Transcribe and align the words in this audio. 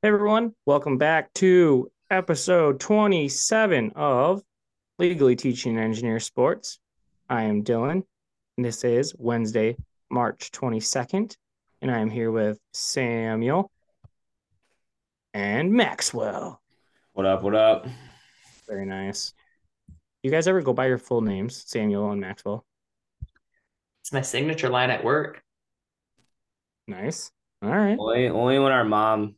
Hey 0.00 0.10
everyone, 0.10 0.52
welcome 0.64 0.96
back 0.96 1.32
to 1.34 1.90
episode 2.08 2.78
27 2.78 3.94
of 3.96 4.40
Legally 4.96 5.34
Teaching 5.34 5.76
Engineer 5.76 6.20
Sports. 6.20 6.78
I 7.28 7.42
am 7.42 7.64
Dylan, 7.64 8.04
and 8.56 8.64
this 8.64 8.84
is 8.84 9.12
Wednesday, 9.18 9.76
March 10.08 10.52
22nd, 10.52 11.36
and 11.82 11.90
I 11.90 11.98
am 11.98 12.10
here 12.10 12.30
with 12.30 12.60
Samuel 12.72 13.72
and 15.34 15.72
Maxwell. 15.72 16.62
What 17.14 17.26
up? 17.26 17.42
What 17.42 17.56
up? 17.56 17.88
Very 18.68 18.86
nice. 18.86 19.34
You 20.22 20.30
guys 20.30 20.46
ever 20.46 20.62
go 20.62 20.72
by 20.72 20.86
your 20.86 20.98
full 20.98 21.22
names, 21.22 21.64
Samuel 21.66 22.12
and 22.12 22.20
Maxwell? 22.20 22.64
It's 24.02 24.12
my 24.12 24.22
signature 24.22 24.68
line 24.68 24.90
at 24.90 25.02
work. 25.02 25.42
Nice. 26.86 27.32
All 27.62 27.68
right. 27.68 27.96
Only, 27.98 28.28
only 28.28 28.60
when 28.60 28.70
our 28.70 28.84
mom 28.84 29.30
is 29.30 29.34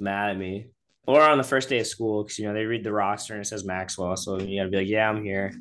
mad 0.00 0.30
at 0.30 0.38
me, 0.38 0.68
or 1.06 1.20
on 1.22 1.38
the 1.38 1.44
first 1.44 1.68
day 1.68 1.78
of 1.80 1.86
school, 1.86 2.22
because 2.24 2.38
you 2.38 2.46
know 2.46 2.54
they 2.54 2.64
read 2.64 2.84
the 2.84 2.92
roster 2.92 3.34
and 3.34 3.42
it 3.42 3.46
says 3.46 3.64
Maxwell, 3.64 4.16
so 4.16 4.38
you 4.40 4.58
gotta 4.60 4.70
be 4.70 4.78
like, 4.78 4.88
"Yeah, 4.88 5.08
I'm 5.08 5.22
here." 5.24 5.52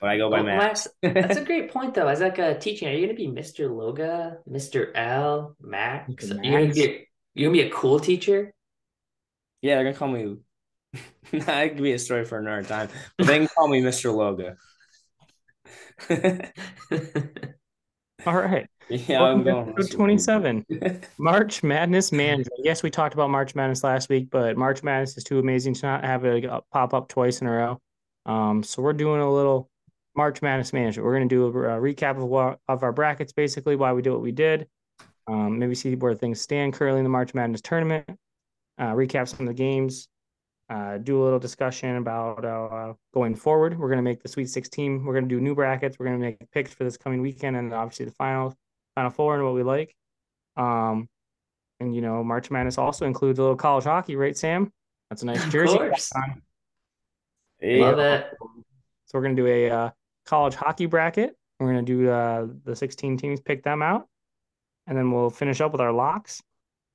But 0.00 0.10
I 0.10 0.16
go 0.18 0.30
by 0.30 0.38
Oh, 0.40 0.42
Max. 0.44 0.86
Max, 1.02 1.14
that's 1.28 1.36
a 1.38 1.44
great 1.44 1.70
point, 1.72 1.94
though. 1.94 2.06
As 2.06 2.20
like 2.20 2.38
a 2.38 2.56
teaching, 2.58 2.88
are 2.88 2.92
you 2.92 3.06
gonna 3.06 3.16
be 3.16 3.26
Mr. 3.26 3.68
Loga, 3.68 4.36
Mr. 4.48 4.92
L, 4.94 5.56
Max? 5.60 6.10
Mr. 6.26 6.44
You're 6.44 6.60
gonna 6.60 6.72
be 6.72 6.84
a, 6.84 7.08
you're 7.34 7.48
gonna 7.50 7.62
be 7.62 7.68
a 7.68 7.70
cool 7.70 7.98
teacher. 7.98 8.52
yeah, 9.62 9.74
they're 9.76 9.84
gonna 9.84 9.96
call 9.96 10.08
me. 10.08 10.36
that 11.32 11.68
could 11.70 11.82
be 11.82 11.92
a 11.92 11.98
story 11.98 12.24
for 12.24 12.38
another 12.38 12.62
time. 12.62 12.88
But 13.18 13.26
they 13.26 13.38
can 13.38 13.48
call 13.48 13.66
me 13.68 13.82
Mr. 13.82 14.14
Loga. 14.14 14.56
All 18.26 18.40
right. 18.40 18.66
yeah, 18.88 19.22
I'm 19.22 19.44
Welcome 19.44 19.74
going. 19.74 19.88
27. 19.88 20.66
March 21.18 21.62
Madness 21.62 22.10
Management. 22.10 22.60
Yes, 22.64 22.82
we 22.82 22.90
talked 22.90 23.12
about 23.12 23.28
March 23.28 23.54
Madness 23.54 23.84
last 23.84 24.08
week, 24.08 24.28
but 24.30 24.56
March 24.56 24.82
Madness 24.82 25.18
is 25.18 25.24
too 25.24 25.38
amazing 25.38 25.74
to 25.74 25.86
not 25.86 26.04
have 26.04 26.24
it 26.24 26.46
uh, 26.46 26.62
pop 26.72 26.94
up 26.94 27.08
twice 27.08 27.42
in 27.42 27.46
a 27.46 27.50
row. 27.50 27.80
Um, 28.24 28.62
so 28.62 28.80
we're 28.80 28.94
doing 28.94 29.20
a 29.20 29.30
little 29.30 29.68
March 30.16 30.40
Madness 30.40 30.72
Management. 30.72 31.04
We're 31.04 31.16
going 31.16 31.28
to 31.28 31.34
do 31.34 31.44
a, 31.44 31.76
a 31.76 31.80
recap 31.80 32.16
of 32.16 32.24
what, 32.24 32.60
of 32.66 32.82
our 32.82 32.92
brackets, 32.92 33.32
basically 33.32 33.76
why 33.76 33.92
we 33.92 34.00
did 34.00 34.10
what 34.10 34.22
we 34.22 34.32
did. 34.32 34.68
Um, 35.26 35.58
maybe 35.58 35.74
see 35.74 35.94
where 35.94 36.14
things 36.14 36.40
stand 36.40 36.72
currently 36.72 37.00
in 37.00 37.04
the 37.04 37.10
March 37.10 37.34
Madness 37.34 37.60
tournament. 37.60 38.08
Uh, 38.78 38.92
recap 38.92 39.28
some 39.28 39.40
of 39.40 39.46
the 39.48 39.54
games. 39.54 40.08
Uh, 40.70 40.96
do 40.98 41.22
a 41.22 41.24
little 41.24 41.38
discussion 41.38 41.96
about 41.96 42.44
uh, 42.44 42.94
going 43.12 43.34
forward. 43.34 43.78
We're 43.78 43.88
going 43.88 43.98
to 43.98 44.02
make 44.02 44.22
the 44.22 44.28
Sweet 44.28 44.48
16. 44.48 45.04
We're 45.04 45.12
going 45.12 45.28
to 45.28 45.34
do 45.34 45.40
new 45.40 45.54
brackets. 45.54 45.98
We're 45.98 46.06
going 46.06 46.18
to 46.18 46.24
make 46.24 46.50
picks 46.52 46.72
for 46.72 46.84
this 46.84 46.96
coming 46.96 47.20
weekend, 47.20 47.56
and 47.56 47.72
obviously 47.74 48.06
the 48.06 48.12
final, 48.12 48.56
final 48.94 49.10
four, 49.10 49.34
and 49.34 49.44
what 49.44 49.54
we 49.54 49.62
like. 49.62 49.94
Um, 50.56 51.08
and 51.80 51.94
you 51.94 52.00
know, 52.00 52.24
March 52.24 52.50
Madness 52.50 52.78
also 52.78 53.04
includes 53.06 53.38
a 53.38 53.42
little 53.42 53.56
college 53.56 53.84
hockey, 53.84 54.16
right, 54.16 54.36
Sam? 54.36 54.72
That's 55.10 55.22
a 55.22 55.26
nice 55.26 55.44
Of 55.44 55.50
jersey. 55.50 55.76
course. 55.76 56.12
on. 56.12 56.42
Hey, 57.58 57.80
Love 57.80 57.98
it. 57.98 58.28
So 58.40 59.18
we're 59.18 59.22
gonna 59.22 59.34
do 59.34 59.46
a 59.46 59.70
uh, 59.70 59.90
college 60.26 60.54
hockey 60.54 60.86
bracket. 60.86 61.36
We're 61.60 61.68
gonna 61.68 61.82
do 61.82 62.08
uh, 62.08 62.46
the 62.64 62.74
16 62.74 63.16
teams, 63.18 63.40
pick 63.40 63.62
them 63.62 63.82
out, 63.82 64.06
and 64.86 64.96
then 64.96 65.12
we'll 65.12 65.30
finish 65.30 65.60
up 65.60 65.72
with 65.72 65.80
our 65.80 65.92
locks. 65.92 66.42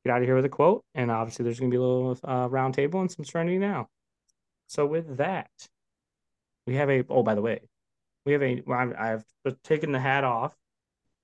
Get 0.06 0.14
out 0.14 0.22
of 0.22 0.28
here 0.28 0.36
with 0.36 0.46
a 0.46 0.50
quote, 0.50 0.84
and 0.96 1.12
obviously 1.12 1.44
there's 1.44 1.60
gonna 1.60 1.70
be 1.70 1.78
a 1.78 1.82
little 1.82 2.18
uh, 2.24 2.48
round 2.50 2.74
table 2.74 3.02
and 3.02 3.12
some 3.12 3.26
serenity 3.26 3.58
now. 3.58 3.88
So 4.68 4.86
with 4.86 5.18
that, 5.18 5.50
we 6.66 6.76
have 6.76 6.90
a. 6.90 7.04
Oh, 7.10 7.24
by 7.24 7.36
the 7.36 7.42
way, 7.42 7.62
we 8.26 8.34
have 8.34 8.44
a. 8.44 8.62
well, 8.66 8.80
I've, 8.80 9.24
I've 9.46 9.62
taken 9.64 9.92
the 9.92 10.00
hat 10.00 10.24
off, 10.24 10.56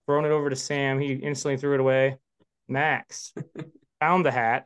thrown 0.07 0.25
it 0.25 0.31
over 0.31 0.49
to 0.49 0.55
Sam. 0.55 0.99
He 0.99 1.13
instantly 1.13 1.57
threw 1.57 1.75
it 1.75 1.79
away. 1.79 2.17
Max 2.67 3.33
found 3.99 4.25
the 4.25 4.31
hat. 4.31 4.65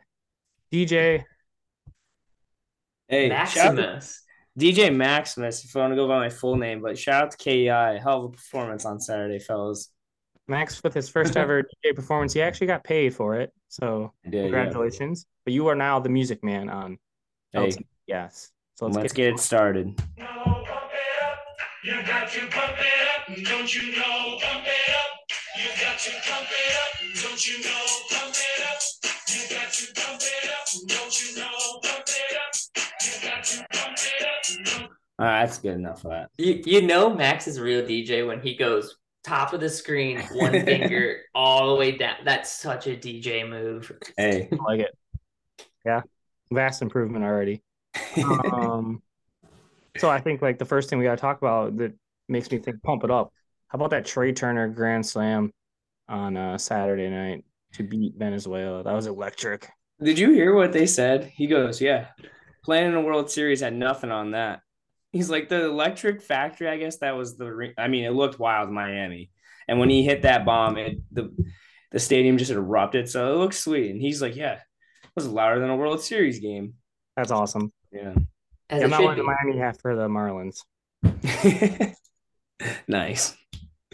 DJ, 0.71 1.23
hey, 3.07 3.29
shout 3.29 3.57
out 3.57 3.75
to 3.75 3.75
Maximus. 3.75 4.23
DJ 4.57 4.95
Maximus. 4.95 5.63
If 5.63 5.75
I 5.75 5.79
want 5.79 5.91
to 5.91 5.95
go 5.95 6.07
by 6.07 6.19
my 6.19 6.29
full 6.29 6.55
name, 6.55 6.81
but 6.81 6.97
shout 6.97 7.23
out 7.23 7.31
to 7.31 7.37
KEI. 7.37 7.99
Hell 8.01 8.19
of 8.19 8.23
a 8.25 8.29
performance 8.29 8.85
on 8.85 8.99
Saturday, 8.99 9.39
fellas. 9.39 9.91
Max 10.47 10.81
with 10.83 10.93
his 10.93 11.09
first 11.09 11.37
ever 11.37 11.63
DJ 11.85 11.95
performance. 11.95 12.33
He 12.33 12.41
actually 12.41 12.67
got 12.67 12.83
paid 12.83 13.13
for 13.15 13.35
it. 13.35 13.53
So 13.69 14.11
I 14.25 14.29
did, 14.29 14.37
yeah. 14.37 14.41
Congratulations. 14.43 15.25
But 15.45 15.53
you 15.53 15.67
are 15.67 15.75
now 15.75 15.99
the 15.99 16.09
music 16.09 16.43
man 16.43 16.69
on 16.69 16.97
Hey, 17.53 17.59
LT. 17.59 17.77
Yes. 18.07 18.51
So 18.75 18.85
let's, 18.85 18.97
let's, 18.97 19.13
get, 19.13 19.23
get 19.25 19.33
it 19.35 19.39
started. 19.39 19.87
know, 19.87 20.25
pump 20.25 20.67
it 20.67 21.23
up. 21.23 21.37
You 21.83 21.93
got 22.05 22.29
to 22.29 22.39
pump 22.47 22.77
it 22.77 23.07
up. 23.15 23.49
Don't 23.49 23.75
you 23.75 23.91
know, 23.95 24.37
pump 24.41 24.65
it 24.65 24.89
up. 24.93 25.09
You 25.57 25.69
got 25.81 25.99
to 25.99 26.11
pump 26.29 26.47
it 26.51 26.75
up. 26.75 27.23
Don't 27.23 27.47
you 27.47 27.63
know, 27.63 27.85
pump 28.09 28.35
it 28.35 28.63
up. 28.65 28.79
You 29.29 29.55
got 29.55 29.71
to 29.73 29.93
pump 30.01 30.21
it 30.21 30.49
up. 30.49 30.87
Don't 30.87 31.21
you 31.21 31.37
know, 31.37 31.79
pump 31.83 32.05
it 32.07 32.37
up. 32.37 32.53
You 33.01 33.29
got 33.29 33.43
to 33.43 33.67
pump 33.71 33.97
it 33.97 34.81
up. 34.83 34.89
All 35.19 35.25
right, 35.25 35.45
that's 35.45 35.57
good 35.57 35.73
enough 35.73 36.01
for 36.01 36.09
that. 36.09 36.29
You 36.37 36.61
you 36.65 36.81
know 36.81 37.13
Max 37.13 37.47
is 37.47 37.57
a 37.57 37.63
real 37.63 37.81
DJ 37.81 38.25
when 38.25 38.39
he 38.39 38.55
goes 38.55 38.95
top 39.23 39.53
of 39.53 39.59
the 39.59 39.69
screen, 39.69 40.19
one 40.33 40.51
finger 40.65 41.21
all 41.35 41.69
the 41.69 41.75
way 41.75 41.97
down. 41.97 42.15
That's 42.23 42.51
such 42.51 42.87
a 42.87 42.95
DJ 42.95 43.47
move. 43.47 43.91
Hey, 44.17 44.49
I 44.51 44.63
like 44.63 44.79
it. 44.81 44.97
Yeah. 45.85 46.01
Vast 46.51 46.81
improvement 46.81 47.23
already. 47.23 47.61
Um 48.51 49.01
so 49.97 50.09
I 50.09 50.19
think 50.19 50.41
like 50.41 50.57
the 50.57 50.65
first 50.65 50.89
thing 50.89 50.99
we 50.99 51.05
gotta 51.05 51.21
talk 51.21 51.37
about 51.37 51.77
that 51.77 51.93
makes 52.27 52.49
me 52.51 52.57
think 52.59 52.81
pump 52.83 53.03
it 53.03 53.11
up. 53.11 53.31
How 53.67 53.75
about 53.77 53.91
that 53.91 54.05
Trea 54.05 54.33
Turner 54.33 54.67
grand 54.67 55.05
slam 55.05 55.51
on 56.07 56.37
uh 56.37 56.57
Saturday 56.57 57.09
night 57.09 57.43
to 57.73 57.83
beat 57.83 58.15
Venezuela? 58.17 58.83
That 58.83 58.93
was 58.93 59.07
electric. 59.07 59.69
did 60.01 60.17
you 60.17 60.31
hear 60.31 60.55
what 60.55 60.71
they 60.73 60.85
said? 60.85 61.31
He 61.35 61.45
goes, 61.47 61.81
"Yeah, 61.81 62.07
playing 62.63 62.87
in 62.87 62.95
a 62.95 63.01
World 63.01 63.29
Series 63.29 63.61
had 63.61 63.73
nothing 63.75 64.11
on 64.11 64.31
that." 64.31 64.61
He's 65.11 65.29
like 65.29 65.49
the 65.49 65.65
electric 65.65 66.21
factory. 66.21 66.67
I 66.67 66.77
guess 66.77 66.97
that 66.97 67.17
was 67.17 67.35
the. 67.37 67.51
re- 67.53 67.73
I 67.77 67.87
mean, 67.87 68.05
it 68.05 68.11
looked 68.11 68.39
wild, 68.39 68.69
Miami, 68.69 69.31
and 69.67 69.79
when 69.79 69.89
he 69.89 70.03
hit 70.03 70.21
that 70.23 70.45
bomb, 70.45 70.77
it 70.77 70.99
the 71.11 71.35
the 71.91 71.99
stadium 71.99 72.37
just 72.37 72.51
erupted. 72.51 73.09
So 73.09 73.33
it 73.33 73.37
looks 73.37 73.59
sweet, 73.59 73.91
and 73.91 74.01
he's 74.01 74.21
like, 74.21 74.35
"Yeah, 74.35 74.53
it 74.53 75.11
was 75.15 75.27
louder 75.27 75.59
than 75.59 75.69
a 75.69 75.75
World 75.75 76.01
Series 76.01 76.39
game." 76.39 76.75
That's 77.15 77.31
awesome. 77.31 77.73
Yeah, 77.91 78.13
As 78.69 78.79
Yeah, 78.81 78.83
I'm 78.83 78.83
it 78.83 78.87
not 78.89 78.97
should 78.97 79.05
going 79.05 79.17
to 79.17 79.23
be. 79.23 79.57
Miami 79.57 79.73
the 79.83 80.07
Marlins. 80.07 81.95
nice. 82.87 83.35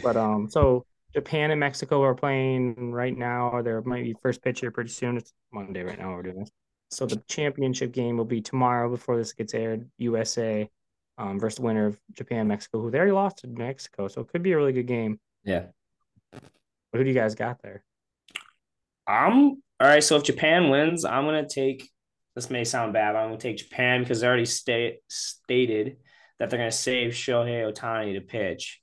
But 0.02 0.16
um, 0.16 0.48
so 0.50 0.84
Japan 1.14 1.50
and 1.50 1.58
Mexico 1.58 2.02
are 2.02 2.14
playing 2.14 2.92
right 2.92 3.16
now. 3.16 3.48
Or 3.50 3.62
there 3.62 3.80
might 3.82 4.04
be 4.04 4.14
first 4.22 4.42
pitch 4.42 4.60
here 4.60 4.70
pretty 4.70 4.90
soon. 4.90 5.16
It's 5.16 5.32
Monday 5.52 5.82
right 5.82 5.98
now. 5.98 6.12
We're 6.12 6.22
doing 6.22 6.40
this. 6.40 6.50
So 6.90 7.06
the 7.06 7.22
championship 7.28 7.92
game 7.92 8.16
will 8.16 8.24
be 8.24 8.40
tomorrow 8.40 8.88
before 8.88 9.16
this 9.16 9.32
gets 9.32 9.54
aired. 9.54 9.88
USA 9.98 10.70
um, 11.18 11.38
versus 11.38 11.56
the 11.56 11.62
winner 11.62 11.86
of 11.86 11.98
Japan 12.12 12.48
Mexico, 12.48 12.80
who 12.80 12.90
they 12.90 12.98
already 12.98 13.12
lost 13.12 13.38
to 13.38 13.46
Mexico, 13.46 14.08
so 14.08 14.20
it 14.20 14.28
could 14.28 14.42
be 14.42 14.52
a 14.52 14.56
really 14.56 14.72
good 14.72 14.86
game. 14.86 15.18
Yeah. 15.44 15.66
But 16.32 16.42
who 16.98 17.04
do 17.04 17.08
you 17.08 17.14
guys 17.14 17.34
got 17.34 17.62
there? 17.62 17.82
I'm 19.06 19.62
all 19.80 19.88
right. 19.88 20.02
So 20.02 20.16
if 20.16 20.24
Japan 20.24 20.70
wins, 20.70 21.04
I'm 21.04 21.24
gonna 21.24 21.48
take. 21.48 21.90
This 22.34 22.50
may 22.50 22.64
sound 22.64 22.92
bad, 22.92 23.12
but 23.12 23.20
I'm 23.20 23.28
gonna 23.28 23.38
take 23.38 23.56
Japan 23.56 24.02
because 24.02 24.20
they 24.20 24.26
already 24.26 24.44
state, 24.44 24.98
stated 25.08 25.96
that 26.38 26.50
they're 26.50 26.58
gonna 26.58 26.70
save 26.70 27.12
Shohei 27.12 27.72
Ohtani 27.72 28.14
to 28.14 28.20
pitch 28.20 28.80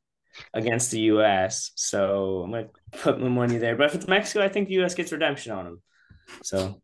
against 0.53 0.89
the 0.91 1.01
U.S. 1.01 1.71
So 1.75 2.41
I'm 2.44 2.51
gonna 2.51 2.69
put 2.91 3.19
my 3.19 3.27
money 3.27 3.57
there. 3.57 3.75
But 3.75 3.88
if 3.88 3.95
it's 3.95 4.07
Mexico, 4.07 4.44
I 4.44 4.50
think 4.50 4.69
the 4.69 4.75
U.S. 4.75 4.95
gets 4.95 5.11
redemption 5.11 5.51
on 5.51 5.65
them. 5.65 5.81
So 6.41 6.81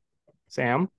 Sam. 0.48 0.90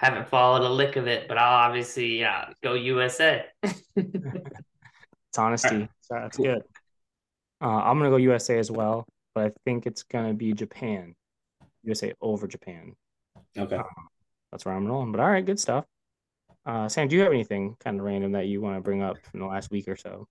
Haven't 0.00 0.30
followed 0.30 0.62
a 0.62 0.68
lick 0.68 0.96
of 0.96 1.06
it, 1.06 1.28
but 1.28 1.36
I'll 1.36 1.68
obviously 1.68 2.18
yeah 2.20 2.54
go 2.62 2.72
USA. 2.72 3.44
It's 5.30 5.38
honesty. 5.38 5.88
So 6.00 6.14
that's 6.14 6.38
good. 6.38 6.62
Uh, 7.60 7.66
I'm 7.66 7.98
gonna 7.98 8.08
go 8.08 8.16
USA 8.16 8.58
as 8.58 8.70
well, 8.70 9.06
but 9.34 9.44
I 9.44 9.52
think 9.66 9.86
it's 9.86 10.02
gonna 10.02 10.32
be 10.32 10.54
Japan. 10.54 11.14
USA 11.84 12.14
over 12.22 12.48
Japan. 12.48 12.94
okay. 13.58 13.78
That's 14.50 14.64
where 14.64 14.74
I'm 14.74 14.86
rolling. 14.86 15.12
But 15.12 15.20
all 15.20 15.30
right, 15.30 15.44
good 15.44 15.60
stuff. 15.60 15.84
Uh, 16.64 16.88
Sam, 16.88 17.08
do 17.08 17.16
you 17.16 17.22
have 17.22 17.32
anything 17.32 17.76
kind 17.78 18.00
of 18.00 18.06
random 18.06 18.32
that 18.32 18.46
you 18.46 18.62
want 18.62 18.76
to 18.76 18.80
bring 18.80 19.02
up 19.02 19.18
from 19.30 19.40
the 19.40 19.46
last 19.46 19.70
week 19.70 19.86
or 19.86 19.96
so? 19.96 20.26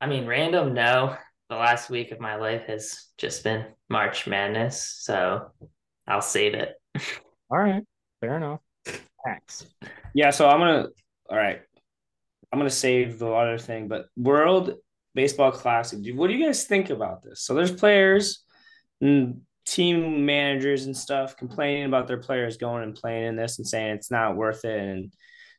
I 0.00 0.06
mean, 0.06 0.24
random, 0.24 0.72
no. 0.72 1.16
The 1.50 1.56
last 1.56 1.90
week 1.90 2.12
of 2.12 2.20
my 2.20 2.36
life 2.36 2.66
has 2.66 3.08
just 3.18 3.42
been 3.42 3.66
March 3.88 4.28
Madness, 4.28 4.82
so 5.00 5.50
I'll 6.06 6.22
save 6.22 6.54
it. 6.54 6.74
All 7.50 7.58
right, 7.58 7.82
fair 8.20 8.36
enough. 8.36 8.60
Max. 9.26 9.66
Yeah. 10.14 10.30
So 10.30 10.48
I'm 10.48 10.60
gonna. 10.60 10.88
All 11.30 11.36
right. 11.36 11.60
I'm 12.52 12.58
gonna 12.58 12.70
save 12.70 13.18
the 13.18 13.30
other 13.30 13.58
thing, 13.58 13.88
but 13.88 14.06
World 14.16 14.74
Baseball 15.14 15.52
Classic. 15.52 15.98
What 16.14 16.28
do 16.28 16.34
you 16.34 16.46
guys 16.46 16.64
think 16.64 16.90
about 16.90 17.22
this? 17.22 17.42
So 17.42 17.54
there's 17.54 17.72
players 17.72 18.44
and 19.00 19.42
team 19.66 20.24
managers 20.24 20.86
and 20.86 20.96
stuff 20.96 21.36
complaining 21.36 21.84
about 21.84 22.06
their 22.06 22.18
players 22.18 22.56
going 22.56 22.82
and 22.82 22.94
playing 22.94 23.26
in 23.26 23.36
this 23.36 23.58
and 23.58 23.66
saying 23.66 23.94
it's 23.94 24.10
not 24.10 24.36
worth 24.36 24.64
it. 24.64 24.80
And 24.80 25.12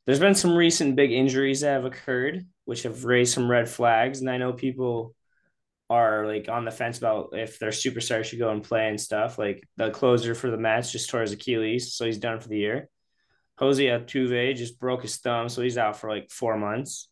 there's 0.05 0.19
been 0.19 0.33
some 0.33 0.55
recent 0.55 0.95
big 0.95 1.11
injuries 1.11 1.61
that 1.61 1.73
have 1.73 1.85
occurred, 1.85 2.45
which 2.65 2.83
have 2.83 3.05
raised 3.05 3.33
some 3.33 3.49
red 3.49 3.69
flags. 3.69 4.21
And 4.21 4.29
I 4.29 4.37
know 4.37 4.53
people 4.53 5.13
are 5.89 6.25
like 6.25 6.49
on 6.49 6.65
the 6.65 6.71
fence 6.71 6.97
about 6.97 7.29
if 7.33 7.59
their 7.59 7.69
superstar 7.69 8.23
should 8.23 8.39
go 8.39 8.51
and 8.51 8.63
play 8.63 8.87
and 8.87 8.99
stuff. 8.99 9.37
Like 9.37 9.67
the 9.77 9.91
closer 9.91 10.35
for 10.35 10.49
the 10.49 10.57
Mets 10.57 10.91
just 10.91 11.09
tore 11.09 11.21
his 11.21 11.31
Achilles, 11.31 11.93
so 11.93 12.05
he's 12.05 12.17
done 12.17 12.39
for 12.39 12.47
the 12.47 12.57
year. 12.57 12.89
Jose 13.59 13.83
Altuve 13.83 14.55
just 14.55 14.79
broke 14.79 15.01
his 15.01 15.17
thumb, 15.17 15.49
so 15.49 15.61
he's 15.61 15.77
out 15.77 15.97
for 15.97 16.09
like 16.09 16.31
four 16.31 16.57
months. 16.57 17.09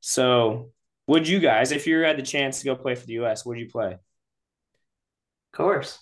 So, 0.00 0.70
would 1.06 1.28
you 1.28 1.38
guys, 1.38 1.70
if 1.70 1.86
you 1.86 1.98
had 1.98 2.16
the 2.16 2.22
chance 2.22 2.60
to 2.60 2.64
go 2.64 2.76
play 2.76 2.94
for 2.94 3.04
the 3.04 3.12
U.S., 3.14 3.44
would 3.44 3.58
you 3.58 3.68
play? 3.68 3.92
Of 3.92 3.98
course. 5.52 5.98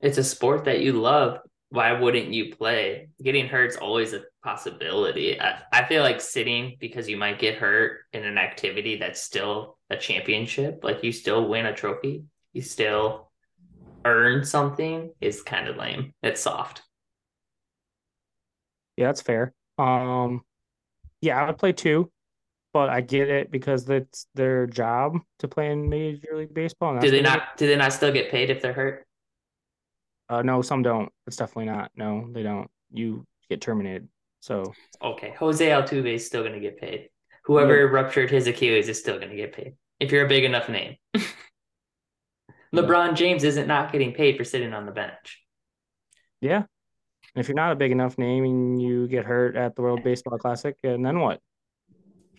It's 0.00 0.16
a 0.16 0.24
sport 0.24 0.64
that 0.64 0.80
you 0.80 0.94
love. 0.94 1.38
Why 1.68 1.92
wouldn't 1.92 2.32
you 2.32 2.54
play? 2.54 3.08
Getting 3.22 3.46
hurt's 3.46 3.76
always 3.76 4.14
a 4.14 4.22
possibility. 4.42 5.38
I, 5.38 5.60
I 5.70 5.84
feel 5.84 6.02
like 6.02 6.20
sitting 6.20 6.76
because 6.80 7.10
you 7.10 7.18
might 7.18 7.38
get 7.38 7.58
hurt 7.58 8.00
in 8.14 8.24
an 8.24 8.38
activity 8.38 8.96
that's 8.96 9.20
still 9.20 9.76
a 9.90 9.96
championship, 9.98 10.82
like 10.82 11.04
you 11.04 11.12
still 11.12 11.46
win 11.46 11.66
a 11.66 11.74
trophy, 11.74 12.24
you 12.54 12.62
still 12.62 13.30
earn 14.06 14.44
something, 14.44 15.12
is 15.20 15.42
kind 15.42 15.68
of 15.68 15.76
lame. 15.76 16.14
It's 16.22 16.40
soft. 16.40 16.82
Yeah, 18.96 19.06
that's 19.06 19.22
fair. 19.22 19.52
Um, 19.78 20.42
yeah, 21.20 21.40
I 21.40 21.46
would 21.46 21.58
play 21.58 21.72
two, 21.72 22.10
but 22.72 22.88
I 22.88 23.00
get 23.00 23.28
it 23.28 23.50
because 23.50 23.88
it's 23.88 24.26
their 24.34 24.66
job 24.66 25.18
to 25.38 25.48
play 25.48 25.70
in 25.70 25.88
Major 25.88 26.36
League 26.36 26.54
Baseball. 26.54 26.98
Do 26.98 27.10
they 27.10 27.22
not? 27.22 27.56
Do 27.56 27.66
they 27.66 27.76
not 27.76 27.92
still 27.92 28.12
get 28.12 28.30
paid 28.30 28.50
if 28.50 28.60
they're 28.60 28.72
hurt? 28.72 29.06
Uh, 30.28 30.42
no, 30.42 30.62
some 30.62 30.82
don't. 30.82 31.10
It's 31.26 31.36
definitely 31.36 31.66
not. 31.66 31.90
No, 31.96 32.28
they 32.32 32.42
don't. 32.42 32.70
You 32.90 33.26
get 33.48 33.60
terminated. 33.60 34.08
So 34.40 34.72
Okay, 35.00 35.34
Jose 35.38 35.64
Altuve 35.64 36.14
is 36.14 36.26
still 36.26 36.42
going 36.42 36.54
to 36.54 36.60
get 36.60 36.80
paid. 36.80 37.08
Whoever 37.44 37.88
ruptured 37.88 38.30
his 38.30 38.46
Achilles 38.46 38.88
is 38.88 38.98
still 38.98 39.16
going 39.18 39.30
to 39.30 39.36
get 39.36 39.52
paid 39.52 39.74
if 40.00 40.10
you're 40.10 40.24
a 40.24 40.28
big 40.28 40.44
enough 40.44 40.68
name. 40.68 40.96
LeBron 42.74 43.14
James 43.14 43.44
isn't 43.44 43.66
not 43.66 43.92
getting 43.92 44.14
paid 44.14 44.36
for 44.36 44.44
sitting 44.44 44.72
on 44.72 44.86
the 44.86 44.92
bench. 44.92 45.42
yeah, 46.40 46.62
and 47.34 47.40
if 47.40 47.48
you're 47.48 47.56
not 47.56 47.72
a 47.72 47.76
big 47.76 47.92
enough 47.92 48.18
name 48.18 48.44
and 48.44 48.80
you 48.80 49.08
get 49.08 49.24
hurt 49.24 49.56
at 49.56 49.74
the 49.74 49.82
World 49.82 50.04
Baseball 50.04 50.38
Classic, 50.38 50.76
and 50.84 51.04
then 51.04 51.18
what? 51.18 51.40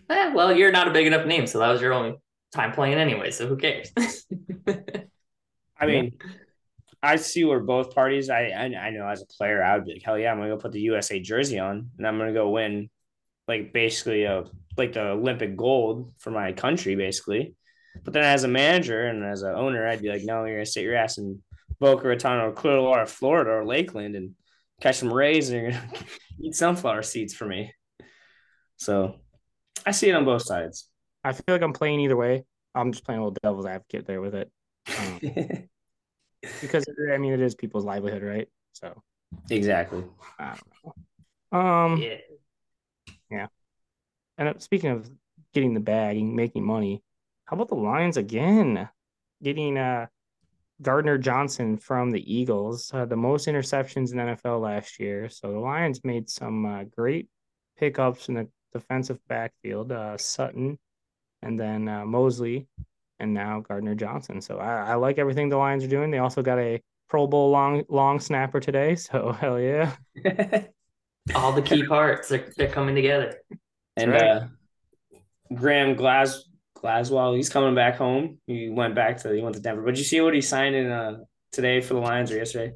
Eh, 0.10 0.32
well, 0.34 0.56
you're 0.56 0.72
not 0.72 0.88
a 0.88 0.92
big 0.92 1.08
enough 1.08 1.26
name, 1.26 1.48
so 1.48 1.60
that 1.60 1.70
was 1.70 1.82
your 1.82 1.94
only 1.94 2.16
time 2.52 2.72
playing 2.72 2.96
anyway. 2.96 3.32
So 3.32 3.48
who 3.48 3.58
cares? 3.58 3.92
I 5.80 5.86
mean, 5.88 6.14
I 7.02 7.16
see 7.16 7.44
where 7.44 7.60
both 7.60 7.96
parties. 7.96 8.30
I, 8.30 8.50
I 8.50 8.64
I 8.66 8.90
know 8.92 9.08
as 9.08 9.22
a 9.24 9.26
player, 9.26 9.64
I 9.64 9.76
would 9.76 9.86
be 9.86 9.94
like, 9.94 10.04
hell 10.04 10.18
yeah, 10.18 10.32
I'm 10.32 10.38
gonna 10.38 10.50
go 10.50 10.58
put 10.58 10.72
the 10.72 10.82
USA 10.82 11.20
jersey 11.20 11.58
on, 11.58 11.90
and 11.98 12.08
I'm 12.08 12.18
gonna 12.20 12.34
go 12.34 12.50
win, 12.52 12.90
like 13.48 13.74
basically 13.74 14.26
a 14.26 14.44
like 14.78 14.94
the 14.94 15.10
Olympic 15.10 15.58
gold 15.58 16.14
for 16.20 16.30
my 16.30 16.52
country, 16.54 16.96
basically. 16.96 17.56
But 18.04 18.14
then 18.14 18.24
as 18.24 18.44
a 18.44 18.48
manager 18.48 19.08
and 19.08 19.24
as 19.24 19.42
an 19.42 19.56
owner, 19.56 19.88
I'd 19.88 20.02
be 20.02 20.10
like, 20.10 20.24
no, 20.24 20.46
you're 20.46 20.58
gonna 20.58 20.66
sit 20.66 20.84
your 20.84 20.96
ass 20.96 21.18
in 21.18 21.42
Boca 21.80 22.08
Raton 22.08 22.40
or 22.40 22.52
Clearwater, 22.52 23.06
Florida, 23.06 23.52
or 23.52 23.66
Lakeland, 23.66 24.16
and 24.16 24.36
catch 24.84 24.98
some 24.98 25.12
rays, 25.12 25.50
and 25.50 25.62
you're 25.62 25.72
gonna 25.72 25.90
eat 26.42 26.56
sunflower 26.56 27.02
seeds 27.04 27.34
for 27.34 27.46
me. 27.46 27.74
So, 28.76 29.16
I 29.86 29.92
see 29.92 30.10
it 30.10 30.16
on 30.16 30.26
both 30.26 30.44
sides. 30.44 30.90
I 31.24 31.32
feel 31.32 31.44
like 31.48 31.62
I'm 31.62 31.74
playing 31.74 32.02
either 32.02 32.18
way. 32.18 32.44
I'm 32.76 32.92
just 32.92 33.06
playing 33.06 33.22
a 33.22 33.24
little 33.24 33.38
devil's 33.42 33.66
advocate 33.66 34.06
there 34.06 34.20
with 34.20 34.36
it, 34.36 34.52
um, 35.00 35.20
because 36.62 36.86
I 37.14 37.18
mean 37.18 37.34
it 37.34 37.40
is 37.40 37.56
people's 37.56 37.86
livelihood, 37.86 38.24
right? 38.24 38.50
So 38.74 39.02
exactly. 39.50 40.04
I 40.38 40.56
don't 40.56 40.96
know. 41.54 41.58
Um, 41.58 42.04
yeah. 43.30 43.48
and 44.38 44.50
uh, 44.50 44.54
speaking 44.58 44.90
of 44.90 45.10
getting 45.54 45.74
the 45.76 45.80
bag 45.80 46.18
and 46.18 46.36
making 46.36 46.66
money, 46.66 47.04
how 47.46 47.56
about 47.56 47.70
the 47.70 47.76
Lions 47.76 48.18
again? 48.18 48.90
Getting 49.42 49.78
uh 49.78 50.08
Gardner 50.82 51.18
Johnson 51.18 51.78
from 51.78 52.12
the 52.12 52.34
Eagles, 52.34 52.92
uh, 52.94 53.06
the 53.06 53.16
most 53.16 53.48
interceptions 53.48 54.12
in 54.12 54.18
NFL 54.18 54.62
last 54.62 55.00
year. 55.00 55.30
So 55.30 55.52
the 55.52 55.60
Lions 55.60 56.04
made 56.04 56.30
some 56.30 56.66
uh, 56.66 56.84
great 56.84 57.30
pickups 57.78 58.28
in 58.28 58.36
the 58.36 58.48
defensive 58.72 59.20
backfield. 59.28 59.92
Uh, 59.92 60.18
Sutton, 60.18 60.78
and 61.42 61.60
then 61.60 61.88
uh, 61.88 62.06
Mosley, 62.06 62.68
and 63.20 63.34
now 63.34 63.62
Gardner 63.62 63.96
Johnson. 63.96 64.42
So 64.42 64.58
I, 64.58 64.92
I 64.92 64.96
like 64.96 65.18
everything 65.18 65.50
the 65.50 65.58
Lions 65.58 65.84
are 65.84 65.88
doing. 65.88 66.12
They 66.12 66.18
also 66.18 66.42
got 66.42 66.60
a 66.60 66.82
Pro 67.10 67.28
Bowl 67.28 67.52
long 67.52 67.84
long 67.90 68.20
snapper 68.20 68.60
today. 68.60 68.96
So 69.04 69.32
hell 69.32 69.60
yeah. 69.60 69.96
All 71.36 71.54
the 71.54 71.62
key 71.62 71.86
parts 71.86 72.28
they're, 72.28 72.52
they're 72.58 72.68
coming 72.68 72.96
together. 72.96 73.36
and 73.96 74.12
right. 74.12 74.24
uh, 74.24 74.48
Graham 75.54 75.96
Glas 75.96 76.44
Glaswell, 76.84 77.36
he's 77.36 77.50
coming 77.50 77.76
back 77.76 77.96
home. 77.98 78.40
He 78.46 78.70
went 78.70 78.96
back 78.96 79.18
to 79.22 79.34
he 79.34 79.42
went 79.42 79.56
to 79.56 79.62
Denver. 79.62 79.82
But 79.82 79.92
did 79.92 80.00
you 80.00 80.06
see 80.06 80.22
what 80.22 80.34
he 80.34 80.42
signed 80.42 80.76
in 80.76 80.92
uh 80.92 81.20
today 81.52 81.82
for 81.82 81.94
the 81.94 82.02
Lions 82.02 82.32
or 82.32 82.38
yesterday? 82.38 82.74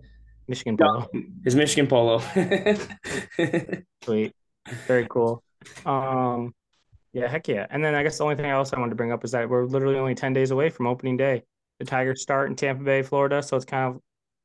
Michigan 0.48 0.78
Polo. 0.78 1.10
His 1.44 1.56
Michigan 1.56 1.88
polo. 1.88 2.20
Sweet. 4.04 4.34
Very 4.88 5.06
cool. 5.10 5.44
Um, 5.86 6.54
yeah, 7.12 7.28
heck 7.28 7.48
yeah. 7.48 7.68
And 7.70 7.84
then 7.84 7.96
I 7.96 8.04
guess 8.04 8.18
the 8.18 8.24
only 8.24 8.36
thing 8.36 8.46
else 8.46 8.72
I 8.72 8.80
wanted 8.80 8.92
to 8.92 8.96
bring 8.96 9.12
up 9.12 9.26
is 9.26 9.32
that 9.32 9.50
we're 9.50 9.66
literally 9.66 9.98
only 9.98 10.16
10 10.16 10.34
days 10.34 10.52
away 10.52 10.70
from 10.70 10.88
opening 10.88 11.18
day. 11.18 11.44
The 11.80 11.86
Tigers 11.86 12.22
start 12.22 12.50
in 12.50 12.56
Tampa 12.56 12.84
Bay, 12.84 13.02
Florida, 13.02 13.44
so 13.44 13.58
it's 13.58 13.66
kind 13.66 13.94
of 13.94 14.02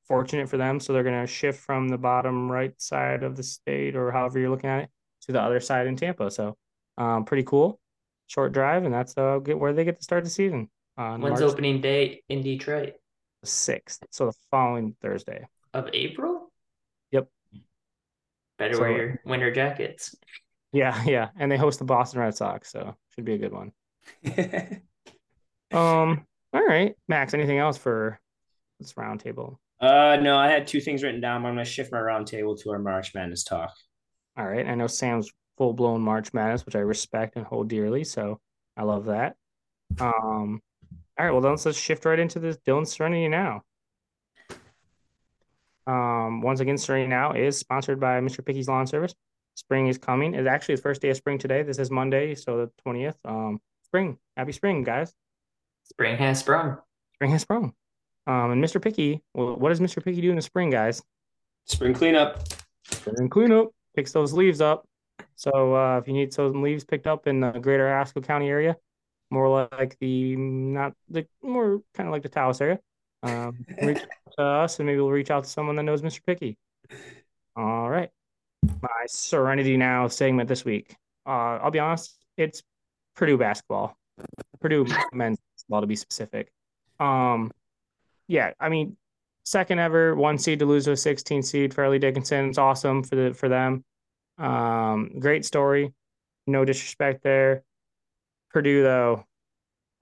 fortunate 0.08 0.48
for 0.48 0.56
them. 0.56 0.80
So 0.80 0.92
they're 0.92 1.04
going 1.04 1.20
to 1.20 1.26
shift 1.26 1.60
from 1.60 1.88
the 1.88 1.98
bottom 1.98 2.50
right 2.50 2.72
side 2.80 3.22
of 3.22 3.36
the 3.36 3.42
state 3.42 3.94
or 3.94 4.10
however 4.10 4.38
you're 4.38 4.50
looking 4.50 4.70
at 4.70 4.84
it 4.84 4.90
to 5.22 5.32
the 5.32 5.40
other 5.40 5.60
side 5.60 5.86
in 5.86 5.96
Tampa. 5.96 6.30
So 6.30 6.56
um, 6.98 7.24
pretty 7.24 7.44
cool. 7.44 7.78
Short 8.32 8.52
drive, 8.52 8.84
and 8.84 8.94
that's 8.94 9.12
uh, 9.18 9.40
get 9.40 9.58
where 9.58 9.74
they 9.74 9.84
get 9.84 9.98
to 9.98 10.02
start 10.02 10.24
the 10.24 10.30
season 10.30 10.70
on 10.96 11.20
When's 11.20 11.40
March 11.40 11.52
opening 11.52 11.82
day 11.82 12.22
in 12.30 12.42
Detroit? 12.42 12.94
6th. 13.44 13.98
So 14.10 14.26
the 14.26 14.32
following 14.50 14.96
Thursday. 15.02 15.46
Of 15.74 15.90
April? 15.92 16.50
Yep. 17.10 17.28
Better 18.56 18.74
So- 18.74 18.80
wear 18.80 18.90
your 18.96 19.20
winter 19.26 19.52
jackets. 19.52 20.14
Yeah, 20.72 21.02
yeah. 21.06 21.28
And 21.38 21.52
they 21.52 21.58
host 21.58 21.78
the 21.78 21.84
Boston 21.84 22.20
Red 22.20 22.34
Sox, 22.34 22.72
so 22.72 22.96
should 23.14 23.26
be 23.26 23.34
a 23.34 23.38
good 23.38 23.52
one. 23.52 23.72
Um, 25.72 26.26
all 26.52 26.62
right. 26.66 26.94
Max, 27.08 27.32
anything 27.32 27.56
else 27.58 27.78
for 27.78 28.20
this 28.78 28.92
roundtable? 28.92 29.56
uh 29.80 30.16
no, 30.20 30.36
I 30.36 30.48
had 30.48 30.66
two 30.66 30.80
things 30.82 31.02
written 31.02 31.20
down, 31.22 31.42
but 31.42 31.48
I'm 31.48 31.54
gonna 31.54 31.64
shift 31.64 31.90
my 31.92 31.98
roundtable 31.98 32.60
to 32.60 32.70
our 32.72 32.78
March 32.78 33.14
Madness 33.14 33.42
talk. 33.42 33.72
All 34.36 34.46
right. 34.46 34.66
I 34.66 34.74
know 34.74 34.86
Sam's 34.86 35.30
full 35.56 35.72
blown 35.72 36.00
March 36.00 36.32
Madness, 36.32 36.66
which 36.66 36.76
I 36.76 36.80
respect 36.80 37.36
and 37.36 37.44
hold 37.44 37.68
dearly. 37.68 38.04
So 38.04 38.40
I 38.76 38.84
love 38.84 39.06
that. 39.06 39.36
Um, 40.00 40.60
all 41.18 41.26
right. 41.26 41.32
Well, 41.32 41.40
then 41.40 41.52
let's 41.52 41.64
just 41.64 41.80
shift 41.80 42.04
right 42.04 42.18
into 42.18 42.38
this 42.38 42.56
Dylan 42.58 42.86
Serenity 42.86 43.28
now. 43.28 43.62
Um, 45.86 46.40
once 46.42 46.60
again, 46.60 46.78
Serenity 46.78 47.08
now 47.08 47.32
is 47.32 47.58
sponsored 47.58 48.00
by 48.00 48.20
Mr. 48.20 48.44
Picky's 48.44 48.68
Lawn 48.68 48.86
Service. 48.86 49.14
Spring 49.54 49.88
is 49.88 49.98
coming. 49.98 50.34
It's 50.34 50.48
actually 50.48 50.76
the 50.76 50.82
first 50.82 51.02
day 51.02 51.10
of 51.10 51.16
spring 51.16 51.38
today. 51.38 51.62
This 51.62 51.78
is 51.78 51.90
Monday, 51.90 52.34
so 52.34 52.56
the 52.56 52.70
20th. 52.86 53.16
Um, 53.24 53.60
spring. 53.84 54.18
Happy 54.36 54.52
spring, 54.52 54.82
guys. 54.84 55.12
Spring 55.84 56.16
has 56.16 56.38
sprung. 56.38 56.78
Spring 57.14 57.30
has 57.32 57.42
sprung. 57.42 57.74
Um, 58.26 58.52
and 58.52 58.64
Mr. 58.64 58.80
Picky, 58.80 59.22
well, 59.34 59.56
what 59.56 59.70
does 59.70 59.80
Mr. 59.80 60.02
Picky 60.02 60.20
do 60.20 60.30
in 60.30 60.36
the 60.36 60.42
spring, 60.42 60.70
guys? 60.70 61.02
Spring 61.66 61.92
cleanup. 61.92 62.42
and 63.06 63.30
cleanup 63.30 63.70
picks 63.94 64.12
those 64.12 64.32
leaves 64.32 64.60
up. 64.60 64.86
So 65.34 65.74
uh, 65.74 65.98
if 65.98 66.06
you 66.06 66.14
need 66.14 66.32
some 66.32 66.62
leaves 66.62 66.84
picked 66.84 67.06
up 67.06 67.26
in 67.26 67.40
the 67.40 67.52
greater 67.52 67.88
Haskell 67.88 68.22
County 68.22 68.48
area, 68.48 68.76
more 69.30 69.68
like 69.72 69.96
the 69.98 70.36
not 70.36 70.94
the 71.08 71.26
more 71.42 71.80
kind 71.94 72.08
of 72.08 72.12
like 72.12 72.22
the 72.22 72.28
Taos 72.28 72.60
area, 72.60 72.78
um, 73.22 73.64
reach 73.82 73.98
out 73.98 74.32
to 74.38 74.42
us 74.42 74.78
and 74.78 74.86
maybe 74.86 75.00
we'll 75.00 75.10
reach 75.10 75.30
out 75.30 75.44
to 75.44 75.50
someone 75.50 75.76
that 75.76 75.82
knows 75.82 76.02
Mr. 76.02 76.20
Picky. 76.24 76.56
All 77.56 77.88
right, 77.88 78.10
my 78.62 78.88
Serenity 79.06 79.76
Now 79.76 80.08
segment 80.08 80.48
this 80.48 80.64
week. 80.64 80.96
Uh, 81.26 81.58
I'll 81.62 81.70
be 81.70 81.78
honest, 81.78 82.16
it's 82.36 82.62
Purdue 83.16 83.38
basketball, 83.38 83.96
Purdue 84.60 84.86
men's 85.12 85.38
basketball 85.56 85.80
to 85.80 85.86
be 85.86 85.96
specific. 85.96 86.50
Um, 86.98 87.50
yeah, 88.28 88.52
I 88.60 88.68
mean, 88.68 88.96
second 89.44 89.78
ever 89.78 90.14
one 90.14 90.38
seed 90.38 90.60
to 90.60 90.66
lose 90.66 90.84
to 90.84 90.92
a 90.92 90.96
16 90.96 91.42
seed, 91.42 91.74
Fairleigh 91.74 91.98
Dickinson. 91.98 92.48
It's 92.48 92.58
awesome 92.58 93.02
for 93.02 93.16
the 93.16 93.34
for 93.34 93.48
them. 93.48 93.84
Um, 94.42 95.20
great 95.20 95.44
story. 95.44 95.94
No 96.46 96.64
disrespect 96.64 97.22
there. 97.22 97.62
Purdue, 98.50 98.82
though, 98.82 99.24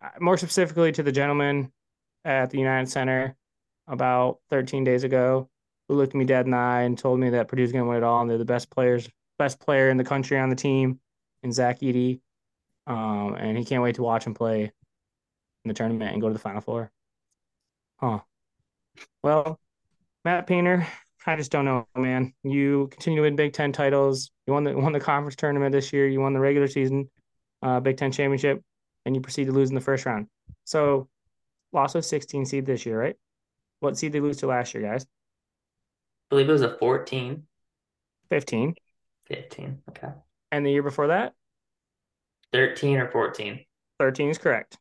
uh, 0.03 0.09
more 0.19 0.39
specifically 0.39 0.93
to 0.93 1.03
the 1.03 1.13
gentleman 1.13 1.71
at 2.25 2.51
the 2.51 2.59
United 2.59 2.89
Center 2.89 3.37
about 3.87 4.39
13 4.51 4.83
days 4.83 5.05
ago, 5.05 5.49
who 5.89 5.95
looked 5.95 6.15
me 6.15 6.25
dead 6.25 6.47
in 6.47 6.53
the 6.53 6.57
eye 6.57 6.83
and 6.83 6.99
told 6.99 7.21
me 7.21 7.31
that 7.31 7.49
Purdue's 7.49 7.71
going 7.71 7.85
to 7.85 7.89
win 7.89 7.99
it 7.99 8.03
all, 8.03 8.23
and 8.23 8.31
they're 8.31 8.39
the 8.39 8.45
best 8.45 8.71
players, 8.71 9.09
best 9.39 9.61
player 9.61 9.91
in 9.91 9.99
the 9.99 10.05
country 10.05 10.39
on 10.39 10.49
the 10.49 10.57
team, 10.57 11.01
in 11.43 11.53
Zach 11.53 11.81
Edey. 11.81 12.21
Um, 12.87 13.35
and 13.35 13.59
he 13.59 13.65
can't 13.65 13.83
wait 13.83 13.97
to 13.97 14.03
watch 14.03 14.27
him 14.27 14.35
play 14.35 14.63
in 14.63 15.69
the 15.69 15.75
tournament 15.75 16.13
and 16.13 16.23
go 16.23 16.29
to 16.29 16.33
the 16.33 16.41
Final 16.41 16.63
Four. 16.63 16.91
Huh. 17.99 18.21
Well, 19.23 19.61
Matt 20.25 20.47
Painter, 20.47 20.87
I 21.27 21.37
just 21.37 21.51
don't 21.51 21.65
know, 21.67 21.87
man. 21.97 22.33
You 22.43 22.89
continue 22.91 23.19
to 23.19 23.23
win 23.23 23.37
Big 23.37 23.53
Ten 23.53 23.73
titles. 23.73 24.31
You 24.47 24.55
won 24.55 24.65
the 24.65 24.77
won 24.77 24.93
the 24.93 25.01
conference 25.01 25.37
tournament 25.37 25.73
this 25.73 25.93
year. 25.93 26.09
You 26.09 26.21
won 26.21 26.33
the 26.33 26.41
regular 26.41 26.67
season, 26.67 27.11
uh, 27.63 27.81
Big 27.81 27.99
Ten 27.99 28.11
championship, 28.11 28.63
and 29.05 29.15
you 29.15 29.21
proceed 29.21 29.47
to 29.47 29.53
lose 29.53 29.69
in 29.69 29.75
the 29.75 29.81
first 29.81 30.07
round. 30.07 30.29
So 30.65 31.09
loss 31.73 31.95
of 31.95 32.05
16 32.05 32.47
seed 32.47 32.67
this 32.67 32.87
year, 32.87 32.99
right? 32.99 33.17
What 33.81 33.97
seed 33.97 34.13
they 34.13 34.21
lose 34.21 34.39
to 34.39 34.47
last 34.47 34.75
year, 34.75 34.83
guys? 34.83 35.05
I 35.05 35.07
believe 36.31 36.49
it 36.49 36.53
was 36.53 36.63
a 36.63 36.77
14, 36.79 37.43
15. 38.29 38.75
15. 39.27 39.83
Okay. 39.91 40.09
And 40.53 40.67
the 40.67 40.71
year 40.71 40.83
before 40.83 41.09
that, 41.09 41.35
13 42.53 42.99
or 42.99 43.11
14. 43.11 43.61
13 43.99 44.31
is 44.31 44.39
correct. 44.39 44.79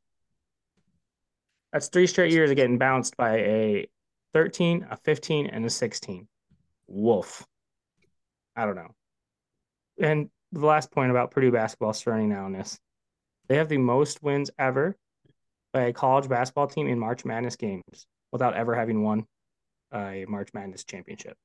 That's 1.72 1.88
three 1.88 2.08
straight 2.08 2.32
years 2.32 2.50
of 2.50 2.56
getting 2.56 2.78
bounced 2.78 3.16
by 3.16 3.38
a 3.38 3.90
13, 4.34 4.88
a 4.90 4.98
15, 4.98 5.48
and 5.48 5.66
a 5.66 5.70
16. 5.70 6.28
Wolf. 6.88 7.46
I 8.56 8.66
don't 8.66 8.76
know. 8.76 8.94
And 10.00 10.30
the 10.52 10.66
last 10.66 10.92
point 10.92 11.12
about 11.12 11.32
Purdue 11.32 11.52
basketball 11.52 11.94
starting 11.94 12.30
now 12.30 12.50
this. 12.50 12.80
They 13.48 13.58
have 13.58 13.70
the 13.70 13.78
most 13.78 14.22
wins 14.22 14.52
ever 14.60 14.96
by 15.74 15.82
a 15.84 15.94
college 15.94 16.30
basketball 16.30 16.68
team 16.68 16.88
in 16.88 17.00
March 17.00 17.26
Madness 17.26 17.56
games 17.56 18.08
without 18.32 18.56
ever 18.56 18.76
having 18.76 19.04
won 19.04 19.26
a 19.94 20.26
March 20.28 20.50
Madness 20.54 20.84
championship. 20.84 21.38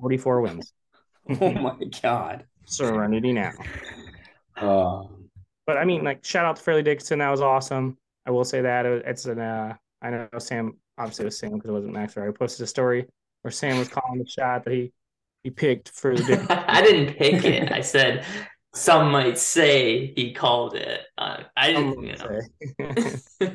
44 0.00 0.40
wins. 0.40 0.72
Oh 1.40 1.52
my 1.52 1.76
god. 2.02 2.46
Serenity 2.64 3.32
now. 3.32 3.52
Oh. 4.56 5.10
But 5.66 5.76
I 5.76 5.84
mean, 5.84 6.02
like, 6.02 6.24
shout 6.24 6.44
out 6.44 6.56
to 6.56 6.62
Fairleigh 6.62 6.82
Dickinson. 6.82 7.20
That 7.20 7.30
was 7.30 7.40
awesome. 7.40 7.98
I 8.26 8.32
will 8.32 8.44
say 8.44 8.62
that 8.62 8.86
it's 8.86 9.26
an. 9.26 9.38
Uh, 9.38 9.76
I 10.02 10.10
know 10.10 10.28
Sam. 10.38 10.78
Obviously, 11.00 11.24
it 11.24 11.26
was 11.26 11.38
Sam 11.38 11.52
because 11.52 11.70
it 11.70 11.72
wasn't 11.72 11.92
Max. 11.94 12.16
Right? 12.16 12.28
I 12.28 12.32
posted 12.32 12.64
a 12.64 12.66
story 12.66 13.06
where 13.42 13.50
Sam 13.50 13.78
was 13.78 13.88
calling 13.88 14.18
the 14.18 14.26
shot 14.26 14.64
that 14.64 14.72
he 14.72 14.92
he 15.42 15.50
picked 15.50 15.88
for 15.90 16.14
the. 16.14 16.22
Dick- 16.22 16.46
I 16.50 16.82
didn't 16.82 17.14
pick 17.16 17.44
it. 17.44 17.72
I 17.72 17.80
said 17.80 18.24
some 18.74 19.10
might 19.10 19.38
say 19.38 20.12
he 20.14 20.32
called 20.32 20.74
it. 20.74 21.00
Uh, 21.18 21.42
I 21.56 21.72
didn't, 21.72 22.02
you 22.02 22.16
know. 22.16 23.48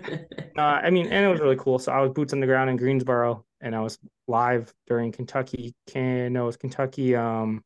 no, 0.56 0.64
I 0.64 0.90
mean, 0.90 1.08
and 1.08 1.26
it 1.26 1.30
was 1.30 1.40
really 1.40 1.56
cool. 1.56 1.80
So 1.80 1.92
I 1.92 2.02
was 2.02 2.12
boots 2.12 2.34
on 2.34 2.40
the 2.40 2.48
ground 2.48 2.70
in 2.70 2.78
Greensboro, 2.78 3.46
and 3.62 3.76
I 3.76 3.82
was 3.82 3.98
live 4.28 4.74
during 4.88 5.12
Kentucky. 5.12 5.74
Can 5.88 6.34
no, 6.34 6.44
it 6.44 6.48
was 6.48 6.58
Kentucky. 6.58 7.16
Um, 7.16 7.64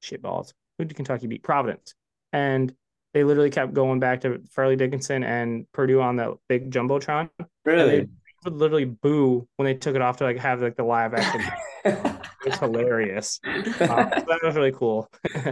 shit 0.00 0.22
balls. 0.22 0.54
Who 0.78 0.84
did 0.84 0.94
Kentucky 0.94 1.26
beat? 1.26 1.42
Providence, 1.42 1.94
and 2.32 2.72
they 3.12 3.24
literally 3.24 3.50
kept 3.50 3.74
going 3.74 4.00
back 4.00 4.22
to 4.22 4.40
Fairleigh 4.50 4.76
Dickinson 4.76 5.24
and 5.24 5.70
Purdue 5.72 6.00
on 6.00 6.16
that 6.16 6.30
big 6.48 6.70
jumbotron. 6.70 7.28
Really? 7.64 8.08
Would 8.44 8.54
literally 8.54 8.84
boo 8.84 9.46
when 9.56 9.66
they 9.66 9.74
took 9.74 9.94
it 9.94 10.02
off 10.02 10.16
to 10.18 10.24
like 10.24 10.38
have 10.38 10.60
like 10.62 10.76
the 10.76 10.84
live 10.84 11.14
action. 11.14 11.42
it 11.84 12.20
was 12.44 12.58
hilarious. 12.58 13.40
Um, 13.44 13.64
so 13.66 13.80
that 13.80 14.40
was 14.42 14.56
really 14.56 14.72
cool. 14.72 15.10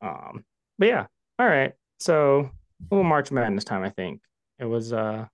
um, 0.00 0.44
but 0.78 0.88
yeah, 0.88 1.06
all 1.38 1.46
right. 1.46 1.72
So 1.98 2.50
a 2.90 2.94
little 2.94 3.08
March 3.08 3.30
Madness 3.30 3.64
time, 3.64 3.82
I 3.82 3.90
think 3.90 4.20
it 4.58 4.64
was. 4.64 4.92
uh 4.92 5.26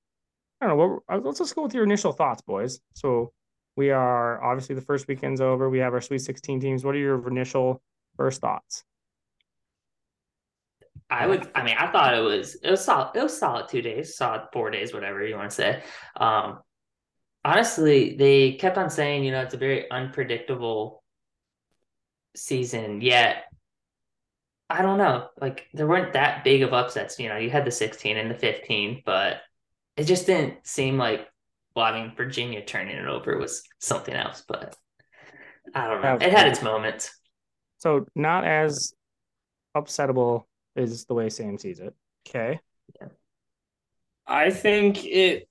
I 0.61 0.67
don't 0.67 0.79
know. 0.79 0.87
What, 0.87 1.03
uh, 1.15 1.21
let's 1.23 1.39
just 1.39 1.55
go 1.55 1.63
with 1.63 1.75
your 1.75 1.85
initial 1.85 2.13
thoughts, 2.13 2.41
boys. 2.41 2.81
So 2.95 3.33
we 3.77 3.91
are 3.91 4.43
obviously 4.43 4.75
the 4.75 4.81
first 4.81 5.07
weekend's 5.07 5.43
over. 5.43 5.69
We 5.69 5.81
have 5.81 5.93
our 5.93 6.01
Sweet 6.01 6.21
16 6.21 6.61
teams. 6.61 6.85
What 6.85 6.95
are 6.95 6.99
your 6.99 7.29
initial 7.29 7.83
first 8.17 8.41
thoughts? 8.41 8.83
I 11.09 11.27
would. 11.27 11.49
I 11.55 11.63
mean, 11.63 11.77
I 11.79 11.91
thought 11.91 12.15
it 12.15 12.21
was 12.21 12.57
it 12.57 12.71
was 12.71 12.85
solid. 12.85 13.11
It 13.15 13.23
was 13.23 13.39
solid 13.39 13.69
two 13.69 13.83
days, 13.83 14.17
solid 14.17 14.49
four 14.53 14.71
days, 14.71 14.93
whatever 14.93 15.25
you 15.25 15.37
want 15.37 15.51
to 15.51 15.57
say. 15.57 15.83
Um, 16.17 16.59
honestly, 17.45 18.17
they 18.17 18.53
kept 18.53 18.77
on 18.77 18.91
saying, 18.91 19.25
you 19.25 19.31
know, 19.31 19.43
it's 19.43 19.55
a 19.55 19.59
very 19.59 19.89
unpredictable 19.91 21.05
season. 22.35 23.01
Yet, 23.01 23.45
I 24.69 24.83
don't 24.83 24.99
know. 24.99 25.29
Like 25.41 25.69
there 25.75 25.87
weren't 25.87 26.15
that 26.15 26.43
big 26.43 26.63
of 26.63 26.73
upsets. 26.73 27.21
You 27.21 27.29
know, 27.29 27.37
you 27.37 27.51
had 27.51 27.65
the 27.65 27.71
sixteen 27.71 28.17
and 28.17 28.31
the 28.31 28.39
fifteen, 28.39 29.03
but 29.07 29.43
it 29.97 30.05
just 30.05 30.27
didn't 30.27 30.67
seem 30.67 30.99
like. 30.99 31.29
Well, 31.77 31.85
I 31.85 32.01
mean, 32.01 32.15
Virginia 32.17 32.65
turning 32.65 32.97
it 32.97 33.07
over 33.07 33.37
was 33.39 33.63
something 33.81 34.15
else, 34.15 34.43
but 34.49 34.75
I 35.75 35.89
don't 35.89 36.01
know. 36.01 36.15
It 36.15 36.33
had 36.33 36.49
its 36.49 36.63
moments. 36.63 37.15
So 37.79 38.07
not 38.15 38.45
as 38.45 38.95
upsettable 39.77 40.45
is 40.77 41.05
the 41.05 41.15
way 41.15 41.29
Sam 41.29 41.59
sees 41.59 41.81
it. 41.81 41.95
Okay. 42.29 42.61
Yeah. 43.01 43.09
I 44.27 44.51
think 44.51 45.05
it 45.05 45.49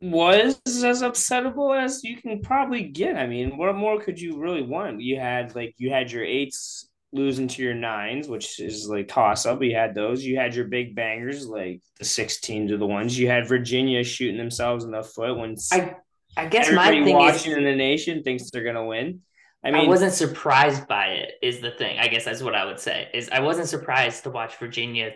was 0.00 0.60
as 0.66 1.02
upsettable 1.02 1.76
as 1.76 2.04
you 2.04 2.16
can 2.16 2.40
probably 2.40 2.84
get. 2.84 3.16
I 3.16 3.26
mean, 3.26 3.56
what 3.56 3.74
more 3.74 4.00
could 4.00 4.20
you 4.20 4.38
really 4.38 4.62
want? 4.62 5.00
You 5.00 5.18
had 5.18 5.54
like 5.54 5.74
you 5.78 5.90
had 5.90 6.10
your 6.10 6.24
eights 6.24 6.88
losing 7.12 7.48
to 7.48 7.62
your 7.62 7.74
nines, 7.74 8.28
which 8.28 8.60
is 8.60 8.88
like 8.88 9.08
toss 9.08 9.46
up. 9.46 9.62
You 9.62 9.74
had 9.74 9.94
those. 9.94 10.24
You 10.24 10.36
had 10.36 10.54
your 10.54 10.66
big 10.66 10.94
bangers 10.94 11.46
like 11.46 11.80
the 11.98 12.04
16 12.04 12.68
to 12.68 12.76
the 12.76 12.86
ones. 12.86 13.18
You 13.18 13.28
had 13.28 13.48
Virginia 13.48 14.04
shooting 14.04 14.38
themselves 14.38 14.84
in 14.84 14.90
the 14.90 15.02
foot 15.02 15.38
when 15.38 15.56
I 15.72 15.96
I 16.36 16.46
guess 16.46 16.70
my 16.70 16.88
everybody 16.88 17.04
thing 17.04 17.16
watching 17.16 17.52
is 17.52 17.58
in 17.58 17.64
the 17.64 17.74
nation 17.74 18.22
thinks 18.22 18.50
they're 18.50 18.64
gonna 18.64 18.86
win. 18.86 19.22
I 19.64 19.70
I, 19.70 19.86
wasn't 19.86 20.12
surprised 20.12 20.86
by 20.86 21.06
it. 21.06 21.32
Is 21.42 21.60
the 21.60 21.72
thing? 21.72 21.98
I 21.98 22.08
guess 22.08 22.24
that's 22.24 22.42
what 22.42 22.54
I 22.54 22.64
would 22.64 22.78
say. 22.78 23.08
Is 23.12 23.28
I 23.30 23.40
wasn't 23.40 23.68
surprised 23.68 24.22
to 24.24 24.30
watch 24.30 24.56
Virginia 24.56 25.12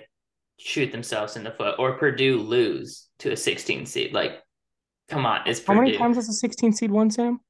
shoot 0.59 0.93
themselves 0.93 1.37
in 1.37 1.45
the 1.45 1.51
foot 1.51 1.77
or 1.79 1.97
Purdue 1.99 2.39
lose 2.39 3.09
to 3.21 3.33
a 3.33 3.37
16 3.37 3.87
seed. 3.87 4.13
Like, 4.13 4.41
come 5.09 5.27
on, 5.27 5.43
it's 5.47 5.61
How 5.61 5.75
Purdue. 5.75 5.83
many 5.83 5.97
times 5.97 6.17
has 6.17 6.29
a 6.29 6.33
16 6.33 6.73
seed 6.73 6.91
won, 6.91 7.11
Sam? 7.11 7.41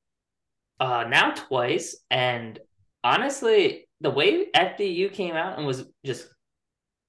Uh, 0.81 1.05
now 1.09 1.33
twice, 1.33 1.97
and 2.11 2.59
honestly, 3.05 3.89
the 4.01 4.11
way 4.11 4.51
FDU 4.55 5.13
came 5.13 5.35
out 5.35 5.59
and 5.59 5.67
was 5.67 5.85
just 6.05 6.27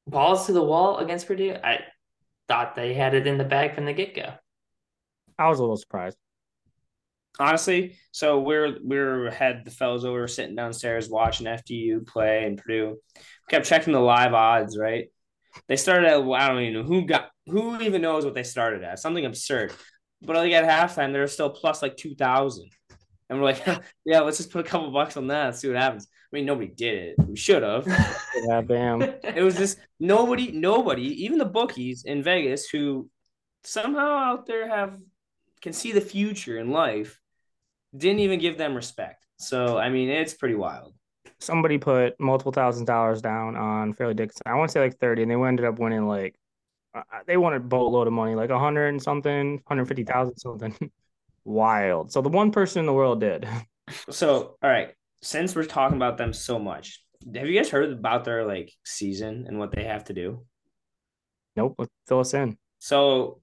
balls 0.07 0.45
to 0.45 0.53
the 0.53 0.63
wall 0.63 0.97
against 0.97 1.27
Purdue, 1.27 1.55
I 1.63 1.79
thought 2.47 2.75
they 2.75 2.93
had 2.93 3.13
it 3.15 3.25
in 3.25 3.37
the 3.37 3.43
bag 3.43 3.73
from 3.73 3.85
the 3.85 3.93
get 3.93 4.15
go. 4.15 4.33
I 5.39 5.47
was 5.47 5.59
a 5.59 5.63
little 5.63 5.77
surprised. 5.77 6.17
Honestly, 7.39 7.97
so 8.11 8.39
we're 8.39 8.77
we're 8.81 9.31
had 9.31 9.65
the 9.65 9.71
fellas 9.71 10.03
over 10.03 10.27
sitting 10.27 10.55
downstairs 10.55 11.09
watching 11.09 11.47
FDU 11.47 12.05
play 12.05 12.45
and 12.45 12.57
Purdue. 12.57 12.97
Kept 13.49 13.65
checking 13.65 13.93
the 13.93 13.99
live 13.99 14.33
odds, 14.33 14.77
right? 14.77 15.07
They 15.67 15.75
started 15.75 16.07
at 16.07 16.19
I 16.19 16.47
don't 16.47 16.61
even 16.61 16.73
know 16.73 16.83
who 16.83 17.05
got 17.05 17.29
who 17.47 17.79
even 17.81 18.01
knows 18.01 18.25
what 18.25 18.33
they 18.33 18.43
started 18.43 18.83
at. 18.83 18.99
Something 18.99 19.25
absurd. 19.25 19.73
But 20.21 20.37
like 20.37 20.53
at 20.53 20.63
halftime, 20.63 21.11
they're 21.11 21.27
still 21.27 21.49
plus 21.49 21.81
like 21.81 21.97
two 21.97 22.15
thousand. 22.15 22.69
And 23.29 23.39
we're 23.39 23.45
like, 23.45 23.65
yeah, 24.05 24.21
let's 24.21 24.37
just 24.37 24.51
put 24.51 24.65
a 24.65 24.69
couple 24.69 24.91
bucks 24.91 25.17
on 25.17 25.27
that, 25.27 25.55
see 25.55 25.67
what 25.67 25.77
happens. 25.77 26.07
I 26.31 26.35
mean, 26.35 26.45
nobody 26.45 26.67
did 26.67 26.95
it. 27.19 27.27
We 27.27 27.35
should 27.35 27.63
have. 27.63 27.87
Yeah, 28.45 28.61
damn. 28.61 29.01
It 29.01 29.43
was 29.43 29.55
just 29.55 29.77
nobody, 29.99 30.51
nobody, 30.51 31.23
even 31.23 31.37
the 31.37 31.45
bookies 31.45 32.03
in 32.03 32.23
Vegas 32.23 32.67
who 32.67 33.09
somehow 33.63 34.17
out 34.17 34.47
there 34.47 34.67
have 34.67 34.97
can 35.61 35.71
see 35.71 35.91
the 35.93 36.01
future 36.01 36.57
in 36.57 36.71
life, 36.71 37.21
didn't 37.95 38.19
even 38.19 38.39
give 38.39 38.57
them 38.57 38.75
respect. 38.75 39.25
So 39.37 39.77
I 39.77 39.89
mean, 39.89 40.09
it's 40.09 40.33
pretty 40.33 40.55
wild. 40.55 40.93
Somebody 41.39 41.77
put 41.77 42.19
multiple 42.19 42.51
thousand 42.51 42.85
dollars 42.85 43.21
down 43.21 43.55
on 43.55 43.93
Fairleigh 43.93 44.13
Dickinson. 44.13 44.43
I 44.45 44.55
want 44.55 44.69
to 44.69 44.73
say 44.73 44.79
like 44.79 44.97
30, 44.97 45.23
and 45.23 45.31
they 45.31 45.35
ended 45.35 45.65
up 45.65 45.79
winning 45.79 46.07
like 46.07 46.35
uh, 46.95 47.01
they 47.25 47.37
won 47.37 47.53
a 47.53 47.59
boatload 47.59 48.07
of 48.07 48.13
money, 48.13 48.35
like 48.35 48.49
a 48.49 48.59
hundred 48.59 48.87
and 48.87 49.01
something, 49.01 49.61
hundred 49.67 49.87
fifty 49.87 50.03
thousand 50.03 50.37
something. 50.37 50.75
Wild. 51.45 52.11
So 52.11 52.21
the 52.21 52.29
one 52.29 52.51
person 52.51 52.79
in 52.79 52.85
the 52.85 52.93
world 52.93 53.19
did. 53.19 53.47
So 54.09 54.55
all 54.63 54.69
right, 54.69 54.91
since 55.21 55.57
we're 55.57 55.65
talking 55.65 55.97
about 55.97 56.17
them 56.17 56.31
so 56.31 56.57
much, 56.57 57.03
have 57.35 57.47
you 57.47 57.59
guys 57.59 57.69
heard 57.69 57.91
about 57.91 58.23
their 58.23 58.45
like 58.45 58.71
season 58.85 59.43
and 59.45 59.59
what 59.59 59.71
they 59.71 59.83
have 59.83 60.05
to 60.05 60.13
do? 60.13 60.45
Nope. 61.57 61.75
Fill 62.07 62.21
us 62.21 62.33
in. 62.33 62.57
So 62.79 63.41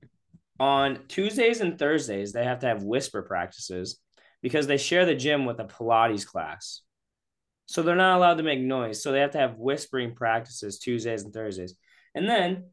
on 0.58 1.00
Tuesdays 1.08 1.60
and 1.60 1.78
Thursdays, 1.78 2.32
they 2.32 2.44
have 2.44 2.60
to 2.60 2.66
have 2.66 2.82
whisper 2.82 3.20
practices 3.20 3.98
because 4.42 4.66
they 4.66 4.76
share 4.76 5.06
the 5.06 5.14
gym 5.14 5.44
with 5.44 5.60
a 5.60 5.64
Pilates 5.64 6.26
class. 6.26 6.82
So 7.66 7.82
they're 7.82 7.94
not 7.94 8.16
allowed 8.16 8.38
to 8.38 8.42
make 8.42 8.60
noise. 8.60 9.02
So 9.02 9.12
they 9.12 9.20
have 9.20 9.32
to 9.32 9.38
have 9.38 9.56
whispering 9.56 10.14
practices 10.14 10.78
Tuesdays 10.78 11.22
and 11.22 11.32
Thursdays. 11.32 11.74
And 12.14 12.28
then 12.28 12.64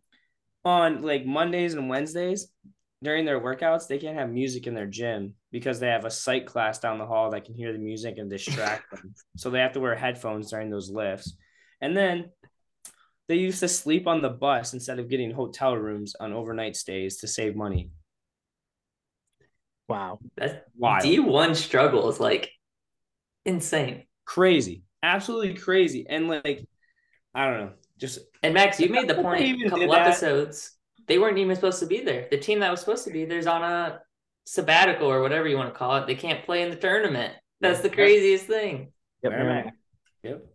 on 0.66 1.04
like 1.04 1.26
Mondays 1.26 1.76
and 1.76 1.90
Wednesdays, 1.90 2.48
during 3.04 3.26
their 3.26 3.40
workouts, 3.40 3.88
they 3.88 4.00
can't 4.00 4.18
have 4.18 4.30
music 4.30 4.66
in 4.66 4.74
their 4.74 4.88
gym 4.88 5.36
because 5.52 5.80
they 5.80 5.88
have 5.88 6.06
a 6.06 6.10
psych 6.10 6.48
class 6.48 6.80
down 6.80 6.98
the 6.98 7.06
hall 7.06 7.30
that 7.32 7.46
can 7.46 7.54
hear 7.54 7.72
the 7.72 7.78
music 7.78 8.18
and 8.18 8.30
distract 8.30 8.90
them. 8.92 9.14
So 9.36 9.50
they 9.50 9.60
have 9.60 9.74
to 9.74 9.80
wear 9.80 9.96
headphones 9.96 10.50
during 10.50 10.70
those 10.70 10.90
lifts. 10.90 11.36
And 11.80 11.96
then 11.96 12.32
they 13.28 13.36
used 13.36 13.60
to 13.60 13.68
sleep 13.68 14.08
on 14.08 14.22
the 14.22 14.30
bus 14.30 14.74
instead 14.74 15.00
of 15.00 15.10
getting 15.10 15.32
hotel 15.32 15.76
rooms 15.76 16.16
on 16.20 16.34
overnight 16.34 16.76
stays 16.76 17.18
to 17.18 17.28
save 17.28 17.56
money. 17.56 17.92
Wow. 19.88 20.20
That's 20.36 20.56
Wild. 20.78 21.04
D1 21.04 21.56
struggle 21.56 22.10
is 22.10 22.20
like 22.20 22.52
insane. 23.46 24.04
Crazy. 24.26 24.84
Absolutely 25.02 25.54
crazy. 25.56 26.06
And 26.08 26.28
like, 26.28 26.68
I 27.34 27.46
don't 27.46 27.60
know. 27.60 27.72
Just 27.98 28.20
And 28.44 28.54
Max, 28.54 28.80
you 28.80 28.90
made 28.90 29.08
the 29.08 29.16
point 29.16 29.64
a 29.66 29.70
couple 29.70 29.94
episodes. 29.94 30.74
They 31.08 31.18
weren't 31.18 31.38
even 31.38 31.56
supposed 31.56 31.80
to 31.80 31.86
be 31.86 32.02
there. 32.02 32.28
The 32.30 32.38
team 32.38 32.60
that 32.60 32.70
was 32.70 32.80
supposed 32.80 33.06
to 33.06 33.12
be 33.12 33.26
there's 33.26 33.48
on 33.48 33.64
a 33.64 34.02
sabbatical 34.46 35.08
or 35.08 35.22
whatever 35.22 35.48
you 35.48 35.58
want 35.58 35.74
to 35.74 35.78
call 35.78 35.98
it. 35.98 36.08
They 36.08 36.16
can't 36.16 36.44
play 36.46 36.62
in 36.62 36.70
the 36.70 36.76
tournament. 36.76 37.34
That's 37.62 37.82
the 37.82 37.90
craziest 37.90 38.46
thing. 38.46 38.92
Yep. 39.24 39.32
Merrimack. 39.32 39.74
Yep. 40.24 40.46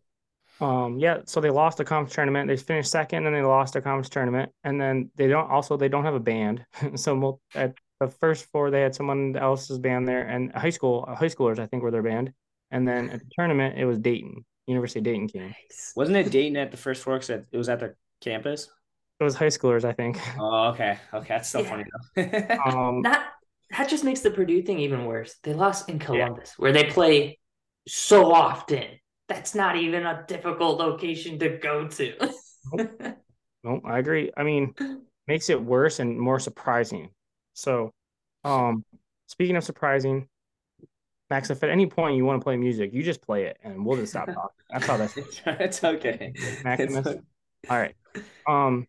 Um, 0.61 0.99
yeah, 0.99 1.19
so 1.27 1.41
they 1.41 1.51
lost 1.51 1.79
the 1.79 1.85
conference 1.85 2.15
tournament. 2.15 2.47
They 2.47 2.57
finished 2.57 2.91
second, 2.91 3.27
and 3.27 3.35
they 3.35 3.43
lost 3.43 3.73
their 3.73 3.83
conference 3.83 4.09
tournament, 4.09 4.53
and 4.62 4.81
then 4.81 5.11
they 5.17 5.27
don't. 5.27 5.51
Also, 5.51 5.77
they 5.77 5.89
don't 5.89 6.05
have 6.05 6.15
a 6.15 6.21
band. 6.21 6.65
so 6.95 7.17
mul- 7.17 7.41
at 7.55 7.75
the 8.06 8.12
first 8.21 8.47
four, 8.47 8.71
they 8.71 8.80
had 8.80 8.94
someone 8.94 9.37
else's 9.37 9.78
band 9.78 10.06
there, 10.09 10.23
and 10.26 10.52
high 10.52 10.71
school 10.71 11.06
high 11.06 11.26
schoolers, 11.26 11.59
I 11.59 11.66
think, 11.66 11.82
were 11.82 11.90
their 11.90 12.02
band. 12.02 12.32
And 12.71 12.87
then 12.88 13.11
at 13.11 13.21
the 13.21 13.26
tournament, 13.37 13.78
it 13.78 13.85
was 13.85 13.99
Dayton, 13.99 14.44
University 14.66 15.00
of 15.00 15.04
Dayton 15.04 15.28
came. 15.28 15.42
Nice. 15.49 15.92
Wasn't 15.94 16.16
it 16.16 16.30
Dayton 16.30 16.56
at 16.56 16.71
the 16.71 16.76
first 16.76 17.02
four? 17.02 17.14
Because 17.14 17.30
it 17.30 17.56
was 17.56 17.68
at 17.68 17.80
their 17.80 17.97
campus. 18.21 18.68
It 19.21 19.25
was 19.25 19.35
high 19.35 19.47
schoolers, 19.49 19.85
I 19.85 19.92
think. 19.92 20.18
Oh, 20.38 20.68
okay. 20.71 20.99
Okay, 21.12 21.28
that's 21.28 21.49
so 21.49 21.61
Yeah. 21.61 21.71
funny 21.71 21.85
though. 22.16 22.23
Um, 22.66 23.02
That 23.02 23.28
that 23.71 23.88
just 23.88 24.04
makes 24.04 24.21
the 24.21 24.30
Purdue 24.30 24.62
thing 24.62 24.78
even 24.80 25.04
worse. 25.06 25.37
They 25.42 25.54
lost 25.54 25.88
in 25.88 25.99
Columbus, 25.99 26.59
where 26.59 26.73
they 26.73 26.85
play 26.85 27.38
so 27.88 28.32
often. 28.32 28.85
That's 29.28 29.54
not 29.54 29.76
even 29.76 30.04
a 30.04 30.25
difficult 30.28 30.78
location 30.78 31.38
to 31.38 31.56
go 31.59 31.88
to. 31.88 32.32
No, 33.64 33.80
I 33.85 33.99
agree. 33.99 34.30
I 34.37 34.42
mean, 34.42 34.75
makes 35.26 35.49
it 35.49 35.62
worse 35.62 36.00
and 36.00 36.18
more 36.21 36.38
surprising. 36.38 37.11
So, 37.54 37.92
um, 38.44 38.85
speaking 39.26 39.56
of 39.56 39.64
surprising, 39.64 40.28
Max, 41.30 41.50
if 41.50 41.62
at 41.62 41.71
any 41.71 41.87
point 41.87 42.16
you 42.16 42.25
want 42.25 42.40
to 42.40 42.44
play 42.44 42.56
music, 42.56 42.92
you 42.92 43.02
just 43.02 43.23
play 43.23 43.44
it, 43.44 43.59
and 43.62 43.85
we'll 43.85 43.97
just 43.97 44.12
stop 44.12 44.26
talking. 44.35 44.50
That's 44.71 44.87
how 44.87 44.97
that's. 44.97 45.14
it's 45.47 45.85
okay. 45.85 46.32
Maximus. 46.64 46.99
It's 46.99 47.06
okay. 47.06 47.21
All 47.71 47.78
right. 47.78 47.94
Um, 48.47 48.87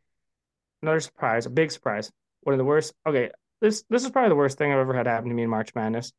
another 0.82 1.00
surprise, 1.00 1.46
a 1.46 1.50
big 1.50 1.72
surprise. 1.72 2.12
One 2.42 2.54
of 2.54 2.58
the 2.58 2.66
worst. 2.66 2.94
Okay, 3.08 3.32
this 3.62 3.84
this 3.90 4.04
is 4.04 4.10
probably 4.10 4.30
the 4.30 4.36
worst 4.36 4.58
thing 4.58 4.72
I've 4.72 4.80
ever 4.80 4.94
had 4.94 5.08
happen 5.08 5.30
to 5.30 5.36
me 5.36 5.44
in 5.44 5.50
March 5.50 5.74
Madness. 5.76 6.12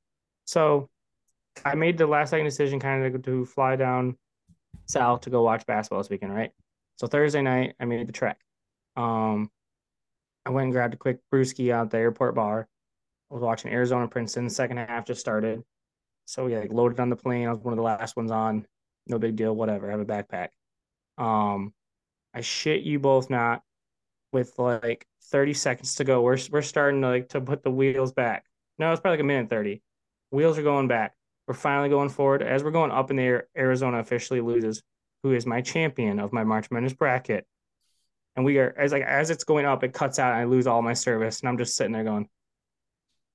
So, 0.46 0.88
I 1.64 1.74
made 1.74 1.98
the 1.98 2.06
last 2.06 2.30
second 2.30 2.46
decision, 2.46 2.80
kind 2.80 3.04
of 3.04 3.22
to 3.22 3.44
fly 3.44 3.76
down 3.76 4.16
south 4.86 5.22
to 5.22 5.30
go 5.30 5.42
watch 5.42 5.66
basketball 5.66 6.00
this 6.00 6.10
weekend. 6.10 6.34
Right. 6.34 6.50
So 6.96 7.06
Thursday 7.06 7.42
night, 7.42 7.74
I 7.80 7.84
made 7.84 8.06
the 8.06 8.12
trek. 8.12 8.38
Um, 8.96 9.50
I 10.46 10.50
went 10.50 10.64
and 10.64 10.72
grabbed 10.72 10.94
a 10.94 10.98
quick 10.98 11.20
brewski 11.32 11.72
out 11.72 11.90
the 11.90 11.98
airport 11.98 12.34
bar. 12.34 12.68
I 13.30 13.34
was 13.34 13.42
watching 13.42 13.72
Arizona 13.72 14.08
Princeton. 14.08 14.44
The 14.44 14.50
second 14.50 14.76
half 14.76 15.06
just 15.06 15.20
started. 15.20 15.62
So 16.26 16.44
we 16.44 16.56
like 16.56 16.72
loaded 16.72 17.00
on 17.00 17.10
the 17.10 17.16
plane. 17.16 17.48
I 17.48 17.50
was 17.50 17.60
one 17.60 17.72
of 17.72 17.76
the 17.76 17.82
last 17.82 18.16
ones 18.16 18.30
on. 18.30 18.66
No 19.06 19.18
big 19.18 19.36
deal. 19.36 19.54
Whatever. 19.54 19.88
I 19.88 19.90
have 19.90 20.00
a 20.00 20.04
backpack. 20.04 20.48
Um, 21.18 21.72
I 22.32 22.40
shit 22.40 22.82
you 22.82 22.98
both 22.98 23.30
not. 23.30 23.62
With 24.32 24.58
like 24.58 25.06
30 25.30 25.54
seconds 25.54 25.94
to 25.96 26.04
go, 26.04 26.20
we're 26.20 26.38
we're 26.50 26.62
starting 26.62 27.00
to 27.02 27.08
like 27.08 27.28
to 27.30 27.40
put 27.40 27.62
the 27.62 27.70
wheels 27.70 28.12
back. 28.12 28.44
No, 28.78 28.90
it's 28.90 29.00
probably 29.00 29.18
like 29.18 29.24
a 29.24 29.26
minute 29.26 29.48
30. 29.48 29.80
Wheels 30.30 30.58
are 30.58 30.62
going 30.62 30.88
back. 30.88 31.14
We're 31.46 31.54
finally 31.54 31.88
going 31.88 32.08
forward. 32.08 32.42
As 32.42 32.64
we're 32.64 32.72
going 32.72 32.90
up 32.90 33.10
in 33.10 33.16
the 33.16 33.22
air, 33.22 33.48
Arizona 33.56 33.98
officially 33.98 34.40
loses, 34.40 34.82
who 35.22 35.32
is 35.32 35.46
my 35.46 35.60
champion 35.60 36.18
of 36.18 36.32
my 36.32 36.42
March 36.42 36.70
Madness 36.70 36.94
bracket. 36.94 37.46
And 38.37 38.45
we 38.45 38.59
are 38.59 38.75
as 38.79 38.93
like 38.93 39.03
as 39.05 39.31
it's 39.31 39.45
going 39.45 39.67
up, 39.67 39.85
it 39.85 39.93
cuts 39.93 40.19
out 40.19 40.33
and 40.33 40.41
I 40.41 40.45
lose 40.45 40.67
all 40.67 40.83
my 40.83 40.95
service. 40.95 41.41
And 41.41 41.49
I'm 41.49 41.59
just 41.59 41.76
sitting 41.76 41.93
there 41.93 42.05
going, 42.05 42.29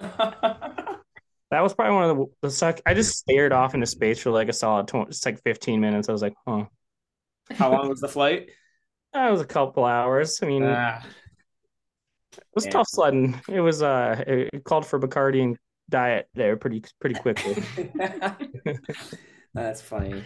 that 0.00 0.98
was 1.50 1.74
probably 1.74 1.94
one 1.94 2.10
of 2.10 2.16
the 2.16 2.26
the 2.42 2.50
suck. 2.50 2.80
I 2.86 2.94
just 2.94 3.16
stared 3.16 3.52
off 3.52 3.74
into 3.74 3.86
space 3.86 4.18
for 4.20 4.30
like 4.30 4.48
a 4.48 4.52
solid 4.52 4.88
20, 4.88 5.08
it's 5.10 5.24
like 5.24 5.42
15 5.42 5.80
minutes. 5.80 6.08
I 6.08 6.12
was 6.12 6.22
like, 6.22 6.34
huh. 6.46 6.64
How 7.52 7.72
long 7.72 7.88
was 7.88 8.00
the 8.00 8.08
flight? 8.08 8.50
That 9.14 9.30
was 9.30 9.40
a 9.40 9.46
couple 9.46 9.86
hours. 9.86 10.38
I 10.42 10.46
mean, 10.46 10.64
Ah, 10.64 11.02
it 12.36 12.44
was 12.54 12.66
yeah. 12.66 12.70
tough 12.72 12.88
sledding. 12.88 13.40
It 13.48 13.60
was 13.60 13.82
uh 13.82 14.22
it, 14.26 14.50
it 14.52 14.64
called 14.64 14.86
for 14.86 15.00
Bacardi 15.00 15.42
and 15.42 15.58
diet 15.88 16.28
there 16.34 16.56
pretty 16.56 16.84
pretty 17.00 17.16
quickly. 17.16 17.62
that's 19.54 19.80
funny. 19.80 20.24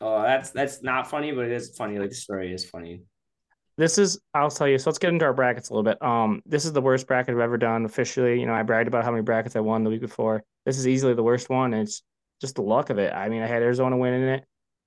Oh, 0.00 0.22
that's 0.22 0.50
that's 0.50 0.82
not 0.82 1.08
funny, 1.08 1.32
but 1.32 1.46
it 1.46 1.52
is 1.52 1.76
funny. 1.76 1.98
Like 1.98 2.10
the 2.10 2.14
story 2.16 2.52
is 2.52 2.68
funny. 2.68 3.02
this 3.76 3.98
is 3.98 4.18
I'll 4.34 4.50
tell 4.50 4.68
you. 4.68 4.78
So 4.78 4.90
let's 4.90 4.98
get 4.98 5.10
into 5.10 5.24
our 5.24 5.32
brackets 5.32 5.70
a 5.70 5.72
little 5.74 5.84
bit. 5.84 6.02
Um, 6.02 6.42
this 6.46 6.64
is 6.64 6.72
the 6.72 6.80
worst 6.80 7.06
bracket 7.06 7.34
I've 7.34 7.40
ever 7.40 7.56
done 7.58 7.84
officially. 7.84 8.38
You 8.40 8.46
know, 8.46 8.54
I 8.54 8.62
bragged 8.62 8.88
about 8.88 9.04
how 9.04 9.10
many 9.10 9.22
brackets 9.22 9.56
I 9.56 9.60
won 9.60 9.84
the 9.84 9.90
week 9.90 10.00
before. 10.00 10.42
This 10.66 10.78
is 10.78 10.86
easily 10.88 11.14
the 11.14 11.22
worst 11.22 11.48
one. 11.50 11.74
It's 11.74 12.02
just 12.40 12.56
the 12.56 12.62
luck 12.62 12.90
of 12.90 12.98
it. 12.98 13.12
I 13.12 13.28
mean, 13.28 13.42
I 13.42 13.46
had 13.46 13.62
Arizona 13.62 13.96
winning 13.96 14.22
it, 14.22 14.44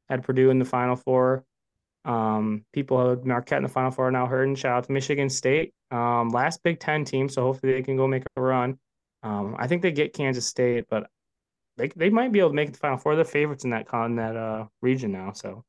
had 0.10 0.24
Purdue 0.24 0.50
in 0.50 0.60
the 0.60 0.66
Final 0.66 0.96
Four. 0.96 1.44
Um, 2.06 2.66
people 2.74 3.10
had 3.10 3.26
Marquette 3.26 3.58
in 3.58 3.64
the 3.64 3.70
Final 3.70 3.92
Four 3.92 4.12
now 4.12 4.28
hurting. 4.28 4.56
Shout 4.56 4.78
out 4.78 4.84
to 4.86 4.92
Michigan 4.92 5.30
State. 5.30 5.74
Um, 5.92 6.30
last 6.30 6.64
Big 6.64 6.80
Ten 6.80 7.06
team, 7.06 7.30
so 7.30 7.42
hopefully 7.44 7.74
they 7.74 7.82
can 7.82 7.98
go 7.98 8.08
make 8.08 8.24
a 8.36 8.42
run. 8.42 8.78
Um, 9.24 9.56
I 9.58 9.68
think 9.68 9.82
they 9.82 9.92
get 9.92 10.14
Kansas 10.14 10.46
State, 10.46 10.86
but 10.90 11.10
they 11.78 11.88
they 11.90 12.10
might 12.10 12.32
be 12.32 12.40
able 12.40 12.50
to 12.50 12.56
make 12.56 12.70
it 12.70 12.74
to 12.74 12.80
Final 12.80 12.98
Four. 12.98 13.16
They're 13.16 13.26
favorites 13.26 13.64
in 13.64 13.70
that 13.72 13.88
con 13.88 14.16
that 14.16 14.36
uh 14.36 14.66
region 14.82 15.12
now. 15.12 15.32
So, 15.34 15.64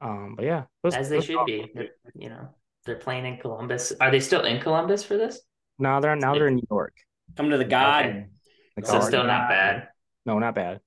um, 0.00 0.34
but 0.36 0.44
yeah, 0.44 0.64
those- 0.82 0.94
As 0.94 1.08
they 1.08 1.16
those- 1.16 1.24
should 1.24 1.44
be. 1.46 1.70
They're- 1.74 1.90
You 2.14 2.28
know, 2.30 2.48
they're 2.84 2.96
playing 2.96 3.26
in 3.26 3.38
Columbus. 3.38 3.92
Are 4.00 4.10
they 4.10 4.20
still 4.20 4.44
in 4.44 4.60
Columbus 4.60 5.02
for 5.02 5.16
this? 5.16 5.40
Now 5.78 6.00
they're 6.00 6.16
now 6.16 6.34
they're 6.34 6.48
in 6.48 6.56
New 6.56 6.66
York. 6.70 6.94
Come 7.36 7.50
to 7.50 7.58
the 7.58 7.64
God. 7.64 8.06
Okay. 8.06 8.26
Like, 8.76 8.86
So 8.86 9.00
still 9.00 9.24
not 9.24 9.48
bad. 9.48 9.88
No, 10.24 10.38
not 10.38 10.54
bad. 10.54 10.80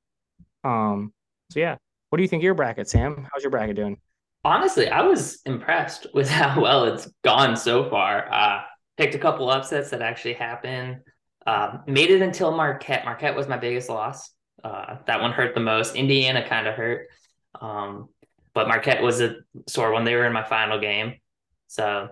Um, 0.64 1.14
so 1.52 1.60
yeah, 1.60 1.78
what 2.10 2.18
do 2.18 2.22
you 2.24 2.28
think 2.30 2.42
of 2.42 2.46
your 2.46 2.54
bracket, 2.54 2.88
Sam? 2.88 3.28
How's 3.32 3.44
your 3.44 3.52
bracket 3.52 3.76
doing? 3.76 4.00
Honestly, 4.46 4.88
I 4.88 5.02
was 5.02 5.42
impressed 5.46 6.08
with 6.14 6.30
how 6.30 6.62
well 6.62 6.86
it's 6.86 7.08
gone 7.24 7.56
so 7.56 7.90
far. 7.90 8.32
Uh, 8.32 8.62
picked 8.98 9.16
a 9.16 9.20
couple 9.20 9.50
upsets 9.50 9.90
that 9.92 10.02
actually 10.02 10.34
happened. 10.34 11.00
Um, 11.48 11.82
made 11.88 12.10
it 12.12 12.22
until 12.22 12.52
Marquette. 12.56 13.06
Marquette 13.06 13.36
was 13.36 13.48
my 13.48 13.58
biggest 13.58 13.90
loss. 13.90 14.32
Uh, 14.63 14.98
that 15.08 15.22
one 15.22 15.32
hurt 15.32 15.54
the 15.56 15.62
most. 15.62 15.95
Indiana 15.95 16.48
kind 16.48 16.67
of 16.67 16.76
hurt. 16.76 17.08
Um, 17.60 18.10
but 18.54 18.67
Marquette 18.67 19.02
was 19.02 19.22
a 19.22 19.38
sore 19.67 19.91
one. 19.91 20.06
They 20.06 20.15
were 20.15 20.26
in 20.26 20.34
my 20.34 20.43
final 20.43 20.80
game. 20.80 21.15
So 21.67 22.10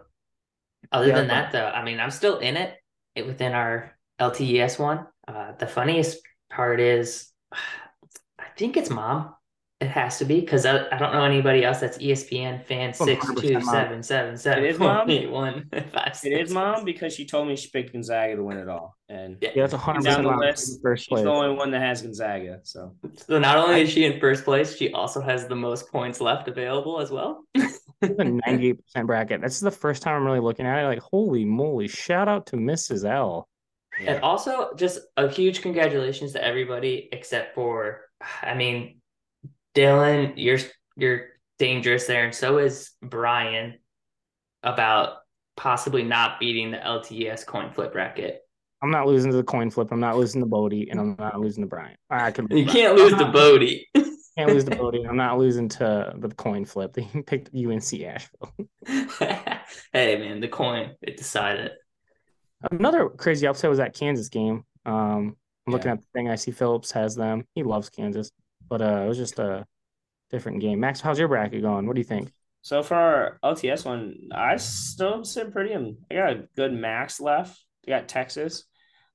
other 0.92 1.08
Yeah, 1.08 1.16
than 1.16 1.28
that, 1.30 1.52
though, 1.52 1.68
I 1.68 1.84
mean, 1.84 2.00
I'm 2.00 2.12
still 2.12 2.40
in 2.40 2.58
it, 2.58 2.76
it 3.16 3.26
within 3.28 3.54
our 3.54 3.98
LTES 4.20 4.80
one. 4.80 5.08
Uh, 5.28 5.54
the 5.54 5.68
funniest 5.68 6.20
part 6.50 6.80
is, 6.80 7.32
I 7.54 8.46
think 8.58 8.78
it's 8.78 8.90
mom. 8.90 9.34
It 9.80 9.90
has 9.90 10.18
to 10.18 10.26
be 10.26 10.40
because 10.40 10.66
I, 10.66 10.88
I 10.92 10.98
don't 10.98 11.14
know 11.14 11.22
anybody 11.24 11.64
else 11.64 11.80
that's 11.80 12.00
ESPN 12.00 12.66
fan 12.66 12.94
100% 12.94 12.96
six 12.96 13.28
two 13.40 13.54
Mom. 13.54 13.62
seven 13.62 14.02
seven 14.02 14.36
seven. 14.36 14.64
It 14.64 14.72
is 14.72 14.80
Mom? 14.80 15.08
eight, 15.08 15.30
one, 15.30 15.70
five, 15.94 16.18
It 16.24 16.42
is 16.42 16.52
mom 16.52 16.84
because 16.84 17.14
she 17.14 17.28
told 17.28 17.48
me 17.48 17.56
she 17.56 17.70
picked 17.70 17.94
Gonzaga 17.94 18.38
to 18.38 18.44
win 18.44 18.58
it 18.58 18.68
all, 18.70 18.96
and 19.08 19.38
Yeah. 19.40 19.50
Yeah, 19.56 19.62
that's 19.64 19.74
a 19.74 19.78
hundred 19.78 20.04
down 20.06 20.24
percent 20.24 20.40
the 20.40 20.46
list. 20.48 20.80
first 20.82 21.04
she's 21.04 21.10
place. 21.10 21.24
the 21.26 21.30
only 21.30 21.56
one 21.56 21.70
that 21.72 21.82
has 21.82 22.02
Gonzaga. 22.02 22.60
So 22.64 22.96
So 23.28 23.38
not 23.38 23.58
only 23.58 23.82
is 23.82 23.92
she 23.92 24.06
in 24.06 24.20
first 24.20 24.46
place, 24.46 24.76
she 24.76 24.92
also 24.94 25.22
has 25.22 25.48
the 25.48 25.56
most 25.56 25.92
points 25.92 26.20
left 26.22 26.48
available 26.48 27.00
as 27.00 27.12
well. 27.12 27.44
a 28.02 28.08
ninety-eight 28.24 28.84
percent 28.84 29.06
bracket. 29.06 29.42
This 29.44 29.54
is 29.54 29.62
the 29.62 29.70
first 29.70 30.02
time 30.02 30.16
I'm 30.16 30.26
really 30.26 30.40
looking 30.40 30.66
at 30.66 30.84
it. 30.84 30.88
Like, 30.88 31.00
holy 31.02 31.46
moly! 31.46 31.88
Shout 31.88 32.28
out 32.28 32.48
to 32.48 32.56
Mrs. 32.56 33.08
L. 33.08 33.48
And 34.00 34.22
also, 34.24 34.74
just 34.76 35.00
a 35.18 35.28
huge 35.30 35.62
congratulations 35.62 36.34
to 36.34 36.44
everybody 36.44 37.10
except 37.12 37.54
for, 37.56 38.02
I 38.44 38.54
mean, 38.54 39.02
Dylan, 39.78 40.34
you're 40.36 40.60
you're 40.96 41.28
dangerous 41.60 42.08
there, 42.08 42.26
and 42.26 42.34
so 42.34 42.58
is 42.58 42.92
Brian 43.02 43.76
about 44.64 45.18
possibly 45.56 46.04
not 46.04 46.40
beating 46.40 46.72
the 46.72 46.78
LTES 46.78 47.46
coin 47.46 47.72
flip 47.72 47.94
bracket. 47.94 48.42
I'm 48.82 48.90
not 48.90 49.06
losing 49.06 49.32
to 49.32 49.38
the 49.38 49.44
coin 49.44 49.70
flip. 49.70 49.90
I'm 49.92 50.00
not 50.00 50.18
losing 50.18 50.42
to 50.42 50.48
Bodie, 50.48 50.90
and 50.90 51.00
I'm 51.00 51.16
not 51.20 51.40
losing 51.40 51.64
to 51.64 51.68
Brian. 51.68 51.96
I 52.10 52.32
could. 52.32 52.52
You 52.52 52.66
can't 52.66 52.96
lose 52.96 53.14
to 53.14 53.26
Bodie. 53.32 53.88
Can't 54.38 54.52
lose 54.52 54.66
to 54.66 54.76
Bodie. 54.76 55.04
I'm 55.08 55.18
not 55.18 55.40
losing 55.40 55.68
to 55.70 56.14
the 56.16 56.30
coin 56.30 56.66
flip. 56.66 56.94
They 56.94 57.04
picked 57.26 57.50
UNC 57.56 58.02
Asheville. 58.02 58.54
hey 59.94 60.16
man, 60.18 60.40
the 60.40 60.48
coin 60.48 60.96
it 61.02 61.18
decided. 61.18 61.72
Another 62.72 63.10
crazy 63.10 63.46
upset 63.46 63.70
was 63.70 63.80
that 63.80 63.94
Kansas 63.94 64.30
game. 64.30 64.64
Um, 64.86 65.36
I'm 65.66 65.74
looking 65.74 65.92
at 65.92 66.00
the 66.00 66.08
thing. 66.14 66.30
I 66.30 66.36
see 66.36 66.52
Phillips 66.52 66.92
has 66.92 67.16
them. 67.16 67.46
He 67.56 67.64
loves 67.64 67.90
Kansas, 67.90 68.32
but 68.70 68.82
uh, 68.82 69.02
it 69.04 69.08
was 69.08 69.18
just 69.18 69.40
a 69.40 69.66
different 70.30 70.62
game. 70.62 70.80
Max, 70.80 71.02
how's 71.02 71.20
your 71.20 71.28
bracket 71.28 71.62
going? 71.62 71.88
What 71.88 71.96
do 71.96 72.00
you 72.00 72.06
think? 72.06 72.32
So 72.62 72.84
for 72.84 72.96
our 72.96 73.40
LTS 73.44 73.86
one, 73.86 74.30
I 74.34 74.58
still 74.58 75.24
sit 75.24 75.52
pretty. 75.52 75.74
in- 75.74 75.98
I 76.12 76.16
got 76.16 76.34
a 76.34 76.48
good 76.56 76.74
max 76.74 77.20
left. 77.20 77.58
I 77.88 77.92
got 77.92 78.08
Texas. 78.08 78.66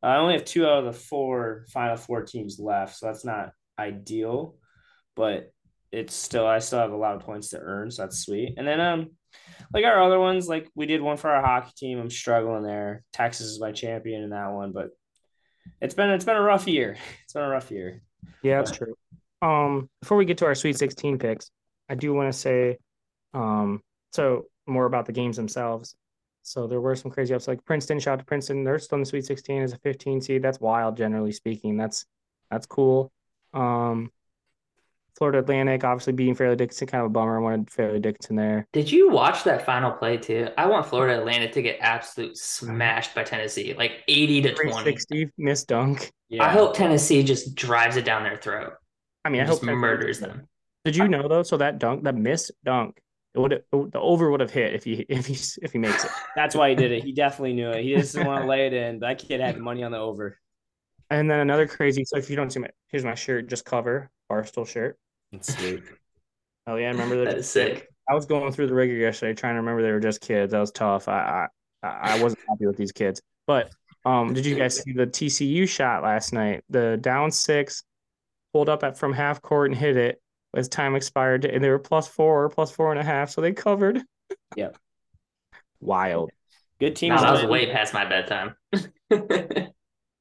I 0.02 0.16
only 0.16 0.34
have 0.34 0.44
two 0.44 0.66
out 0.66 0.78
of 0.78 0.84
the 0.86 0.98
four 0.98 1.66
final 1.72 1.96
four 1.96 2.22
teams 2.22 2.58
left, 2.58 2.96
so 2.96 3.06
that's 3.06 3.24
not 3.24 3.52
ideal, 3.78 4.56
but 5.14 5.52
it's 5.92 6.14
still 6.14 6.46
I 6.46 6.58
still 6.58 6.80
have 6.80 6.92
a 6.92 6.96
lot 6.96 7.14
of 7.14 7.22
points 7.22 7.50
to 7.50 7.58
earn, 7.60 7.90
so 7.90 8.02
that's 8.02 8.24
sweet. 8.24 8.54
And 8.56 8.66
then 8.66 8.80
um, 8.80 9.10
like 9.72 9.84
our 9.84 10.02
other 10.02 10.18
ones, 10.18 10.48
like 10.48 10.68
we 10.74 10.86
did 10.86 11.02
one 11.02 11.18
for 11.18 11.30
our 11.30 11.42
hockey 11.42 11.72
team. 11.76 11.98
I'm 12.00 12.10
struggling 12.10 12.62
there. 12.64 13.04
Texas 13.12 13.46
is 13.46 13.60
my 13.60 13.70
champion 13.72 14.22
in 14.22 14.30
that 14.30 14.52
one, 14.52 14.72
but 14.72 14.88
it's 15.80 15.94
been 15.94 16.10
it's 16.10 16.24
been 16.24 16.36
a 16.36 16.42
rough 16.42 16.66
year. 16.66 16.96
It's 17.24 17.34
been 17.34 17.44
a 17.44 17.48
rough 17.48 17.70
year. 17.70 18.02
Yeah, 18.42 18.58
that's 18.58 18.72
true. 18.72 18.94
Um, 19.42 19.90
before 20.00 20.16
we 20.16 20.24
get 20.24 20.38
to 20.38 20.46
our 20.46 20.54
Sweet 20.54 20.78
16 20.78 21.18
picks, 21.18 21.50
I 21.88 21.94
do 21.94 22.14
want 22.14 22.32
to 22.32 22.38
say, 22.38 22.78
um, 23.34 23.82
so 24.12 24.44
more 24.66 24.86
about 24.86 25.06
the 25.06 25.12
games 25.12 25.36
themselves. 25.36 25.96
So 26.42 26.66
there 26.66 26.80
were 26.80 26.96
some 26.96 27.10
crazy 27.10 27.34
ups 27.34 27.48
like 27.48 27.64
Princeton. 27.64 27.98
Shout 28.00 28.14
out 28.14 28.18
to 28.20 28.24
Princeton. 28.24 28.64
They're 28.64 28.78
still 28.78 28.96
in 28.96 29.02
the 29.02 29.06
Sweet 29.06 29.26
16 29.26 29.62
as 29.62 29.72
a 29.72 29.78
15 29.78 30.20
seed. 30.20 30.42
That's 30.42 30.60
wild, 30.60 30.96
generally 30.96 31.32
speaking. 31.32 31.76
That's 31.76 32.04
that's 32.50 32.66
cool. 32.66 33.12
Um, 33.54 34.10
Florida 35.16 35.38
Atlantic 35.38 35.84
obviously 35.84 36.14
beating 36.14 36.34
Fairleigh 36.34 36.56
Dickinson, 36.56 36.86
kind 36.86 37.02
of 37.02 37.06
a 37.06 37.10
bummer. 37.10 37.36
I 37.36 37.40
wanted 37.40 37.70
Fairleigh 37.70 38.00
Dickinson 38.00 38.36
there. 38.36 38.66
Did 38.72 38.90
you 38.90 39.10
watch 39.10 39.44
that 39.44 39.64
final 39.64 39.92
play 39.92 40.16
too? 40.16 40.48
I 40.56 40.66
want 40.66 40.86
Florida 40.86 41.18
Atlantic 41.18 41.52
to 41.52 41.62
get 41.62 41.78
absolute 41.80 42.36
smashed 42.36 43.14
by 43.14 43.22
Tennessee, 43.22 43.74
like 43.76 44.02
80 44.08 44.42
to 44.42 44.54
20. 44.54 44.70
360 44.70 45.28
missed 45.38 45.68
dunk. 45.68 46.10
Yeah. 46.28 46.44
I 46.44 46.48
hope 46.48 46.74
Tennessee 46.74 47.22
just 47.22 47.54
drives 47.54 47.96
it 47.96 48.04
down 48.04 48.22
their 48.22 48.36
throat. 48.36 48.72
I 49.24 49.28
mean, 49.28 49.40
I 49.40 49.44
and 49.44 49.50
hope 49.50 49.60
just 49.60 49.70
murders 49.70 50.20
them. 50.20 50.48
Did 50.84 50.96
you 50.96 51.08
know 51.08 51.28
though? 51.28 51.42
So 51.42 51.56
that 51.58 51.78
dunk, 51.78 52.04
that 52.04 52.16
missed 52.16 52.50
dunk, 52.64 53.00
it 53.34 53.38
would 53.38 53.62
the 53.72 53.98
over 53.98 54.30
would 54.30 54.40
have 54.40 54.50
hit 54.50 54.74
if 54.74 54.84
he 54.84 54.92
if 55.08 55.26
he 55.26 55.36
if 55.62 55.72
he 55.72 55.78
makes 55.78 56.04
it. 56.04 56.10
That's 56.36 56.54
why 56.54 56.70
he 56.70 56.74
did 56.74 56.92
it. 56.92 57.02
He 57.04 57.12
definitely 57.12 57.54
knew 57.54 57.70
it. 57.70 57.82
He 57.82 57.94
just 57.94 58.14
didn't 58.14 58.26
want 58.26 58.42
to 58.42 58.48
lay 58.48 58.66
it 58.66 58.72
in. 58.72 59.00
That 59.00 59.18
kid 59.18 59.40
had 59.40 59.58
money 59.58 59.82
on 59.82 59.92
the 59.92 59.98
over. 59.98 60.38
And 61.10 61.30
then 61.30 61.40
another 61.40 61.66
crazy. 61.66 62.04
So 62.04 62.16
if 62.16 62.30
you 62.30 62.36
don't 62.36 62.50
see 62.50 62.60
my 62.60 62.70
here's 62.88 63.04
my 63.04 63.14
shirt, 63.14 63.48
just 63.48 63.64
cover 63.64 64.10
Barstool 64.30 64.66
shirt. 64.66 64.98
It's 65.32 65.54
sweet. 65.56 65.82
Oh 66.68 66.76
yeah, 66.76 66.86
I 66.86 66.90
remember 66.92 67.16
that. 67.16 67.24
That 67.24 67.38
is 67.38 67.50
sick. 67.50 67.88
I 68.08 68.14
was 68.14 68.24
going 68.24 68.52
through 68.52 68.68
the 68.68 68.74
rigor 68.74 68.94
yesterday 68.94 69.34
trying 69.34 69.54
to 69.54 69.60
remember 69.62 69.82
they 69.82 69.90
were 69.90 69.98
just 69.98 70.20
kids. 70.20 70.52
That 70.52 70.60
was 70.60 70.70
tough. 70.70 71.08
I 71.08 71.48
I, 71.82 71.88
I 71.88 72.22
wasn't 72.22 72.40
happy 72.48 72.66
with 72.66 72.76
these 72.76 72.92
kids. 72.92 73.20
But 73.48 73.72
um, 74.04 74.32
did 74.32 74.46
you 74.46 74.54
guys 74.54 74.80
see 74.80 74.92
the 74.92 75.08
TCU 75.08 75.68
shot 75.68 76.04
last 76.04 76.32
night? 76.32 76.62
The 76.70 76.98
down 77.00 77.32
six, 77.32 77.82
pulled 78.52 78.68
up 78.68 78.84
at 78.84 78.98
from 78.98 79.12
half 79.12 79.42
court 79.42 79.70
and 79.70 79.78
hit 79.78 79.96
it 79.96 80.20
as 80.54 80.68
time 80.68 80.94
expired, 80.94 81.44
and 81.44 81.62
they 81.62 81.70
were 81.70 81.78
plus 81.78 82.08
four, 82.08 82.48
plus 82.48 82.70
four 82.70 82.90
and 82.90 83.00
a 83.00 83.04
half, 83.04 83.30
so 83.30 83.40
they 83.40 83.52
covered. 83.52 84.00
Yep. 84.56 84.78
Wild. 85.80 86.30
Good 86.80 86.96
teams. 86.96 87.20
Nah, 87.20 87.22
that 87.22 87.32
was 87.32 87.40
win. 87.42 87.50
way 87.50 87.70
past 87.70 87.92
my 87.92 88.06
bedtime. 88.06 88.54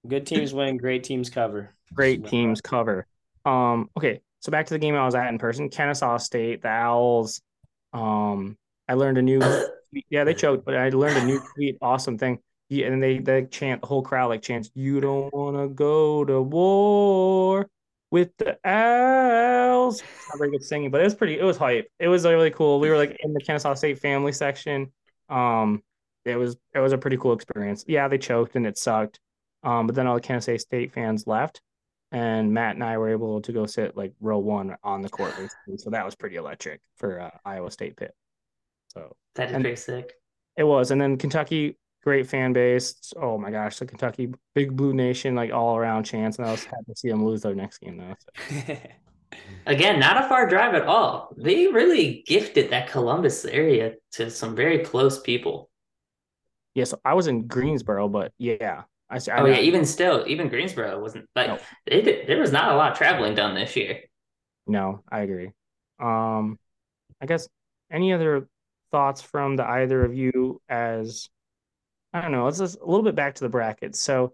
Good 0.08 0.26
teams 0.26 0.54
win. 0.54 0.78
Great 0.78 1.04
teams 1.04 1.30
cover. 1.30 1.74
Great 1.94 2.26
teams 2.28 2.60
cover. 2.60 3.08
Um, 3.46 3.90
okay, 3.98 4.22
so 4.42 4.52
back 4.52 4.66
to 4.68 4.74
the 4.74 4.80
game 4.80 4.96
I 4.96 5.06
was 5.06 5.16
at 5.16 5.28
in 5.30 5.38
person, 5.38 5.70
Kennesaw 5.70 6.18
State, 6.18 6.62
the 6.62 6.68
Owls. 6.68 7.42
Um, 7.94 8.58
I 8.88 8.96
learned 8.96 9.18
a 9.18 9.22
new 9.22 9.42
yeah, 10.10 10.24
they 10.24 10.34
choked, 10.34 10.66
but 10.66 10.76
I 10.76 10.90
learned 10.90 11.18
a 11.18 11.26
new 11.26 11.42
sweet, 11.56 11.78
awesome 11.82 12.18
thing. 12.18 12.40
Yeah, 12.70 12.88
and 12.88 13.02
they 13.02 13.20
they 13.20 13.46
chant 13.46 13.82
the 13.82 13.88
whole 13.88 14.04
crowd 14.04 14.28
like 14.28 14.42
chants, 14.42 14.72
"You 14.76 15.00
don't 15.02 15.34
want 15.34 15.58
to 15.58 15.68
go 15.68 16.26
to 16.26 16.42
war 16.42 17.71
with 18.12 18.30
the 18.38 18.58
owls." 18.68 20.02
Not 20.30 20.38
very 20.38 20.52
good 20.52 20.64
singing, 20.64 20.92
but 20.92 21.02
it 21.02 21.06
was 21.06 21.16
pretty. 21.16 21.40
It 21.40 21.44
was 21.44 21.58
hype. 21.58 21.88
It 22.00 22.08
was 22.08 22.26
really 22.26 22.52
cool. 22.52 22.80
We 22.80 22.90
were 22.90 22.98
like 22.98 23.18
in 23.24 23.34
the 23.34 23.42
Kennesaw 23.42 23.74
State 23.74 24.00
family 24.00 24.32
section. 24.32 24.92
Um, 25.30 25.82
it 26.26 26.36
was 26.36 26.58
it 26.76 26.80
was 26.80 26.94
a 26.94 26.98
pretty 26.98 27.18
cool 27.18 27.34
experience. 27.34 27.84
Yeah, 27.88 28.08
they 28.08 28.18
choked 28.18 28.56
and 28.56 28.66
it 28.68 28.78
sucked. 28.78 29.20
Um, 29.64 29.88
but 29.88 29.96
then 29.96 30.08
all 30.08 30.16
the 30.16 30.22
Kennesaw 30.22 30.58
State 30.58 30.92
fans 30.92 31.28
left, 31.28 31.62
and 32.12 32.52
Matt 32.54 32.76
and 32.76 32.84
I 32.84 32.98
were 32.98 33.10
able 33.10 33.42
to 33.42 33.52
go 33.52 33.66
sit 33.66 33.96
like 33.96 34.14
row 34.20 34.40
one 34.40 34.76
on 34.84 35.02
the 35.02 35.10
court, 35.10 35.32
basically. 35.38 35.78
so 35.78 35.90
that 35.92 36.04
was 36.06 36.16
pretty 36.16 36.36
electric 36.36 36.82
for 36.98 37.20
uh, 37.22 37.30
Iowa 37.46 37.70
State 37.72 37.96
pit. 37.98 38.14
So 38.94 39.16
that 39.36 39.50
is 39.50 39.56
And- 39.56 39.64
pretty 39.64 39.78
sick. 39.78 40.14
it 40.58 40.64
was, 40.64 40.92
and 40.92 41.00
then 41.00 41.18
Kentucky, 41.18 41.78
great 42.04 42.28
fan 42.28 42.54
base. 42.54 43.14
Oh 43.18 43.38
my 43.38 43.52
gosh, 43.52 43.80
the 43.80 43.86
Kentucky 43.86 44.34
Big 44.56 44.76
Blue 44.76 44.94
Nation, 44.94 45.36
like 45.36 45.52
all 45.54 45.78
around 45.78 46.04
chance, 46.06 46.38
and 46.38 46.48
I 46.48 46.52
was 46.52 46.66
happy 46.66 46.86
to 46.90 46.96
see 46.96 47.10
them 47.10 47.26
lose 47.26 47.42
their 47.42 47.56
next 47.56 47.80
game 47.80 47.98
though. 47.98 48.16
So, 48.20 48.30
Again, 49.66 50.00
not 50.00 50.24
a 50.24 50.28
far 50.28 50.48
drive 50.48 50.76
at 50.76 50.84
all. 50.88 51.34
They 51.38 51.68
really 51.68 52.24
gifted 52.28 52.70
that 52.72 52.90
Columbus 52.90 53.46
area 53.46 53.96
to 54.14 54.30
some 54.30 54.56
very 54.56 54.80
close 54.80 55.20
people. 55.20 55.70
yeah, 56.74 56.86
so 56.86 57.00
I 57.04 57.14
was 57.14 57.28
in 57.28 57.48
Greensboro, 57.48 58.08
but 58.08 58.34
yeah, 58.38 58.84
I, 59.10 59.20
I 59.32 59.42
Oh 59.42 59.46
yeah, 59.46 59.60
even 59.60 59.86
still, 59.86 60.26
even 60.28 60.50
Greensboro 60.50 61.00
wasn't 61.02 61.28
like 61.36 61.48
No. 61.48 61.60
they 61.86 62.02
did, 62.02 62.28
there 62.28 62.40
was 62.40 62.52
not 62.52 62.72
a 62.72 62.76
lot 62.76 62.92
of 62.94 62.98
traveling 62.98 63.36
done 63.36 63.56
this 63.56 63.76
year. 63.76 64.02
No, 64.68 65.04
I 65.12 65.22
agree. 65.22 65.52
Um, 66.00 66.60
I 67.22 67.26
guess 67.28 67.48
any 67.92 68.14
other 68.14 68.48
thoughts 68.92 69.22
from 69.22 69.56
the 69.56 69.66
either 69.66 70.04
of 70.06 70.16
you 70.16 70.62
as 70.70 71.30
I 72.14 72.22
don't 72.22 72.32
know, 72.32 72.46
let's 72.46 72.60
just 72.60 72.80
a 72.80 72.86
little 72.86 73.04
bit 73.04 73.16
back 73.16 73.36
to 73.36 73.44
the 73.44 73.50
brackets. 73.50 74.02
So 74.02 74.34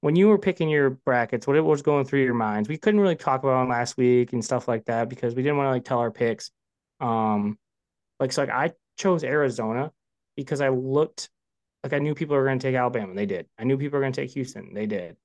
when 0.00 0.16
you 0.16 0.28
were 0.28 0.38
picking 0.38 0.68
your 0.68 0.90
brackets, 0.90 1.46
what 1.46 1.62
was 1.64 1.82
going 1.82 2.04
through 2.04 2.24
your 2.24 2.34
minds? 2.34 2.68
We 2.68 2.78
couldn't 2.78 3.00
really 3.00 3.16
talk 3.16 3.42
about 3.42 3.60
them 3.60 3.68
last 3.68 3.96
week 3.96 4.32
and 4.32 4.44
stuff 4.44 4.66
like 4.68 4.86
that 4.86 5.08
because 5.08 5.34
we 5.34 5.42
didn't 5.42 5.58
want 5.58 5.68
to 5.68 5.72
like 5.72 5.84
tell 5.84 5.98
our 5.98 6.10
picks. 6.10 6.50
Um 7.00 7.58
like 8.20 8.32
so 8.32 8.42
like 8.42 8.50
I 8.50 8.72
chose 8.96 9.24
Arizona 9.24 9.92
because 10.36 10.60
I 10.60 10.68
looked 10.68 11.30
like 11.82 11.92
I 11.92 11.98
knew 11.98 12.14
people 12.14 12.36
were 12.36 12.44
gonna 12.44 12.60
take 12.60 12.74
Alabama. 12.74 13.14
They 13.14 13.26
did. 13.26 13.46
I 13.58 13.64
knew 13.64 13.76
people 13.76 13.98
were 13.98 14.04
gonna 14.04 14.12
take 14.12 14.30
Houston. 14.30 14.72
They 14.74 14.86
did. 14.86 15.16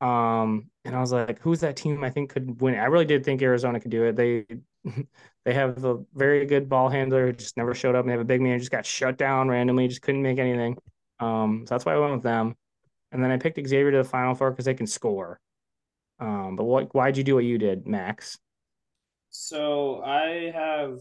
Um, 0.00 0.70
and 0.84 0.96
I 0.96 1.00
was 1.00 1.12
like, 1.12 1.40
who's 1.40 1.60
that 1.60 1.76
team 1.76 2.02
I 2.02 2.10
think 2.10 2.30
could 2.30 2.60
win? 2.60 2.74
I 2.74 2.86
really 2.86 3.04
did 3.04 3.24
think 3.24 3.42
Arizona 3.42 3.80
could 3.80 3.90
do 3.90 4.04
it. 4.04 4.16
They 4.16 4.46
they 5.44 5.52
have 5.52 5.84
a 5.84 5.98
very 6.14 6.46
good 6.46 6.68
ball 6.68 6.88
handler 6.88 7.26
who 7.26 7.32
just 7.32 7.56
never 7.56 7.74
showed 7.74 7.94
up, 7.94 8.04
and 8.04 8.08
they 8.08 8.12
have 8.12 8.20
a 8.20 8.24
big 8.24 8.40
man 8.40 8.58
just 8.58 8.70
got 8.70 8.86
shut 8.86 9.18
down 9.18 9.48
randomly, 9.48 9.88
just 9.88 10.02
couldn't 10.02 10.22
make 10.22 10.38
anything. 10.38 10.76
Um, 11.20 11.64
so 11.66 11.74
that's 11.74 11.84
why 11.84 11.94
I 11.94 11.98
went 11.98 12.14
with 12.14 12.22
them. 12.22 12.56
And 13.12 13.22
then 13.22 13.30
I 13.30 13.36
picked 13.36 13.56
Xavier 13.56 13.90
to 13.90 13.98
the 13.98 14.04
final 14.04 14.34
four 14.34 14.50
because 14.50 14.64
they 14.64 14.74
can 14.74 14.86
score. 14.86 15.40
Um, 16.18 16.56
but 16.56 16.64
what 16.64 16.94
why'd 16.94 17.16
you 17.16 17.24
do 17.24 17.34
what 17.34 17.44
you 17.44 17.58
did, 17.58 17.86
Max? 17.86 18.38
So 19.30 20.02
I 20.02 20.52
have 20.54 20.98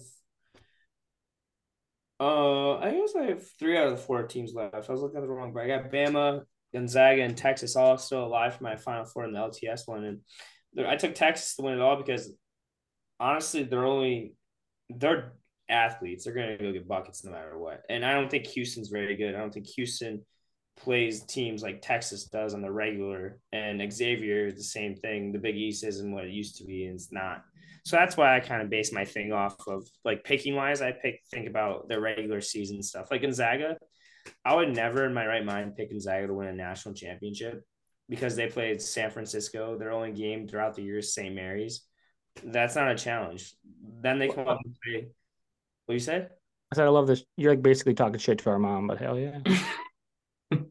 uh 2.19 2.77
I 2.77 2.91
guess 2.91 3.15
I 3.15 3.23
have 3.23 3.47
three 3.59 3.77
out 3.77 3.87
of 3.87 3.97
the 3.97 4.03
four 4.03 4.23
teams 4.23 4.53
left. 4.53 4.89
I 4.89 4.91
was 4.91 5.01
looking 5.01 5.17
at 5.17 5.21
the 5.21 5.27
wrong 5.27 5.53
but 5.53 5.63
I 5.63 5.67
got 5.67 5.91
Bama, 5.91 6.43
Gonzaga, 6.73 7.21
and 7.23 7.37
Texas 7.37 7.75
all 7.75 7.97
still 7.97 8.25
alive 8.25 8.55
for 8.55 8.63
my 8.63 8.75
final 8.75 9.05
four 9.05 9.25
in 9.25 9.33
the 9.33 9.39
LTS 9.39 9.87
one. 9.87 10.05
And 10.05 10.87
I 10.87 10.95
took 10.95 11.15
Texas 11.15 11.55
to 11.55 11.63
win 11.63 11.75
it 11.75 11.81
all 11.81 11.97
because 11.97 12.31
honestly 13.19 13.63
they're 13.63 13.85
only 13.85 14.33
they're 14.89 15.33
athletes. 15.69 16.25
They're 16.25 16.33
gonna 16.33 16.57
go 16.57 16.71
get 16.71 16.87
buckets 16.87 17.23
no 17.23 17.31
matter 17.31 17.57
what. 17.57 17.83
And 17.89 18.05
I 18.05 18.13
don't 18.13 18.29
think 18.29 18.47
Houston's 18.47 18.89
very 18.89 19.15
good. 19.15 19.35
I 19.35 19.39
don't 19.39 19.53
think 19.53 19.67
Houston 19.67 20.25
plays 20.77 21.23
teams 21.25 21.61
like 21.61 21.81
Texas 21.81 22.25
does 22.25 22.53
on 22.53 22.61
the 22.61 22.71
regular. 22.71 23.39
And 23.51 23.81
Xavier 23.91 24.51
the 24.51 24.63
same 24.63 24.95
thing. 24.95 25.31
The 25.31 25.39
Big 25.39 25.55
East 25.55 25.83
isn't 25.83 26.11
what 26.11 26.25
it 26.25 26.31
used 26.31 26.57
to 26.57 26.65
be, 26.65 26.85
and 26.85 26.95
it's 26.95 27.11
not. 27.11 27.43
So 27.85 27.95
that's 27.95 28.17
why 28.17 28.35
I 28.35 28.39
kind 28.39 28.61
of 28.61 28.69
base 28.69 28.91
my 28.91 29.05
thing 29.05 29.31
off 29.31 29.55
of 29.67 29.87
like 30.03 30.23
picking 30.23 30.55
wise. 30.55 30.81
I 30.81 30.91
pick 30.91 31.21
think 31.31 31.47
about 31.47 31.87
the 31.87 31.99
regular 31.99 32.41
season 32.41 32.83
stuff. 32.83 33.09
Like 33.09 33.21
Gonzaga, 33.21 33.77
I 34.45 34.55
would 34.55 34.75
never 34.75 35.05
in 35.05 35.13
my 35.13 35.25
right 35.25 35.45
mind 35.45 35.75
pick 35.75 35.89
Gonzaga 35.89 36.27
to 36.27 36.33
win 36.33 36.47
a 36.47 36.53
national 36.53 36.95
championship 36.95 37.63
because 38.09 38.35
they 38.35 38.47
played 38.47 38.81
San 38.81 39.11
Francisco. 39.11 39.77
Their 39.77 39.91
only 39.91 40.11
game 40.11 40.47
throughout 40.47 40.75
the 40.75 40.83
year 40.83 40.99
is 40.99 41.13
St. 41.13 41.33
Mary's. 41.33 41.81
That's 42.43 42.75
not 42.75 42.91
a 42.91 42.95
challenge. 42.95 43.53
Then 44.01 44.19
they 44.19 44.29
come 44.29 44.47
up 44.47 44.59
and 44.63 44.75
play. 44.83 45.07
What 45.89 45.95
you 45.95 45.99
said? 45.99 46.29
I 46.71 46.75
said 46.75 46.85
I 46.85 46.89
love 46.89 47.07
this. 47.07 47.23
You're 47.35 47.51
like 47.51 47.63
basically 47.63 47.95
talking 47.95 48.19
shit 48.19 48.37
to 48.37 48.51
our 48.51 48.59
mom, 48.59 48.85
but 48.85 48.99
hell 48.99 49.17
yeah. 49.17 49.39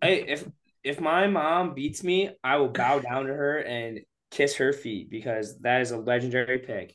Hey, 0.00 0.24
if 0.28 0.48
if 0.84 1.00
my 1.00 1.26
mom 1.26 1.74
beats 1.74 2.04
me, 2.04 2.30
I 2.44 2.58
will 2.58 2.68
bow 2.68 3.00
down 3.00 3.26
to 3.26 3.32
her 3.32 3.58
and 3.58 3.98
kiss 4.30 4.54
her 4.56 4.72
feet 4.72 5.10
because 5.10 5.58
that 5.62 5.80
is 5.80 5.90
a 5.90 5.98
legendary 5.98 6.58
pick. 6.58 6.94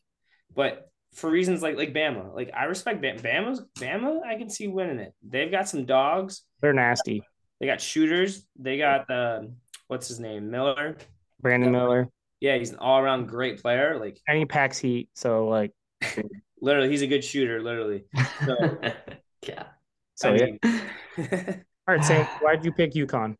But 0.55 0.89
for 1.13 1.29
reasons 1.29 1.61
like 1.61 1.75
like 1.75 1.93
Bama, 1.93 2.33
like 2.33 2.49
I 2.55 2.63
respect 2.63 3.01
Bama. 3.01 3.19
Bama's 3.21 3.61
Bama, 3.77 4.25
I 4.25 4.37
can 4.37 4.49
see 4.49 4.69
winning 4.69 4.99
it. 4.99 5.13
They've 5.21 5.51
got 5.51 5.67
some 5.67 5.85
dogs. 5.85 6.43
They're 6.61 6.71
nasty. 6.71 7.23
They 7.59 7.65
got 7.65 7.81
shooters. 7.81 8.47
They 8.57 8.77
got 8.77 9.05
the 9.09 9.51
what's 9.89 10.07
his 10.07 10.21
name 10.21 10.49
Miller. 10.49 10.95
Brandon 11.41 11.73
Miller. 11.73 12.07
Yeah, 12.39 12.57
he's 12.57 12.71
an 12.71 12.77
all 12.77 12.99
around 12.99 13.27
great 13.27 13.61
player. 13.61 13.99
Like 13.99 14.17
And 14.29 14.37
he 14.37 14.45
packs 14.45 14.77
heat. 14.77 15.09
So 15.13 15.49
like 15.49 15.73
literally, 16.63 16.89
he's 16.89 17.01
a 17.01 17.07
good 17.07 17.23
shooter. 17.23 17.61
Literally. 17.61 18.05
So, 18.45 18.77
yeah. 19.47 19.63
so 20.15 20.33
I 20.33 20.57
yeah. 21.17 21.55
All 21.87 21.95
right, 21.95 22.03
Sam, 22.03 22.25
why'd 22.41 22.63
you 22.65 22.71
pick 22.71 22.93
UConn? 22.93 23.35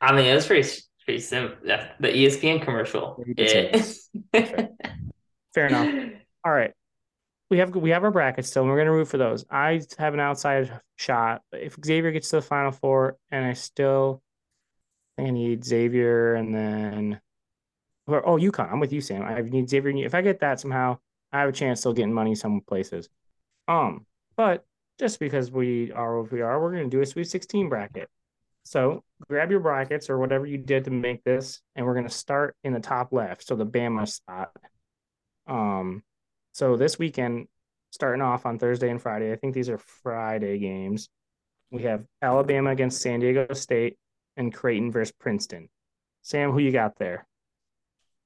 I 0.00 0.12
mean, 0.12 0.24
it 0.24 0.34
was 0.34 0.46
pretty 0.46 0.68
pretty 1.04 1.20
simple. 1.20 1.56
Yeah, 1.64 1.92
the 2.00 2.08
ESPN 2.08 2.62
commercial. 2.62 3.22
You 3.26 3.34
did 3.34 3.84
It- 4.32 4.70
Fair 5.54 5.66
enough. 5.66 6.12
All 6.44 6.52
right. 6.52 6.72
We 7.50 7.58
have 7.58 7.76
we 7.76 7.90
have 7.90 8.02
our 8.02 8.10
brackets 8.10 8.48
still, 8.48 8.62
and 8.62 8.70
we're 8.72 8.78
gonna 8.78 8.92
root 8.92 9.08
for 9.08 9.18
those. 9.18 9.44
I 9.50 9.82
have 9.98 10.14
an 10.14 10.20
outside 10.20 10.72
shot. 10.96 11.42
If 11.52 11.76
Xavier 11.84 12.10
gets 12.10 12.30
to 12.30 12.36
the 12.36 12.42
final 12.42 12.72
four, 12.72 13.18
and 13.30 13.44
I 13.44 13.52
still 13.52 14.22
think 15.18 15.28
I 15.28 15.30
need 15.32 15.62
Xavier, 15.62 16.34
and 16.34 16.54
then 16.54 17.20
or 18.06 18.26
oh 18.26 18.38
UConn. 18.38 18.72
I'm 18.72 18.80
with 18.80 18.92
you, 18.94 19.02
Sam. 19.02 19.22
I 19.22 19.42
need 19.42 19.68
Xavier. 19.68 19.90
and 19.90 19.98
you- 19.98 20.06
If 20.06 20.14
I 20.14 20.22
get 20.22 20.40
that 20.40 20.60
somehow, 20.60 20.98
I 21.32 21.40
have 21.40 21.48
a 21.48 21.52
chance 21.52 21.80
still 21.80 21.92
getting 21.92 22.12
money 22.12 22.34
some 22.34 22.60
places. 22.60 23.08
Um, 23.68 24.06
but 24.36 24.64
just 24.98 25.18
because 25.18 25.50
we 25.50 25.92
are 25.92 26.20
what 26.20 26.32
we 26.32 26.42
are, 26.42 26.60
we're 26.60 26.72
gonna 26.72 26.88
do 26.88 27.00
a 27.00 27.06
Sweet 27.06 27.28
16 27.28 27.68
bracket. 27.68 28.08
So 28.64 29.02
grab 29.28 29.50
your 29.50 29.60
brackets 29.60 30.08
or 30.10 30.18
whatever 30.18 30.46
you 30.46 30.58
did 30.58 30.84
to 30.84 30.90
make 30.90 31.24
this, 31.24 31.60
and 31.74 31.84
we're 31.86 31.94
gonna 31.94 32.10
start 32.10 32.56
in 32.62 32.72
the 32.72 32.80
top 32.80 33.12
left, 33.12 33.44
so 33.46 33.56
the 33.56 33.66
Bama 33.66 34.08
spot. 34.08 34.52
Um, 35.46 36.02
so 36.52 36.76
this 36.76 36.98
weekend, 36.98 37.48
starting 37.90 38.22
off 38.22 38.46
on 38.46 38.58
Thursday 38.58 38.90
and 38.90 39.00
Friday, 39.00 39.32
I 39.32 39.36
think 39.36 39.54
these 39.54 39.68
are 39.68 39.78
Friday 39.78 40.58
games. 40.58 41.08
We 41.70 41.82
have 41.84 42.04
Alabama 42.20 42.70
against 42.70 43.00
San 43.00 43.20
Diego 43.20 43.52
State 43.54 43.96
and 44.36 44.52
Creighton 44.52 44.92
versus 44.92 45.12
Princeton. 45.18 45.68
Sam, 46.22 46.52
who 46.52 46.58
you 46.58 46.70
got 46.70 46.98
there? 46.98 47.26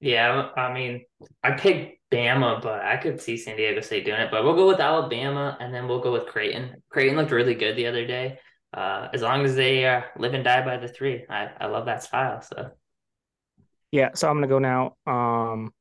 Yeah, 0.00 0.50
I 0.56 0.72
mean, 0.72 1.04
I 1.42 1.52
picked 1.52 1.98
Bama, 2.10 2.62
but 2.62 2.82
I 2.82 2.96
could 2.96 3.20
see 3.20 3.36
San 3.36 3.56
Diego 3.56 3.80
State 3.80 4.04
doing 4.04 4.20
it. 4.20 4.30
But 4.30 4.44
we'll 4.44 4.54
go 4.54 4.68
with 4.68 4.80
Alabama, 4.80 5.56
and 5.60 5.72
then 5.74 5.88
we'll 5.88 6.00
go 6.00 6.12
with 6.12 6.26
Creighton. 6.26 6.82
Creighton 6.90 7.16
looked 7.16 7.30
really 7.30 7.54
good 7.54 7.76
the 7.76 7.86
other 7.86 8.06
day. 8.06 8.38
Uh, 8.74 9.08
as 9.14 9.22
long 9.22 9.44
as 9.44 9.54
they 9.54 9.86
uh, 9.86 10.02
live 10.18 10.34
and 10.34 10.44
die 10.44 10.64
by 10.64 10.76
the 10.76 10.88
three, 10.88 11.24
I, 11.30 11.50
I 11.60 11.66
love 11.66 11.86
that 11.86 12.02
style. 12.02 12.42
So 12.42 12.70
Yeah, 13.90 14.10
so 14.14 14.28
I'm 14.28 14.36
gonna 14.36 14.48
go 14.48 14.58
now. 14.58 14.96
Um, 15.06 15.72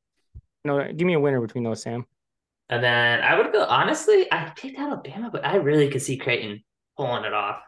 no, 0.64 0.92
give 0.92 1.06
me 1.06 1.14
a 1.14 1.20
winner 1.20 1.40
between 1.40 1.64
those, 1.64 1.82
Sam. 1.82 2.06
And 2.68 2.82
then 2.82 3.20
I 3.20 3.38
would 3.38 3.52
go, 3.52 3.64
honestly, 3.64 4.26
I 4.32 4.50
picked 4.56 4.78
Alabama, 4.78 5.30
but 5.30 5.44
I 5.44 5.56
really 5.56 5.88
could 5.88 6.02
see 6.02 6.16
Creighton 6.16 6.64
pulling 6.96 7.24
it 7.24 7.32
off. 7.32 7.60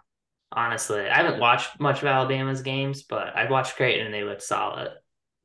Honestly, 0.51 1.07
I 1.07 1.23
haven't 1.23 1.41
watched 1.41 1.79
much 1.79 2.01
of 2.01 2.09
Alabama's 2.09 2.63
games, 2.63 3.03
but 3.03 3.37
I've 3.37 3.51
watched 3.51 3.77
Creighton 3.77 4.07
and 4.07 4.15
they 4.15 4.25
looked 4.25 4.43
solid. 4.43 4.89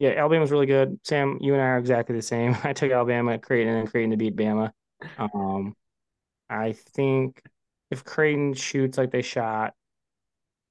Yeah, 0.04 0.10
Alabama's 0.18 0.52
really 0.52 0.66
good. 0.66 1.00
Sam, 1.06 1.38
you 1.40 1.54
and 1.54 1.62
I 1.62 1.66
are 1.68 1.78
exactly 1.78 2.14
the 2.14 2.22
same. 2.22 2.58
I 2.66 2.74
took 2.74 2.92
Alabama, 2.92 3.40
Creighton, 3.40 3.74
and 3.74 3.90
Creighton 3.90 4.12
to 4.12 4.18
beat 4.18 4.36
Bama. 4.36 4.72
Um, 5.18 5.78
I 6.50 6.74
think 6.74 7.42
if 7.90 8.04
Creighton 8.04 8.54
shoots 8.54 8.98
like 8.98 9.12
they 9.12 9.22
shot, 9.22 9.74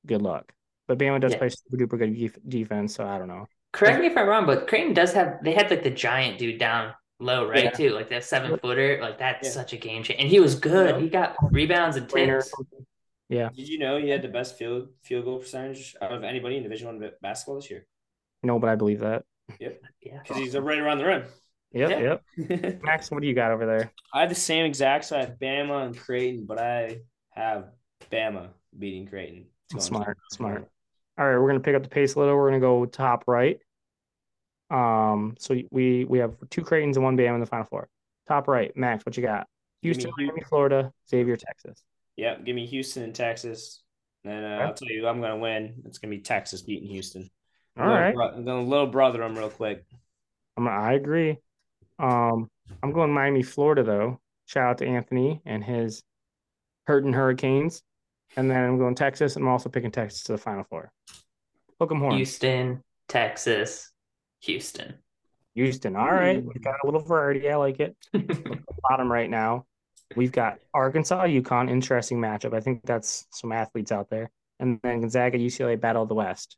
good 0.05 0.21
luck. 0.21 0.53
But 0.87 0.99
Bama 0.99 1.19
does 1.19 1.33
Yeah. 1.33 1.39
play 1.39 1.49
super 1.49 1.79
duper 1.79 1.99
good 1.99 2.15
def- 2.15 2.39
defense, 2.47 2.95
so 2.95 3.07
I 3.07 3.17
don't 3.17 3.29
know. 3.29 3.47
Correct 3.73 4.01
me 4.01 4.09
if 4.09 4.19
I'm 4.19 4.29
wrong, 4.29 4.45
but 4.45 4.69
Creighton 4.69 4.93
does 4.93 5.15
have, 5.15 5.43
they 5.43 5.53
had 5.53 5.71
like 5.71 5.83
the 5.83 5.89
giant 5.91 6.39
dude 6.39 6.59
down 6.59 6.93
low, 7.19 7.49
right? 7.49 7.65
Yeah. 7.65 7.71
Too. 7.71 7.91
Like 7.93 8.11
that 8.11 8.25
seven 8.25 8.59
footer, 8.59 8.99
like 9.01 9.19
that's 9.19 9.47
Yeah. 9.49 9.53
such 9.55 9.73
a 9.73 9.79
game 9.79 10.03
changer. 10.03 10.21
And 10.21 10.29
he 10.29 10.41
was 10.41 10.57
good. 10.57 10.97
know? 10.97 11.01
He 11.01 11.09
got 11.09 11.37
rebounds 11.51 11.97
and 11.97 12.07
Trainer 12.07 12.37
or 12.37 12.43
tips. 12.43 12.53
Yeah, 13.31 13.49
Did 13.49 13.67
you 13.67 13.79
know 13.79 13.97
he 13.97 14.11
had 14.11 14.21
the 14.21 14.29
best 14.29 14.59
field 14.59 14.91
field 15.01 15.25
goal 15.25 15.39
percentage 15.39 15.97
out 16.03 16.13
of 16.13 16.23
anybody 16.23 16.59
in 16.59 16.65
Division 16.65 16.89
One 16.89 17.11
basketball 17.23 17.55
this 17.55 17.71
year? 17.71 17.87
No, 18.43 18.59
but 18.59 18.69
I 18.71 18.75
believe 18.77 19.01
that. 19.01 19.25
Yeah. 19.59 19.71
Because 20.03 20.37
he's 20.37 20.57
right 20.57 20.79
around 20.79 20.99
the 20.99 21.07
rim. 21.07 21.25
Yep, 21.73 21.91
Yeah. 21.91 22.19
yep. 22.39 22.83
Max, 22.83 23.11
what 23.11 23.23
do 23.23 23.29
you 23.29 23.35
got 23.35 23.51
over 23.51 23.65
there? 23.67 23.91
I 24.13 24.21
have 24.21 24.29
the 24.29 24.35
same 24.35 24.65
exact. 24.67 25.07
So 25.07 25.17
I 25.17 25.21
have 25.21 25.39
Bama 25.41 25.87
and 25.87 25.97
Creighton, 25.99 26.45
but 26.47 26.59
I 26.59 26.99
have 27.31 27.69
Bama 28.11 28.49
beating 28.79 29.07
Creighton. 29.07 29.47
Smart, 29.79 30.19
smart. 30.31 30.69
All 31.19 31.27
right, 31.27 31.39
we're 31.39 31.47
gonna 31.49 31.61
pick 31.61 31.75
up 31.75 31.83
the 31.83 31.89
pace 31.89 32.15
a 32.15 32.19
little. 32.19 32.37
We're 32.37 32.49
gonna 32.51 32.61
go 32.61 32.85
top 32.87 33.25
right. 33.27 33.59
Um, 34.71 35.35
so 35.39 35.57
we 35.71 36.05
we 36.05 36.19
have 36.19 36.35
two 36.51 36.63
Creightons 36.63 36.97
and 36.97 37.05
one 37.05 37.17
Bama 37.17 37.35
in 37.35 37.41
the 37.41 37.47
final 37.47 37.67
four. 37.67 37.89
Top 38.29 38.49
right, 38.49 38.75
Max, 38.77 39.05
what 39.05 39.17
you 39.17 39.23
got? 39.23 39.47
Give 39.83 39.97
me 39.97 40.03
Houston, 40.03 40.13
Hu- 40.17 40.27
Miami, 40.27 40.43
Florida, 40.49 40.93
Xavier, 41.09 41.37
Texas. 41.37 41.83
Yep, 42.17 42.45
give 42.45 42.55
me 42.55 42.67
Houston 42.67 43.03
and 43.03 43.15
Texas. 43.15 43.83
And 44.25 44.45
uh, 44.45 44.49
Okay. 44.49 44.63
I'll 44.65 44.75
tell 44.75 44.89
you, 44.89 45.09
I'm 45.09 45.21
going 45.21 45.33
to 45.33 45.39
win. 45.39 45.75
It's 45.87 45.99
going 45.99 46.11
to 46.13 46.17
be 46.17 46.23
Texas 46.23 46.63
beating 46.63 46.89
Houston. 46.89 47.29
All 47.79 47.87
Little 47.87 48.01
right, 48.01 48.15
bro- 48.15 48.29
I'm 48.29 48.45
going 48.45 48.65
to 48.65 48.71
little 48.71 48.87
brother 48.87 49.19
them 49.21 49.37
real 49.37 49.49
quick. 49.51 49.85
I'm, 50.57 50.69
I 50.69 50.93
agree. 50.93 51.39
Um, 51.99 52.49
I'm 52.83 52.93
going 52.93 53.13
Miami, 53.13 53.43
Florida 53.43 53.83
though. 53.83 54.21
Shout 54.47 54.65
out 54.71 54.79
to 54.79 54.87
Anthony 54.87 55.41
and 55.47 55.65
his 55.65 56.03
hurting 56.87 57.13
Hurricanes. 57.13 57.83
And 58.37 58.51
then 58.51 58.65
I'm 58.65 58.79
going 58.79 58.95
Texas. 58.95 59.37
and 59.37 59.45
I'm 59.45 59.51
also 59.51 59.69
picking 59.69 59.91
Texas 59.91 60.23
to 60.25 60.33
the 60.33 60.39
final 60.39 60.65
four. 60.65 60.91
Hook 61.81 61.91
'em 61.93 62.01
horns. 62.01 62.17
Houston, 62.17 62.83
Texas, 63.09 63.91
Houston. 64.41 64.95
Houston. 65.55 65.97
All 65.97 66.11
right. 66.11 66.39
Ooh. 66.39 66.51
We've 66.53 66.63
got 66.65 66.77
a 66.83 66.87
little 66.87 67.03
variety. 67.03 67.49
I 67.51 67.57
like 67.57 67.81
it. 67.81 67.97
At 68.15 68.27
the 68.29 68.59
bottom 68.89 69.11
right 69.13 69.29
now. 69.29 69.67
We've 70.17 70.33
got 70.33 70.59
Arkansas, 70.75 71.25
UConn. 71.25 71.71
Interesting 71.71 72.19
matchup. 72.19 72.55
I 72.55 72.61
think 72.61 72.81
that's 72.85 73.27
some 73.31 73.53
athletes 73.53 73.93
out 73.93 74.09
there. 74.11 74.31
And 74.61 74.79
then 74.83 75.01
Gonzaga, 75.01 75.39
UCLA 75.39 75.79
battle 75.81 76.03
of 76.03 76.09
the 76.09 76.15
West. 76.15 76.57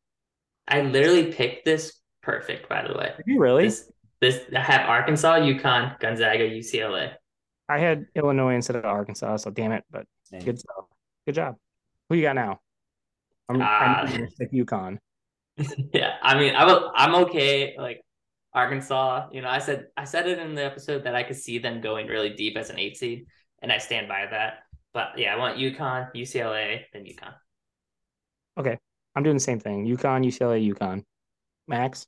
I 0.66 0.80
literally 0.80 1.32
picked 1.32 1.64
this 1.64 2.00
perfect, 2.22 2.68
by 2.68 2.86
the 2.86 2.94
way. 2.94 3.12
Did 3.16 3.26
you 3.26 3.38
really? 3.38 3.64
This, 3.64 3.90
this 4.20 4.40
I 4.54 4.60
have 4.60 4.88
Arkansas, 4.88 5.38
UConn, 5.40 5.98
Gonzaga, 6.00 6.48
UCLA. 6.48 7.14
I 7.68 7.78
had 7.78 8.06
Illinois 8.14 8.54
instead 8.54 8.76
of 8.76 8.84
Arkansas, 8.84 9.38
so 9.38 9.50
damn 9.50 9.72
it. 9.72 9.84
But 9.90 10.06
Dang. 10.30 10.44
good 10.44 10.58
stuff. 10.58 10.84
Good 11.26 11.34
job. 11.34 11.56
Who 12.08 12.16
you 12.16 12.22
got 12.22 12.34
now? 12.34 12.60
I'm, 13.48 13.60
Ah. 13.60 14.02
I'm 14.02 14.10
gonna 14.10 14.30
stick 14.30 14.52
UConn. 14.52 14.98
yeah, 15.92 16.14
I 16.22 16.38
mean, 16.38 16.54
I 16.54 16.64
will, 16.64 16.90
I'm 16.94 17.14
okay. 17.26 17.74
Like 17.78 18.02
Arkansas, 18.52 19.28
you 19.32 19.42
know, 19.42 19.48
I 19.48 19.58
said 19.58 19.86
I 19.96 20.04
said 20.04 20.26
it 20.26 20.38
in 20.38 20.54
the 20.54 20.64
episode 20.64 21.04
that 21.04 21.14
I 21.14 21.22
could 21.22 21.36
see 21.36 21.58
them 21.58 21.80
going 21.80 22.06
really 22.06 22.30
deep 22.30 22.56
as 22.56 22.70
an 22.70 22.78
eight 22.78 22.96
seed, 22.96 23.26
and 23.62 23.70
I 23.70 23.78
stand 23.78 24.08
by 24.08 24.26
that. 24.30 24.60
But 24.92 25.18
yeah, 25.18 25.34
I 25.34 25.38
want 25.38 25.58
UConn, 25.58 26.14
UCLA, 26.14 26.82
then 26.92 27.04
UConn. 27.04 27.34
I'm 29.14 29.22
doing 29.22 29.36
the 29.36 29.40
same 29.40 29.60
thing. 29.60 29.86
UConn, 29.86 30.26
UCLA, 30.26 30.72
UConn. 30.74 31.02
Max, 31.68 32.06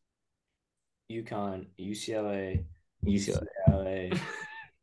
UConn, 1.11 1.67
UCLA, 1.79 2.65
UCLA. 3.05 3.47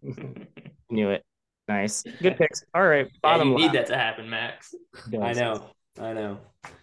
UCLA. 0.06 0.48
Knew 0.90 1.10
it. 1.10 1.24
Nice. 1.68 2.04
Good 2.22 2.38
picks. 2.38 2.64
All 2.74 2.86
right. 2.86 3.06
Yeah, 3.06 3.20
Bottom 3.22 3.52
you 3.52 3.58
need 3.58 3.72
that 3.74 3.88
to 3.88 3.98
happen, 3.98 4.30
Max. 4.30 4.74
I 5.22 5.34
know. 5.34 5.70
I 6.00 6.14
know. 6.14 6.40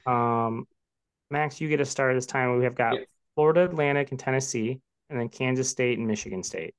Um, 0.06 0.66
Max, 1.30 1.60
you 1.60 1.68
get 1.68 1.80
a 1.80 1.84
start 1.84 2.14
this 2.14 2.26
time. 2.26 2.58
We 2.58 2.64
have 2.64 2.74
got 2.74 2.94
Yep. 2.94 3.06
Florida 3.34 3.64
Atlantic 3.64 4.10
and 4.10 4.18
Tennessee, 4.20 4.80
and 5.08 5.20
then 5.20 5.28
Kansas 5.28 5.68
State 5.68 5.98
and 5.98 6.06
Michigan 6.06 6.42
State. 6.42 6.74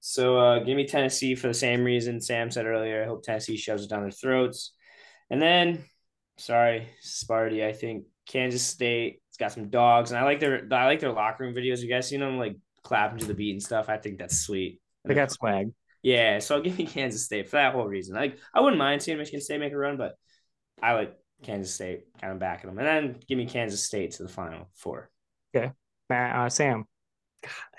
So 0.00 0.38
uh, 0.38 0.58
give 0.60 0.76
me 0.76 0.86
Tennessee 0.86 1.34
for 1.34 1.48
the 1.48 1.54
same 1.54 1.84
reason 1.84 2.20
Sam 2.20 2.50
said 2.50 2.66
earlier. 2.66 3.02
I 3.02 3.06
hope 3.06 3.22
Tennessee 3.22 3.56
shoves 3.56 3.84
it 3.84 3.90
down 3.90 4.02
their 4.02 4.10
throats. 4.10 4.72
And 5.28 5.40
then, 5.40 5.84
sorry, 6.40 6.88
Sparty. 7.02 7.64
I 7.64 7.72
think 7.72 8.04
Kansas 8.26 8.62
State. 8.62 9.22
It's 9.28 9.36
got 9.36 9.52
some 9.52 9.68
dogs, 9.68 10.10
and 10.10 10.18
I 10.18 10.24
like 10.24 10.40
their 10.40 10.66
I 10.72 10.86
like 10.86 11.00
their 11.00 11.12
locker 11.12 11.44
room 11.44 11.54
videos. 11.54 11.80
You 11.80 11.88
guys 11.88 12.08
seen 12.08 12.20
them 12.20 12.38
like 12.38 12.56
clapping 12.82 13.18
to 13.18 13.26
the 13.26 13.34
beat 13.34 13.52
and 13.52 13.62
stuff? 13.62 13.88
I 13.88 13.96
think 13.96 14.18
that's 14.18 14.38
sweet. 14.38 14.80
They 15.04 15.14
got 15.14 15.30
swag. 15.30 15.72
Yeah, 16.02 16.38
so 16.38 16.56
I'll 16.56 16.62
give 16.62 16.78
me 16.78 16.86
Kansas 16.86 17.24
State 17.24 17.48
for 17.48 17.56
that 17.56 17.74
whole 17.74 17.86
reason. 17.86 18.14
Like 18.14 18.38
I 18.54 18.60
wouldn't 18.60 18.78
mind 18.78 19.02
seeing 19.02 19.18
Michigan 19.18 19.40
State 19.40 19.60
make 19.60 19.72
a 19.72 19.76
run, 19.76 19.96
but 19.96 20.16
I 20.82 20.94
like 20.94 21.16
Kansas 21.42 21.74
State 21.74 22.04
kind 22.20 22.32
of 22.32 22.38
backing 22.38 22.70
them. 22.70 22.78
And 22.78 22.86
then 22.86 23.20
give 23.28 23.38
me 23.38 23.46
Kansas 23.46 23.82
State 23.82 24.12
to 24.12 24.22
the 24.22 24.28
final 24.28 24.68
four. 24.74 25.10
Matt, 26.08 26.36
uh, 26.36 26.48
Sam. 26.48 26.84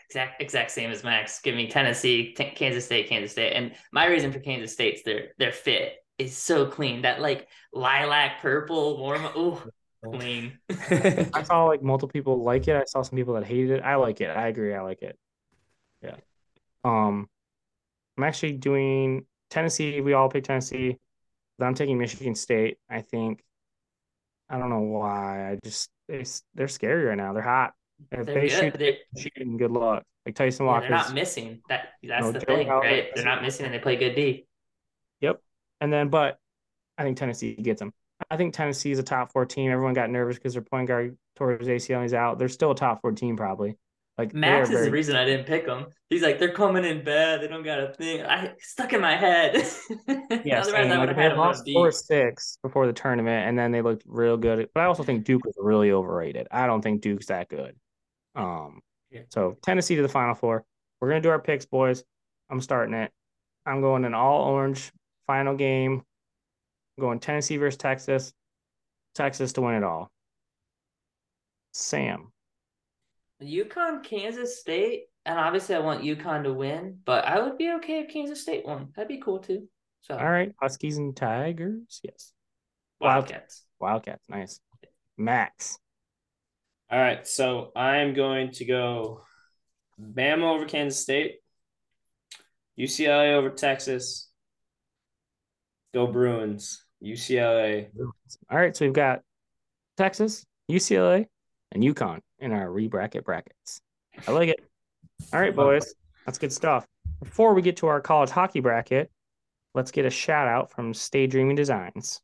Exact 0.08 0.42
exact 0.42 0.72
same 0.72 0.92
as 0.92 1.04
Max. 1.04 1.42
Give 1.42 1.56
me 1.56 1.70
Tennessee, 1.70 2.34
T- 2.34 2.52
Kansas 2.52 2.86
State, 2.86 3.08
Kansas 3.08 3.32
State. 3.32 3.54
And 3.54 3.74
my 3.92 4.06
reason 4.08 4.32
for 4.32 4.40
Kansas 4.40 4.74
State's 4.74 5.04
their 5.04 5.30
their 5.38 5.52
fit 5.52 6.01
is 6.22 6.38
so 6.38 6.66
clean. 6.66 7.02
That 7.02 7.22
like 7.22 7.48
lilac 7.74 8.42
purple 8.42 8.98
warm 8.98 9.26
oh 9.36 9.64
clean. 10.06 10.58
I 10.70 11.44
saw 11.44 11.66
like 11.66 11.82
multiple 11.82 12.12
people 12.12 12.44
like 12.44 12.68
it. 12.68 12.76
I 12.76 12.86
saw 12.86 13.02
some 13.02 13.18
people 13.18 13.34
that 13.36 13.46
hated 13.46 13.72
it. 13.72 13.84
I 13.84 13.96
like 13.96 14.22
it. 14.22 14.30
I 14.30 14.48
agree. 14.48 14.74
I 14.74 14.82
like 14.82 15.02
it. 15.02 15.18
Yeah. 16.02 16.16
Um, 16.84 17.30
I'm 18.18 18.24
actually 18.24 18.54
doing 18.54 19.26
Tennessee. 19.50 20.02
We 20.02 20.14
all 20.14 20.30
pick 20.30 20.44
Tennessee, 20.44 20.98
but 21.58 21.66
I'm 21.66 21.76
taking 21.76 21.98
Michigan 21.98 22.36
State. 22.36 22.78
I 22.90 23.02
think. 23.02 23.44
I 24.50 24.58
don't 24.58 24.70
know 24.70 24.82
why. 24.82 25.52
I 25.52 25.60
just 25.64 25.90
they, 26.10 26.26
they're 26.56 26.68
scary 26.68 27.06
right 27.06 27.18
now. 27.18 27.32
They're 27.34 27.42
hot. 27.42 27.74
If 28.12 28.26
They're 28.26 28.36
they 28.36 28.42
good. 28.42 28.52
shoot, 28.52 28.74
They're, 28.78 28.94
shooting, 29.16 29.58
good 29.58 29.72
luck. 29.72 30.04
Like 30.26 30.36
Tyson 30.36 30.66
yeah, 30.66 30.72
Walker. 30.72 30.88
they're 30.88 30.98
not 30.98 31.14
missing. 31.14 31.62
That 31.70 31.90
that's 32.04 32.32
the 32.32 32.40
Joe 32.40 32.58
thing, 32.58 32.68
Howard 32.68 32.86
right? 32.86 33.08
They're 33.16 33.24
not 33.24 33.42
missing 33.42 33.66
and 33.66 33.74
they 33.74 33.80
play 33.80 33.96
good 33.96 34.16
D. 34.16 34.46
And 35.82 35.92
then, 35.92 36.10
but 36.10 36.38
I 36.98 37.04
think 37.04 37.18
Tennessee 37.18 37.56
gets 37.56 37.80
them. 37.80 37.92
I 38.30 38.38
think 38.38 38.54
Tennessee 38.54 38.92
is 38.92 39.00
a 39.00 39.04
top 39.04 39.32
four 39.32 39.46
team. 39.46 39.72
Everyone 39.72 39.94
got 39.94 40.10
nervous 40.10 40.38
because 40.38 40.54
their 40.54 40.62
point 40.62 40.88
guard 40.88 41.18
towards 41.36 41.68
ACL 41.68 42.06
is 42.06 42.14
out. 42.14 42.38
They're 42.38 42.48
still 42.50 42.72
a 42.72 42.76
top 42.76 43.02
four 43.02 43.12
team, 43.12 43.36
probably. 43.36 43.76
Like 44.18 44.34
Max 44.36 44.70
is 44.70 44.86
the 44.86 44.92
reason 44.92 45.16
I 45.16 45.26
didn't 45.26 45.48
pick 45.48 45.66
them. 45.66 45.88
He's 46.10 46.22
like, 46.22 46.38
they're 46.38 46.54
coming 46.54 46.86
in 46.86 47.04
bad. 47.04 47.42
They 47.42 47.48
don't 47.48 47.64
got 47.64 47.80
a 47.80 47.94
thing. 47.94 48.24
I 48.24 48.54
stuck 48.60 48.94
in 48.94 49.02
my 49.02 49.16
head. 49.16 49.56
Yeah, 50.46 50.62
Otherwise, 50.62 50.84
same. 50.84 50.92
I 50.92 50.98
would 51.00 51.10
have 51.10 51.18
had 51.18 51.38
lost 51.38 51.64
four 51.72 51.88
or 51.88 51.92
six 51.92 52.58
before 52.64 52.88
the 52.88 52.94
tournament, 52.94 53.48
and 53.48 53.58
then 53.58 53.72
they 53.72 53.82
looked 53.82 54.04
real 54.06 54.38
good. 54.38 54.70
But 54.74 54.82
I 54.82 54.86
also 54.86 55.04
think 55.04 55.26
Duke 55.26 55.44
was 55.46 55.56
really 55.58 55.92
overrated. 55.92 56.48
I 56.52 56.68
don't 56.68 56.82
think 56.82 57.02
Duke's 57.02 57.28
that 57.28 57.50
good. 57.50 57.76
Um, 58.36 58.82
Yeah. 59.10 59.22
so 59.30 59.58
Tennessee 59.62 59.96
to 59.96 60.02
the 60.02 60.10
Final 60.10 60.36
Four. 60.36 60.66
We're 61.00 61.10
gonna 61.10 61.22
do 61.22 61.30
our 61.30 61.40
picks, 61.42 61.66
boys. 61.66 62.04
I'm 62.50 62.62
starting 62.62 62.94
it. 62.94 63.12
I'm 63.66 63.82
going 63.82 64.06
an 64.06 64.14
all 64.14 64.44
orange 64.44 64.92
final 65.32 65.56
game. 65.56 66.04
I'm 66.98 67.02
going 67.02 67.20
Tennessee 67.22 67.56
versus 67.56 67.78
Texas. 67.78 68.34
Texas 69.16 69.54
to 69.54 69.62
win 69.62 69.76
it 69.76 69.84
all. 69.84 70.12
Sam. 71.72 72.34
UConn, 73.42 74.04
Kansas 74.04 74.60
State, 74.60 75.04
and 75.26 75.40
obviously 75.40 75.76
I 75.76 75.80
want 75.80 76.04
UConn 76.04 76.44
to 76.44 76.52
win, 76.52 77.00
but 77.06 77.24
I 77.24 77.42
would 77.42 77.58
be 77.58 77.72
okay 77.78 78.02
if 78.02 78.12
Kansas 78.12 78.42
State 78.42 78.66
won. 78.66 78.90
That'd 78.94 79.08
be 79.08 79.22
cool 79.22 79.40
too. 79.40 79.70
So 80.02 80.18
All 80.18 80.30
right, 80.30 80.52
Huskies 80.62 80.98
and 80.98 81.16
Tigers. 81.16 82.02
Yes, 82.04 82.34
Wildcats. 83.00 83.64
Wildcats. 83.80 84.26
Nice. 84.28 84.60
Max. 85.18 85.80
All 86.92 87.00
right, 87.00 87.26
so 87.26 87.72
I'm 87.74 88.14
going 88.14 88.52
to 88.54 88.66
go 88.66 89.22
Bama 89.98 90.56
over 90.56 90.66
Kansas 90.66 91.02
State, 91.02 91.36
UCLA 92.78 93.36
over 93.36 93.50
Texas. 93.50 94.31
Go 95.94 96.08
Bruins, 96.08 96.86
UCLA. 97.04 97.88
All 98.50 98.58
right, 98.58 98.76
so 98.76 98.86
we've 98.86 98.94
got 98.94 99.22
Texas, 99.98 100.46
UCLA, 100.70 101.26
and 101.72 101.84
UConn 101.84 102.20
in 102.40 102.52
our 102.52 102.72
re-bracket 102.72 103.26
brackets. 103.26 103.82
I 104.28 104.32
like 104.32 104.50
it. 104.50 104.60
All 105.34 105.40
right, 105.40 105.56
boys. 105.56 105.94
That's 106.26 106.38
good 106.38 106.54
stuff. 106.54 106.86
Before 107.22 107.54
we 107.54 107.62
get 107.62 107.78
to 107.78 107.88
our 107.88 108.02
college 108.02 108.30
hockey 108.30 108.60
bracket, 108.62 109.12
let's 109.74 109.92
get 109.92 110.06
a 110.06 110.10
shout 110.10 110.48
out 110.48 110.72
from 110.72 110.94
Stay 110.94 111.28
Dreaming 111.28 111.56
Designs. 111.56 112.22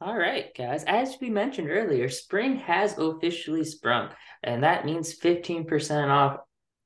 All 0.00 0.16
right, 0.16 0.54
guys. 0.56 0.84
As 0.84 1.16
we 1.20 1.30
mentioned 1.30 1.70
earlier, 1.70 2.08
spring 2.08 2.56
has 2.56 2.96
officially 2.98 3.64
sprung, 3.64 4.10
and 4.42 4.62
that 4.62 4.84
means 4.84 5.18
15% 5.18 6.08
off 6.08 6.40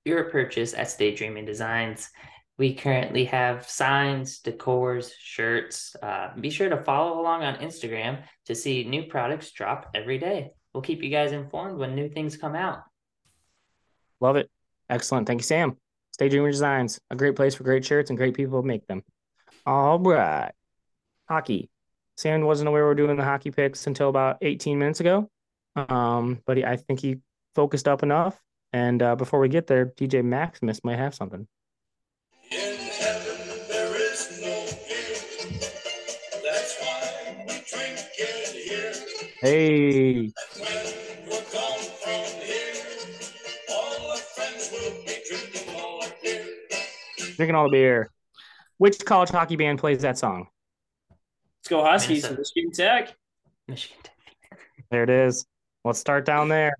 your 0.04 0.24
purchase 0.30 0.74
at 0.74 0.90
Stay 0.90 1.14
Dreaming 1.14 1.44
Designs. 1.44 2.08
We 2.62 2.74
currently 2.74 3.24
have 3.24 3.68
signs, 3.68 4.38
decors, 4.40 5.10
shirts. 5.18 5.96
Uh, 6.00 6.28
be 6.38 6.48
sure 6.48 6.68
to 6.68 6.76
follow 6.76 7.20
along 7.20 7.42
on 7.42 7.56
Instagram 7.56 8.22
to 8.46 8.54
see 8.54 8.84
new 8.84 9.02
products 9.02 9.50
drop 9.50 9.90
every 9.96 10.16
day. 10.18 10.52
We'll 10.72 10.84
keep 10.84 11.02
you 11.02 11.10
guys 11.10 11.32
informed 11.32 11.76
when 11.76 11.96
new 11.96 12.08
things 12.08 12.36
come 12.36 12.54
out. 12.54 12.84
Love 14.20 14.36
it. 14.36 14.48
Excellent. 14.88 15.26
Thank 15.26 15.40
you, 15.40 15.44
Sam. 15.44 15.76
Stay 16.12 16.28
Dreamer 16.28 16.52
Designs, 16.52 17.00
a 17.10 17.16
great 17.16 17.34
place 17.34 17.56
for 17.56 17.64
great 17.64 17.84
shirts 17.84 18.10
and 18.10 18.16
great 18.16 18.34
people 18.34 18.62
make 18.62 18.86
them. 18.86 19.02
All 19.66 19.98
right. 19.98 20.52
Hockey. 21.28 21.68
Sam 22.16 22.42
wasn't 22.42 22.68
aware 22.68 22.84
we 22.84 22.86
were 22.90 22.94
doing 22.94 23.16
the 23.16 23.24
hockey 23.24 23.50
picks 23.50 23.88
until 23.88 24.08
about 24.08 24.36
18 24.40 24.78
minutes 24.78 25.00
ago. 25.00 25.28
Um, 25.74 26.40
but 26.46 26.58
he, 26.58 26.64
I 26.64 26.76
think 26.76 27.00
he 27.00 27.16
focused 27.56 27.88
up 27.88 28.04
enough. 28.04 28.40
And 28.72 29.02
uh, 29.02 29.16
before 29.16 29.40
we 29.40 29.48
get 29.48 29.66
there, 29.66 29.86
DJ 29.86 30.22
Maximus 30.22 30.84
might 30.84 31.00
have 31.00 31.12
something. 31.12 31.48
Be 39.42 40.32
drinking 45.28 45.74
all 45.74 46.02
our 46.02 46.08
beer. 46.22 46.44
drinking 47.36 47.54
all 47.56 47.64
the 47.64 47.70
beer. 47.72 48.10
Which 48.78 49.04
college 49.04 49.30
hockey 49.30 49.56
band 49.56 49.80
plays 49.80 50.02
that 50.02 50.18
song? 50.18 50.46
Let's 51.10 51.68
go 51.68 51.84
Huskies. 51.84 52.22
Minnesota. 52.22 52.40
Michigan 52.40 52.72
Tech. 52.72 53.16
Michigan 53.68 53.98
Tech. 54.02 54.58
There 54.90 55.02
it 55.02 55.10
is. 55.10 55.44
Let's 55.84 55.98
start 55.98 56.24
down 56.24 56.48
there. 56.48 56.76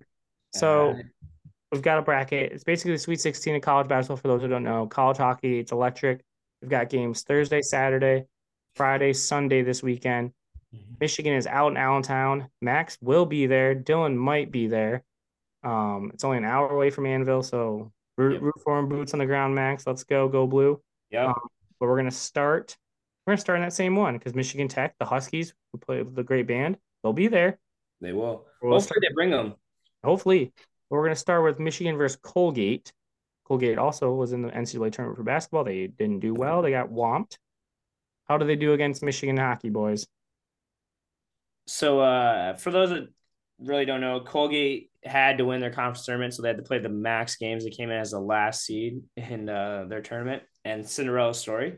So 0.53 0.87
Alright. 0.87 1.05
we've 1.71 1.81
got 1.81 1.97
a 1.97 2.01
bracket. 2.01 2.53
It's 2.53 2.63
basically 2.63 2.93
the 2.93 2.99
Sweet 2.99 3.19
16 3.19 3.55
of 3.55 3.61
college 3.61 3.87
basketball 3.89 4.17
for 4.17 4.27
those 4.29 4.41
who 4.41 4.47
don't 4.47 4.63
know. 4.63 4.87
College 4.87 5.17
hockey, 5.17 5.59
it's 5.59 5.71
electric. 5.73 6.21
We've 6.61 6.69
got 6.69 6.89
games 6.89 7.23
Thursday, 7.23 7.61
Saturday, 7.61 8.25
Friday, 8.75 9.11
Sunday 9.11 9.63
this 9.63 9.83
weekend. 9.83 10.31
Michigan 10.99 11.33
is 11.33 11.47
out 11.47 11.69
in 11.71 11.77
Allentown. 11.77 12.49
Max 12.61 12.97
will 13.01 13.25
be 13.25 13.45
there. 13.45 13.75
Dylan 13.75 14.15
might 14.15 14.51
be 14.51 14.67
there. 14.67 15.03
Um, 15.63 16.11
it's 16.13 16.23
only 16.23 16.37
an 16.37 16.45
hour 16.45 16.69
away 16.69 16.89
from 16.89 17.05
Anvil, 17.05 17.43
so 17.43 17.91
root, 18.17 18.33
Yep. 18.33 18.41
root 18.41 18.61
for 18.63 18.77
him, 18.79 18.87
boots 18.89 19.13
on 19.13 19.19
the 19.19 19.25
ground, 19.25 19.55
Max. 19.55 19.85
Let's 19.87 20.03
go, 20.03 20.27
go 20.27 20.45
blue. 20.47 20.81
Yep. 21.11 21.27
Um, 21.29 21.49
But 21.79 21.87
we're 21.89 21.97
gonna 21.97 22.11
start. 22.11 22.77
We're 23.25 23.31
gonna 23.31 23.41
start 23.41 23.57
in 23.59 23.63
that 23.63 23.73
same 23.73 23.95
one 23.95 24.17
because 24.17 24.33
Michigan 24.33 24.67
Tech, 24.67 24.95
the 24.99 25.05
Huskies, 25.05 25.53
who 25.71 25.79
play 25.79 26.01
with 26.01 26.15
the 26.15 26.23
great 26.23 26.47
band, 26.47 26.77
they'll 27.01 27.13
be 27.13 27.27
there. 27.27 27.59
they 28.01 28.11
will. 28.13 28.45
We'll 28.61 28.73
Hopefully 28.73 28.99
they 29.01 29.13
bring 29.13 29.29
them. 29.31 29.55
Hopefully, 30.03 30.51
we're 30.89 31.03
gonna 31.03 31.15
start 31.15 31.43
with 31.43 31.59
Michigan 31.59 31.95
versus 31.97 32.17
Colgate. 32.21 32.91
Colgate 33.45 33.77
also 33.77 34.13
was 34.13 34.33
in 34.33 34.41
the 34.41 34.49
NCAA 34.49 34.89
tournament 34.91 35.17
for 35.17 35.23
basketball. 35.23 35.63
They 35.63 35.87
didn't 35.87 36.19
do 36.19 36.33
well. 36.33 36.61
They 36.61 36.71
got 36.71 36.89
whomped. 36.89 37.37
How 38.27 38.37
do 38.37 38.45
they 38.45 38.55
do 38.57 38.73
against 38.73 39.03
Michigan 39.03 39.37
hockey 39.37 39.69
boys? 39.69 40.05
So 41.65 41.99
uh, 42.01 42.55
for 42.57 42.71
those 42.71 42.89
that 42.89 43.07
really 43.59 43.85
don't 43.85 44.01
know, 44.01 44.19
Colgate 44.19 44.91
had 45.03 45.37
to 45.37 45.45
win 45.45 45.61
their 45.61 45.71
conference 45.71 46.05
tournament, 46.05 46.33
so 46.33 46.41
they 46.41 46.49
had 46.49 46.57
to 46.57 46.63
play 46.63 46.79
the 46.79 46.89
max 46.89 47.35
games. 47.35 47.63
They 47.63 47.69
came 47.69 47.89
in 47.89 47.97
as 47.97 48.11
the 48.11 48.19
last 48.19 48.65
seed 48.65 49.01
in 49.17 49.49
uh, 49.49 49.85
their 49.87 50.01
tournament, 50.01 50.43
and 50.65 50.87
Cinderella 50.87 51.33
story. 51.33 51.77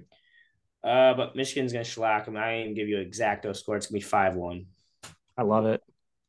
Uh, 0.83 1.13
but 1.15 1.35
Michigan's 1.35 1.73
gonna 1.73 1.83
shellac 1.83 2.25
them. 2.25 2.37
I 2.37 2.53
ain't 2.53 2.63
even 2.65 2.75
give 2.75 2.87
you 2.87 2.99
an 2.99 3.09
exacto 3.09 3.55
score. 3.55 3.75
It's 3.75 3.87
gonna 3.87 3.97
be 3.97 4.01
five 4.01 4.35
one. 4.35 4.67
I 5.37 5.41
love 5.41 5.65
it. 5.65 5.81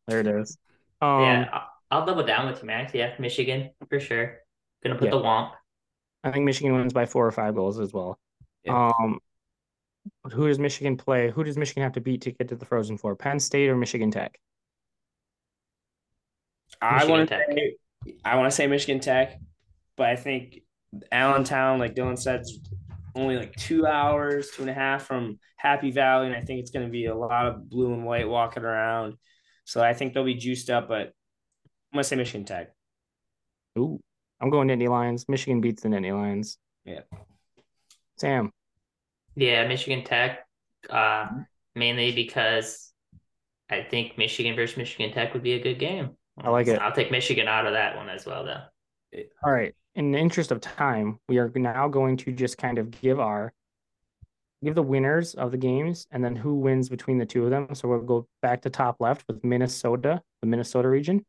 There 0.07 0.21
it 0.21 0.27
is. 0.27 0.57
Um, 1.01 1.21
yeah, 1.21 1.49
I'll, 1.53 1.69
I'll 1.91 2.07
double 2.07 2.25
down 2.25 2.47
with 2.47 2.63
you, 2.63 2.67
Max. 2.67 2.95
Yeah, 2.95 3.15
Michigan 3.19 3.71
for 3.91 4.01
sure. 4.01 4.39
Gonna 4.83 4.97
put 4.97 5.07
Yeah. 5.07 5.11
the 5.13 5.19
womp. 5.23 5.53
I 6.25 6.31
think 6.33 6.45
Michigan 6.45 6.75
wins 6.75 6.93
by 6.93 7.07
four 7.07 7.27
or 7.27 7.33
five 7.33 7.55
goals 7.55 7.79
as 7.79 7.93
well. 7.93 8.19
Yeah. 8.65 8.91
Um, 8.99 9.19
but 9.19 9.26
who 10.33 10.49
does 10.49 10.59
Michigan 10.59 10.97
play? 10.97 11.31
Who 11.31 11.45
does 11.45 11.57
Michigan 11.57 11.83
have 11.83 11.93
to 11.93 12.01
beat 12.01 12.23
to 12.23 12.33
get 12.33 12.49
to 12.49 12.57
the 12.57 12.65
Frozen 12.65 12.99
Four? 12.99 13.17
Penn 13.17 13.41
State 13.41 13.69
or 13.69 13.77
Michigan 13.77 14.11
Tech? 14.11 14.39
I 16.81 17.07
want 17.07 17.29
to 17.29 17.35
say 17.35 17.77
I 18.25 18.37
want 18.37 18.51
to 18.51 18.55
say 18.55 18.67
Michigan 18.67 19.01
Tech, 19.01 19.39
but 19.97 20.07
I 20.07 20.17
think 20.17 20.61
Allentown, 21.11 21.79
like 21.79 21.95
Dylan 21.95 22.19
said, 22.19 22.43
is 22.43 22.61
only 23.15 23.37
like 23.37 23.55
two 23.57 23.87
hours, 23.87 24.51
two 24.51 24.63
and 24.63 24.71
a 24.71 24.75
half 24.75 25.05
from 25.05 25.39
Happy 25.57 25.91
Valley, 25.91 26.27
and 26.27 26.37
I 26.37 26.43
think 26.43 26.61
it's 26.61 26.71
going 26.71 26.87
to 26.87 26.93
be 26.93 27.07
a 27.07 27.15
lot 27.15 27.47
of 27.47 27.69
blue 27.69 27.93
and 27.93 28.05
white 28.05 28.29
walking 28.29 28.65
around. 28.65 29.15
So 29.65 29.83
I 29.83 29.95
think 29.95 30.13
they'll 30.13 30.25
be 30.25 30.35
juiced 30.35 30.71
up, 30.71 30.89
but 30.89 30.99
I'm 30.99 31.95
going 31.95 32.03
to 32.03 32.05
say 32.05 32.17
Michigan 32.17 32.45
Tech. 32.45 32.69
Ooh, 33.79 34.01
I'm 34.41 34.51
going 34.51 34.69
to 34.69 34.77
Nittany 34.77 34.89
Lions. 34.89 35.27
Michigan 35.29 35.61
beats 35.61 35.83
the 35.83 35.89
Nittany 35.89 36.13
Lions. 36.13 36.59
Yeah. 36.85 37.01
Sam. 38.17 38.53
Yeah, 39.37 39.67
Michigan 39.69 40.05
Tech. 40.05 40.41
Uh, 40.89 41.27
Mm-hmm. 41.27 41.41
mainly 41.75 42.13
because 42.13 42.93
I 43.69 43.83
think 43.83 44.17
Michigan 44.17 44.55
versus 44.55 44.77
Michigan 44.77 45.13
Tech 45.13 45.33
would 45.35 45.43
be 45.43 45.55
a 45.55 45.61
good 45.63 45.79
game. 45.79 46.11
I 46.41 46.51
like 46.51 46.69
it. 46.69 46.79
I'll 46.79 46.93
take 46.93 47.11
Michigan 47.11 47.49
out 47.49 47.67
of 47.67 47.73
that 47.73 47.97
one 47.97 48.09
as 48.09 48.25
well, 48.25 48.45
though. 48.45 49.21
All 49.45 49.53
right. 49.53 49.75
In 49.95 50.13
the 50.13 50.19
interest 50.19 50.53
of 50.53 50.61
time, 50.61 51.19
we 51.29 51.39
are 51.39 51.51
now 51.57 51.89
going 51.89 52.17
to 52.19 52.33
just 52.33 52.59
kind 52.59 52.79
of 52.79 52.91
give 52.91 53.19
our 53.19 53.53
give 54.63 54.75
the 54.75 54.83
winners 54.83 55.35
of 55.35 55.51
the 55.51 55.57
games 55.59 56.07
and 56.11 56.25
then 56.25 56.37
who 56.37 56.55
wins 56.55 56.89
between 56.89 57.19
the 57.19 57.27
two 57.27 57.45
of 57.45 57.51
them. 57.51 57.75
So 57.75 57.89
we'll 57.89 58.01
go 58.01 58.27
back 58.43 58.63
to 58.63 58.71
top 58.71 58.97
left 59.01 59.25
with 59.29 59.43
Minnesota, 59.45 60.23
the 60.41 60.47
Minnesota 60.47 60.89
region, 60.89 61.25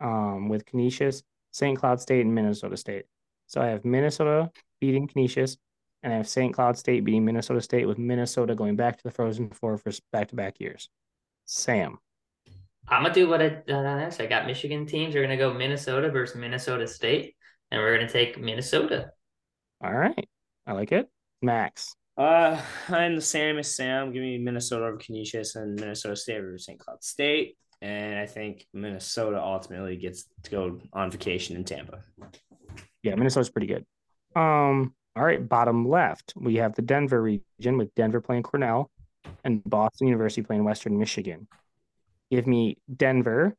um, 0.00 0.48
with 0.48 0.64
Canisius, 0.66 1.22
St. 1.52 1.78
Cloud 1.78 2.00
State, 2.00 2.22
and 2.24 2.34
Minnesota 2.34 2.76
State. 2.76 3.04
So 3.46 3.60
I 3.60 3.66
have 3.66 3.84
Minnesota 3.84 4.50
beating 4.80 5.06
Canisius, 5.06 5.56
and 6.02 6.12
I 6.12 6.16
have 6.16 6.28
St. 6.28 6.52
Cloud 6.54 6.76
State 6.76 7.04
beating 7.04 7.24
Minnesota 7.24 7.60
State, 7.60 7.86
with 7.86 7.98
Minnesota 7.98 8.54
going 8.54 8.76
back 8.76 8.96
to 8.98 9.04
the 9.04 9.10
Frozen 9.10 9.50
Four 9.50 9.78
for 9.78 9.92
back 10.12 10.28
to 10.28 10.36
back 10.36 10.60
years. 10.60 10.88
Sam. 11.46 11.98
I'm 12.88 13.02
gonna 13.02 13.14
do 13.14 13.28
what 13.28 13.40
I 13.40 13.48
done 13.48 13.86
on 13.86 14.00
this. 14.00 14.18
I 14.18 14.26
got 14.26 14.46
Michigan 14.46 14.86
teams. 14.86 15.14
We're 15.14 15.22
gonna 15.22 15.36
go 15.36 15.54
Minnesota 15.54 16.10
versus 16.10 16.36
Minnesota 16.36 16.86
State, 16.86 17.36
and 17.70 17.80
we're 17.80 17.96
gonna 17.96 18.10
take 18.10 18.40
Minnesota. 18.40 19.12
All 19.82 19.92
right. 19.92 20.28
I 20.66 20.72
like 20.72 20.92
it. 20.92 21.08
Max. 21.40 21.94
Uh, 22.16 22.60
I'm 22.88 23.16
the 23.16 23.20
same 23.20 23.58
as 23.58 23.74
Sam. 23.74 24.12
Give 24.12 24.22
me 24.22 24.38
Minnesota 24.38 24.84
over 24.84 24.96
Canisius 24.96 25.56
and 25.56 25.74
Minnesota 25.74 26.16
State 26.16 26.38
over 26.38 26.58
St. 26.58 26.78
Cloud 26.78 27.02
State. 27.02 27.56
And 27.80 28.16
I 28.16 28.26
think 28.26 28.66
Minnesota 28.72 29.40
ultimately 29.42 29.96
gets 29.96 30.26
to 30.44 30.50
go 30.50 30.80
on 30.92 31.10
vacation 31.10 31.56
in 31.56 31.64
Tampa. 31.64 32.02
Yeah, 33.02 33.16
Minnesota's 33.16 33.50
pretty 33.50 33.66
good. 33.66 33.84
Um, 34.36 34.94
all 35.14 35.24
right, 35.24 35.46
bottom 35.46 35.88
left, 35.88 36.32
we 36.36 36.56
have 36.56 36.74
the 36.74 36.82
Denver 36.82 37.22
region 37.22 37.76
with 37.76 37.94
Denver 37.94 38.20
playing 38.20 38.44
Cornell 38.44 38.90
and 39.44 39.62
Boston 39.64 40.08
University 40.08 40.42
playing 40.42 40.64
Western 40.64 40.98
Michigan. 40.98 41.48
Give 42.30 42.46
me 42.46 42.78
Denver 42.94 43.54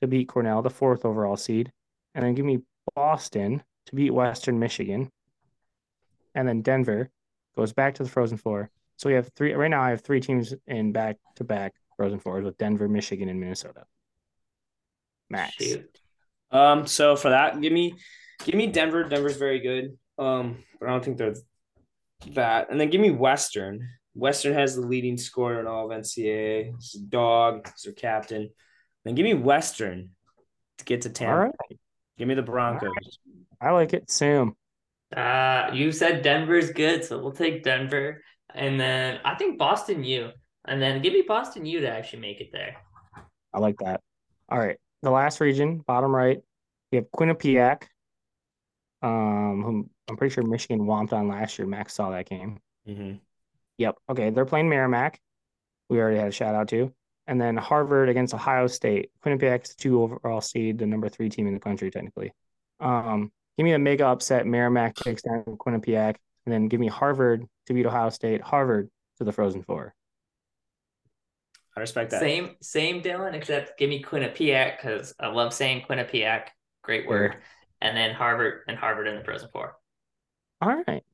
to 0.00 0.06
beat 0.06 0.28
Cornell, 0.28 0.62
the 0.62 0.70
fourth 0.70 1.04
overall 1.04 1.36
seed, 1.36 1.70
and 2.14 2.24
then 2.24 2.34
give 2.34 2.46
me 2.46 2.60
Boston 2.94 3.62
to 3.86 3.94
beat 3.94 4.12
Western 4.12 4.58
Michigan. 4.58 5.10
And 6.34 6.48
then 6.48 6.62
Denver 6.62 7.10
goes 7.56 7.72
back 7.72 7.94
to 7.94 8.02
the 8.02 8.08
Frozen 8.08 8.38
Four. 8.38 8.70
So 8.96 9.08
we 9.08 9.14
have 9.14 9.28
three 9.36 9.52
right 9.52 9.70
now. 9.70 9.82
I 9.82 9.90
have 9.90 10.00
three 10.00 10.20
teams 10.20 10.54
in 10.66 10.92
back 10.92 11.16
to 11.36 11.44
back 11.44 11.74
Frozen 11.96 12.20
Fours 12.20 12.44
with 12.44 12.56
Denver, 12.56 12.88
Michigan, 12.88 13.28
and 13.28 13.38
Minnesota. 13.38 13.84
Max. 15.28 15.54
Shoot. 15.54 16.00
Um, 16.50 16.86
so 16.86 17.16
for 17.16 17.30
that, 17.30 17.60
give 17.60 17.72
me 17.72 17.94
give 18.44 18.54
me 18.54 18.68
Denver. 18.68 19.04
Denver's 19.04 19.36
very 19.36 19.60
good. 19.60 19.98
Um, 20.18 20.58
but 20.78 20.88
I 20.88 20.92
don't 20.92 21.04
think 21.04 21.18
they're 21.18 21.34
that. 22.32 22.70
And 22.70 22.80
then 22.80 22.90
give 22.90 23.00
me 23.00 23.10
Western. 23.10 23.88
Western 24.14 24.54
has 24.54 24.76
the 24.76 24.82
leading 24.82 25.16
scorer 25.16 25.60
in 25.60 25.66
all 25.66 25.90
of 25.90 25.98
NCAA. 25.98 26.74
It's 26.74 26.94
a 26.94 27.00
dog, 27.00 27.68
it's 27.68 27.82
their 27.82 27.92
captain. 27.92 28.50
Then 29.04 29.14
give 29.14 29.24
me 29.24 29.34
Western 29.34 30.10
to 30.78 30.84
get 30.84 31.02
to 31.02 31.10
Tampa. 31.10 31.32
All 31.32 31.38
right, 31.40 31.78
Give 32.16 32.28
me 32.28 32.34
the 32.34 32.42
Broncos. 32.42 32.90
I 33.60 33.70
like 33.72 33.92
it. 33.92 34.10
Sam. 34.10 34.54
Uh, 35.14 35.70
you 35.72 35.92
said 35.92 36.22
Denver's 36.22 36.70
good, 36.70 37.04
so 37.04 37.18
we'll 37.18 37.32
take 37.32 37.62
Denver, 37.62 38.22
and 38.54 38.80
then 38.80 39.20
I 39.24 39.34
think 39.34 39.58
Boston 39.58 40.02
U, 40.02 40.30
and 40.64 40.80
then 40.80 41.02
give 41.02 41.12
me 41.12 41.22
Boston 41.26 41.66
U 41.66 41.80
to 41.80 41.88
actually 41.88 42.20
make 42.20 42.40
it 42.40 42.50
there. 42.52 42.76
I 43.52 43.58
like 43.58 43.76
that. 43.78 44.00
All 44.48 44.58
right. 44.58 44.76
The 45.02 45.10
last 45.10 45.40
region, 45.40 45.78
bottom 45.86 46.14
right, 46.14 46.38
we 46.90 46.96
have 46.96 47.10
Quinnipiac. 47.10 47.84
Um, 49.02 49.62
whom 49.62 49.90
I'm 50.08 50.16
pretty 50.16 50.34
sure 50.34 50.44
Michigan 50.44 50.80
whomped 50.80 51.12
on 51.12 51.28
last 51.28 51.58
year. 51.58 51.66
Max 51.66 51.94
saw 51.94 52.10
that 52.10 52.28
game. 52.28 52.60
Mm-hmm. 52.88 53.16
Yep. 53.78 53.96
Okay. 54.10 54.30
They're 54.30 54.44
playing 54.44 54.68
Merrimack. 54.68 55.18
We 55.88 55.98
already 56.00 56.18
had 56.18 56.28
a 56.28 56.32
shout 56.32 56.54
out 56.54 56.68
to. 56.68 56.92
And 57.26 57.40
then 57.40 57.56
Harvard 57.56 58.08
against 58.08 58.34
Ohio 58.34 58.66
State. 58.66 59.10
Quinnipiac's 59.24 59.74
two 59.74 60.02
overall 60.02 60.40
seed, 60.40 60.78
the 60.78 60.86
number 60.86 61.08
three 61.08 61.30
team 61.30 61.46
in 61.46 61.54
the 61.54 61.60
country, 61.60 61.90
technically. 61.90 62.32
Um, 62.80 63.32
give 63.56 63.64
me 63.64 63.72
a 63.72 63.78
mega 63.78 64.06
upset. 64.06 64.46
Merrimack 64.46 64.94
takes 64.94 65.22
down 65.22 65.42
Quinnipiac, 65.44 66.16
and 66.44 66.52
then 66.52 66.68
give 66.68 66.80
me 66.80 66.88
Harvard 66.88 67.46
to 67.66 67.72
beat 67.72 67.86
Ohio 67.86 68.10
State. 68.10 68.42
Harvard 68.42 68.90
to 69.18 69.24
the 69.24 69.32
Frozen 69.32 69.62
Four. 69.62 69.94
I 71.76 71.80
respect 71.80 72.10
that. 72.10 72.20
Same, 72.20 72.56
same, 72.60 73.02
Dylan, 73.02 73.34
except 73.34 73.78
give 73.78 73.88
me 73.88 74.02
Quinnipiac 74.02 74.76
because 74.76 75.14
I 75.18 75.28
love 75.28 75.54
saying 75.54 75.84
Quinnipiac. 75.88 76.48
Great 76.82 77.08
word. 77.08 77.32
Sure. 77.32 77.42
And 77.80 77.96
then 77.96 78.14
Harvard 78.14 78.60
and 78.68 78.76
Harvard 78.76 79.08
in 79.08 79.16
the 79.16 79.24
Frozen 79.24 79.48
Four. 79.50 79.76
All 80.64 80.82
right, 80.88 81.04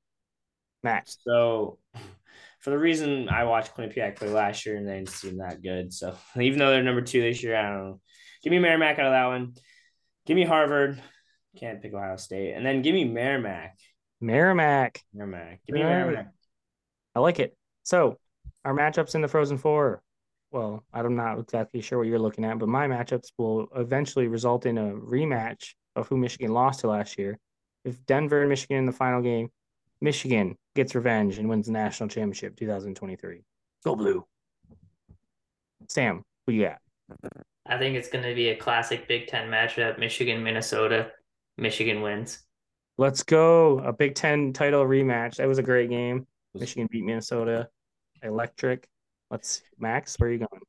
Max. 0.85 1.19
So, 1.27 1.79
for 2.61 2.71
the 2.71 2.79
reason 2.79 3.29
I 3.29 3.45
watched 3.45 3.75
Quinnipiac 3.75 4.15
play 4.15 4.29
last 4.29 4.65
year 4.65 4.77
and 4.77 4.87
they 4.87 4.95
didn't 4.95 5.09
seem 5.09 5.39
that 5.39 5.61
good. 5.61 5.93
So, 5.93 6.15
even 6.41 6.61
though 6.61 6.71
they're 6.71 6.85
number 6.85 7.03
two 7.03 7.21
this 7.21 7.43
year, 7.43 7.57
I 7.57 7.63
don't 7.63 7.79
know. 7.79 8.01
Give 8.45 8.53
me 8.53 8.61
Merrimack 8.61 9.01
out 9.01 9.07
of 9.07 9.13
that 9.13 9.27
one. 9.27 9.55
Give 10.25 10.37
me 10.37 10.45
Harvard. 10.45 11.03
Can't 11.59 11.83
pick 11.83 11.93
Ohio 11.93 12.17
State. 12.17 12.55
And 12.55 12.65
then 12.65 12.81
give 12.83 12.95
me 12.95 13.05
Merrimack. 13.05 13.77
Merrimack. 14.21 15.03
Merrimack. 15.13 15.61
Give 15.67 15.75
me 15.75 15.83
right. 15.83 15.91
Merrimack. 15.91 16.29
I 17.17 17.19
like 17.21 17.41
it. 17.41 17.57
So 17.83 18.19
our 18.65 18.73
matchups 18.73 19.17
in 19.17 19.21
the 19.21 19.29
Frozen 19.29 19.59
Four. 19.59 20.01
Well, 20.53 20.85
I'm 20.93 21.17
not 21.17 21.41
exactly 21.41 21.81
sure 21.81 21.99
what 21.99 22.07
you're 22.07 22.21
looking 22.21 22.45
at, 22.45 22.59
but 22.61 22.69
my 22.69 22.87
matchups 22.87 23.33
will 23.37 23.67
eventually 23.75 24.29
result 24.29 24.65
in 24.67 24.79
a 24.79 24.93
rematch 24.93 25.75
of 25.97 26.07
who 26.07 26.17
Michigan 26.17 26.53
lost 26.53 26.81
to 26.81 26.89
last 26.89 27.19
year. 27.19 27.37
If 27.85 28.05
Denver 28.07 28.41
and 28.41 28.49
Michigan 28.49 28.79
in 28.79 28.87
the 28.87 28.93
final 28.93 29.23
game, 29.23 29.51
Michigan 30.01 30.57
gets 30.75 30.95
revenge 30.95 31.39
and 31.39 31.49
wins 31.49 31.67
the 31.67 31.73
national 31.73 32.09
championship 32.09 32.57
2023. 32.57 33.43
Go 33.85 33.97
blue. 33.97 34.27
Sam, 35.89 36.23
who 36.47 36.53
you 36.53 36.65
got? 36.67 36.79
I 37.67 37.79
think 37.79 37.97
it's 37.97 38.09
going 38.09 38.25
to 38.25 38.35
be 38.35 38.49
a 38.49 38.57
classic 38.57 39.09
Big 39.09 39.27
Ten 39.27 39.49
matchup. 39.49 39.99
Michigan, 39.99 40.43
Minnesota. 40.43 41.11
Michigan 41.59 42.03
wins. 42.03 42.41
Let's 42.99 43.23
go. 43.23 43.79
A 43.79 43.93
Big 43.93 44.15
Ten 44.15 44.53
title 44.53 44.85
rematch. 44.85 45.37
That 45.37 45.49
was 45.49 45.59
a 45.59 45.63
great 45.63 45.91
game. 45.91 46.27
Michigan 46.55 46.89
beat 46.91 47.05
Minnesota. 47.05 47.69
Electric. 48.23 48.87
Let's 49.31 49.63
Max, 49.79 50.17
where 50.19 50.29
are 50.29 50.33
you 50.33 50.39
going? 50.39 50.63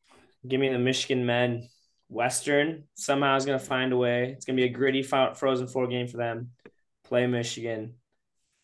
Give 0.47 0.59
me 0.59 0.69
the 0.69 0.79
Michigan 0.79 1.25
men. 1.25 1.67
Western 2.09 2.83
somehow 2.93 3.37
is 3.37 3.45
going 3.45 3.57
to 3.57 3.65
find 3.65 3.93
a 3.93 3.97
way. 3.97 4.33
It's 4.35 4.45
going 4.45 4.57
to 4.57 4.61
be 4.61 4.67
a 4.67 4.71
gritty 4.71 5.01
Frozen 5.01 5.67
Four 5.67 5.87
game 5.87 6.07
for 6.07 6.17
them. 6.17 6.51
Play 7.11 7.27
Michigan. 7.27 7.95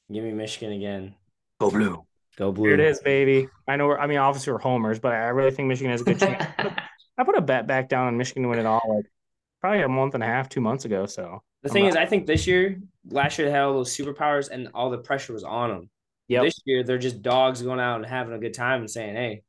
Give 0.09 0.23
me 0.23 0.31
Michigan 0.31 0.71
again. 0.71 1.15
Go 1.59 1.69
blue. 1.69 2.05
Go 2.37 2.53
blue. 2.53 2.63
Here 2.69 2.75
it 2.75 2.79
is, 2.79 3.01
baby. 3.01 3.49
I 3.67 3.75
know 3.75 3.87
we're, 3.87 3.97
I 3.99 4.07
mean, 4.07 4.19
obviously 4.19 4.53
we're 4.53 4.59
homers, 4.59 4.99
but 4.99 5.11
I 5.11 5.27
really 5.27 5.51
think 5.51 5.67
Michigan 5.67 5.91
has 5.91 5.99
a 5.99 6.05
good 6.05 6.17
chance. 6.17 6.45
I 7.17 7.25
put 7.25 7.37
a 7.37 7.41
bet 7.41 7.67
back 7.67 7.89
down 7.89 8.07
on 8.07 8.15
Michigan 8.15 8.43
to 8.43 8.47
win 8.49 8.59
it 8.59 8.65
all 8.65 8.81
like 8.87 9.03
probably 9.59 9.81
a 9.81 9.89
month 9.89 10.13
and 10.13 10.23
a 10.23 10.25
half, 10.25 10.47
two 10.47 10.61
months 10.61 10.85
ago. 10.85 11.05
So 11.07 11.43
The 11.63 11.69
I'm 11.69 11.73
thing 11.73 11.83
not- 11.83 11.89
is, 11.89 11.95
I 11.97 12.05
think 12.05 12.25
this 12.25 12.47
year, 12.47 12.79
last 13.09 13.37
year 13.37 13.49
they 13.49 13.51
had 13.51 13.63
all 13.63 13.73
those 13.73 13.93
superpowers 13.93 14.49
and 14.49 14.69
all 14.73 14.89
the 14.91 14.99
pressure 14.99 15.33
was 15.33 15.43
on 15.43 15.69
them. 15.69 15.89
Yep. 16.29 16.43
This 16.45 16.61
year 16.63 16.83
they're 16.85 16.97
just 16.97 17.21
dogs 17.21 17.61
going 17.61 17.81
out 17.81 17.97
and 17.97 18.05
having 18.05 18.33
a 18.33 18.39
good 18.39 18.53
time 18.53 18.79
and 18.79 18.89
saying, 18.89 19.15
"Hey, 19.15 19.43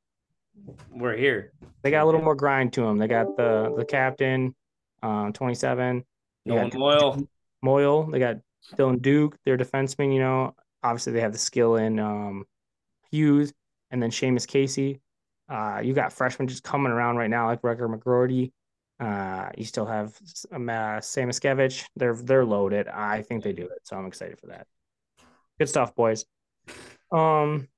we're 0.91 1.17
here." 1.17 1.53
they 1.83 1.93
got 1.93 2.03
a 2.03 2.07
little 2.07 2.21
more 2.23 2.35
grind 2.35 2.73
to 2.73 2.81
them. 2.81 2.99
They 2.99 3.07
got 3.07 3.37
the 3.37 3.73
the 3.77 3.85
captain, 3.85 4.57
um, 5.05 5.33
27. 5.33 6.05
They 6.47 6.51
Nolan 6.53 6.69
got 6.71 6.79
Moyle. 6.81 7.29
Moyle. 7.63 8.05
They 8.11 8.19
got 8.19 8.37
Dylan 8.77 9.01
Duke, 9.01 9.37
their 9.45 9.57
defenseman. 9.57 10.13
You 10.13 10.21
know, 10.21 10.55
obviously 10.83 11.13
they 11.13 11.21
have 11.21 11.33
the 11.33 11.39
skill 11.39 11.77
in 11.77 11.99
um, 11.99 12.45
Hughes 13.11 13.53
and 13.91 14.03
then 14.03 14.11
Seamus 14.11 14.47
Casey. 14.47 15.01
Uh, 15.49 15.81
you 15.83 15.95
got 15.95 16.13
freshmen 16.13 16.49
just 16.49 16.63
coming 16.63 16.93
around 16.93 17.17
right 17.17 17.31
now, 17.31 17.47
like 17.47 17.63
Rutger 17.63 17.93
McGroarty. 17.93 18.53
Uh, 19.01 19.51
you 19.57 19.65
still 19.65 19.87
have 19.87 20.19
um, 20.53 20.69
uh, 20.69 20.99
Samoskevich. 20.99 21.85
They're 21.97 22.15
they're 22.15 22.45
loaded. 22.45 22.89
I 22.89 23.23
think 23.23 23.45
they 23.45 23.53
do 23.53 23.65
it, 23.65 23.81
so 23.85 23.97
I'm 23.97 24.07
excited 24.07 24.39
for 24.39 24.49
that. 24.49 24.67
Good 25.59 25.69
stuff, 25.69 25.95
boys. 25.95 26.27
Um, 27.13 27.69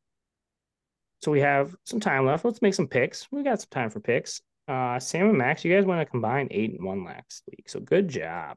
so 1.22 1.30
we 1.30 1.40
have 1.40 1.76
some 1.84 2.00
time 2.00 2.26
left. 2.26 2.44
Let's 2.44 2.62
make 2.62 2.74
some 2.74 2.88
picks. 2.88 3.28
We 3.30 3.42
got 3.42 3.60
some 3.60 3.68
time 3.70 3.90
for 3.90 4.00
picks. 4.00 4.40
Uh, 4.66 4.98
Sam 4.98 5.28
and 5.28 5.38
Max, 5.38 5.64
you 5.64 5.74
guys 5.74 5.84
want 5.84 6.00
to 6.00 6.06
combine 6.06 6.48
eight 6.50 6.72
and 6.72 6.84
one 6.84 7.04
last 7.04 7.42
week, 7.50 7.68
so 7.68 7.80
good 7.80 8.08
job. 8.08 8.56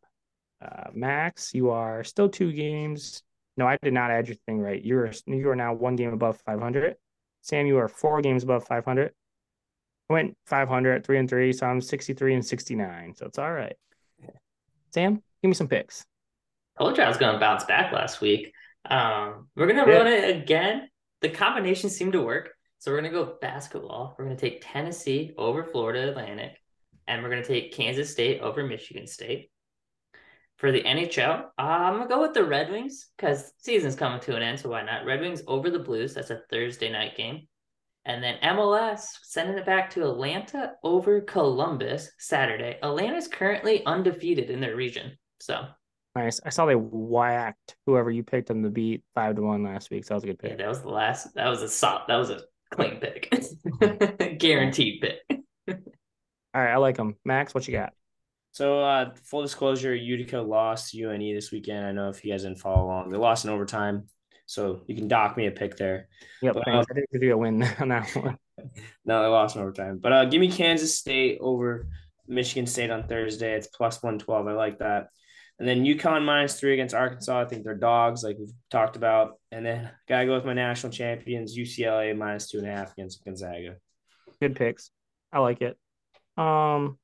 Uh, 0.63 0.89
Max, 0.93 1.53
you 1.53 1.71
are 1.71 2.03
still 2.03 2.29
two 2.29 2.51
games. 2.53 3.21
No, 3.57 3.67
I 3.67 3.77
did 3.81 3.93
not 3.93 4.11
add 4.11 4.27
your 4.27 4.37
thing 4.47 4.59
right. 4.59 4.83
You're 4.83 5.11
you 5.25 5.49
are 5.49 5.55
now 5.55 5.73
one 5.73 5.95
game 5.95 6.13
above 6.13 6.39
500. 6.45 6.95
Sam, 7.41 7.65
you 7.65 7.77
are 7.77 7.87
four 7.87 8.21
games 8.21 8.43
above 8.43 8.65
500. 8.65 9.11
I 10.09 10.13
went 10.13 10.37
500, 10.47 11.05
three 11.05 11.17
and 11.17 11.29
three, 11.29 11.51
so 11.53 11.67
I'm 11.67 11.81
63 11.81 12.35
and 12.35 12.45
69. 12.45 13.15
So 13.15 13.25
it's 13.25 13.37
all 13.37 13.51
right. 13.51 13.75
Sam, 14.91 15.15
give 15.41 15.49
me 15.49 15.53
some 15.53 15.67
picks. 15.67 16.05
Told 16.77 16.97
you 16.97 17.03
I 17.03 17.07
was 17.07 17.17
going 17.17 17.33
to 17.33 17.39
bounce 17.39 17.65
back 17.65 17.91
last 17.91 18.21
week. 18.21 18.53
Um, 18.85 19.47
we're 19.55 19.67
going 19.67 19.83
to 19.83 19.91
Yeah. 19.91 19.97
run 19.97 20.07
it 20.07 20.37
again. 20.37 20.89
The 21.21 21.29
combinations 21.29 21.95
seem 21.95 22.11
to 22.13 22.21
work. 22.21 22.51
So 22.79 22.91
we're 22.91 22.99
going 23.01 23.11
to 23.11 23.17
go 23.17 23.37
basketball. 23.41 24.15
We're 24.17 24.25
going 24.25 24.35
to 24.37 24.41
take 24.49 24.61
Tennessee 24.61 25.33
over 25.37 25.63
Florida 25.63 26.09
Atlantic, 26.09 26.57
and 27.07 27.23
we're 27.23 27.29
going 27.29 27.41
to 27.41 27.47
take 27.47 27.73
Kansas 27.73 28.11
State 28.11 28.41
over 28.41 28.63
Michigan 28.65 29.07
State. 29.07 29.49
For 30.63 30.71
the 30.71 30.81
NHL, 30.81 31.41
uh, 31.59 31.61
I'm 31.61 31.95
going 31.95 32.07
to 32.07 32.15
go 32.15 32.21
with 32.21 32.33
the 32.33 32.45
Red 32.45 32.71
Wings 32.71 33.09
because 33.17 33.51
season's 33.57 33.97
coming 33.97 34.21
to 34.21 34.37
an 34.37 34.41
end, 34.41 34.61
so 34.61 34.69
why 34.69 34.81
not? 34.81 35.03
Red 35.05 35.19
Wings 35.19 35.43
over 35.45 35.69
the 35.69 35.77
Blues. 35.77 36.13
That's 36.13 36.29
a 36.29 36.39
Thursday 36.49 36.89
night 36.89 37.17
game. 37.17 37.49
And 38.05 38.23
then 38.23 38.37
MLS 38.41 39.07
sending 39.23 39.57
it 39.57 39.65
back 39.65 39.89
to 39.89 40.09
Atlanta 40.09 40.71
over 40.81 41.19
Columbus 41.19 42.09
Saturday. 42.17 42.79
Atlanta's 42.81 43.27
currently 43.27 43.85
undefeated 43.85 44.49
in 44.49 44.61
their 44.61 44.77
region. 44.77 45.17
So 45.41 45.65
Nice. 46.15 46.39
I 46.45 46.49
saw 46.49 46.65
they 46.65 46.75
whacked 46.75 47.75
whoever 47.85 48.09
you 48.09 48.23
picked 48.23 48.47
them 48.47 48.63
to 48.63 48.69
beat 48.69 49.03
five 49.15 49.35
to 49.35 49.41
one 49.41 49.65
last 49.65 49.91
week. 49.91 50.05
So 50.05 50.13
that 50.13 50.15
was 50.15 50.23
a 50.23 50.27
good 50.27 50.39
pick. 50.39 50.51
Yeah, 50.51 50.55
that 50.55 50.69
was 50.69 50.81
the 50.81 50.87
last. 50.87 51.33
That 51.35 51.49
was 51.49 51.61
a 51.61 51.67
soft. 51.67 52.07
That 52.07 52.15
was 52.15 52.29
a 52.29 52.39
clean 52.71 53.01
pick, 53.01 53.29
guaranteed 54.39 55.01
pick. 55.01 55.41
All 55.67 56.61
right, 56.61 56.71
I 56.71 56.77
like 56.77 56.95
them. 56.95 57.17
Max, 57.25 57.53
what 57.53 57.67
you 57.67 57.73
got? 57.73 57.91
So, 58.53 58.81
uh, 58.81 59.13
full 59.23 59.41
disclosure, 59.41 59.95
Utica 59.95 60.39
lost 60.39 60.93
UNE 60.93 61.33
this 61.33 61.51
weekend. 61.51 61.85
I 61.85 61.91
know 61.91 62.09
if 62.09 62.23
you 62.23 62.31
guys 62.31 62.43
didn't 62.43 62.59
follow 62.59 62.85
along, 62.85 63.09
they 63.09 63.17
lost 63.17 63.45
in 63.45 63.51
overtime. 63.51 64.07
So 64.45 64.83
you 64.87 64.95
can 64.95 65.07
dock 65.07 65.35
me 65.37 65.47
a 65.47 65.51
pick 65.51 65.75
there. 65.75 66.07
Yep, 66.41 66.55
Well, 66.55 66.63
thanks. 66.65 66.87
I 66.91 66.93
didn't 66.93 67.11
give 67.11 67.23
you 67.23 67.33
a 67.33 67.37
win 67.37 67.63
on 67.79 67.89
that 67.89 68.15
one. 68.15 68.37
No, 69.03 69.21
they 69.23 69.27
lost 69.27 69.55
in 69.55 69.63
overtime. 69.63 69.97
But 69.97 70.13
uh, 70.13 70.25
give 70.25 70.39
me 70.39 70.49
Kansas 70.49 70.97
State 70.97 71.39
over 71.41 71.87
Michigan 72.27 72.67
State 72.67 72.91
on 72.91 73.07
Thursday. 73.07 73.55
It's 73.55 73.67
plus 73.67 74.01
112. 74.01 74.47
I 74.47 74.53
like 74.53 74.77
that. 74.79 75.07
And 75.59 75.67
then 75.67 75.83
UConn 75.83 76.23
minus 76.23 76.59
three 76.59 76.73
against 76.73 76.93
Arkansas. 76.93 77.41
I 77.41 77.45
think 77.45 77.63
they're 77.63 77.75
dogs, 77.75 78.23
like 78.23 78.37
we've 78.37 78.53
talked 78.69 78.95
about. 78.95 79.39
And 79.51 79.65
then 79.65 79.89
gotta 80.07 80.27
go 80.27 80.35
with 80.35 80.45
my 80.45 80.53
national 80.53 80.93
champions, 80.93 81.57
UCLA 81.57 82.15
minus 82.15 82.47
two 82.47 82.59
and 82.59 82.67
a 82.67 82.71
half 82.71 82.93
against 82.93 83.25
Gonzaga. 83.25 83.77
Good 84.39 84.55
picks. 84.55 84.91
I 85.31 85.39
like 85.39 85.61
it. 85.61 85.75
Um, 86.37 86.99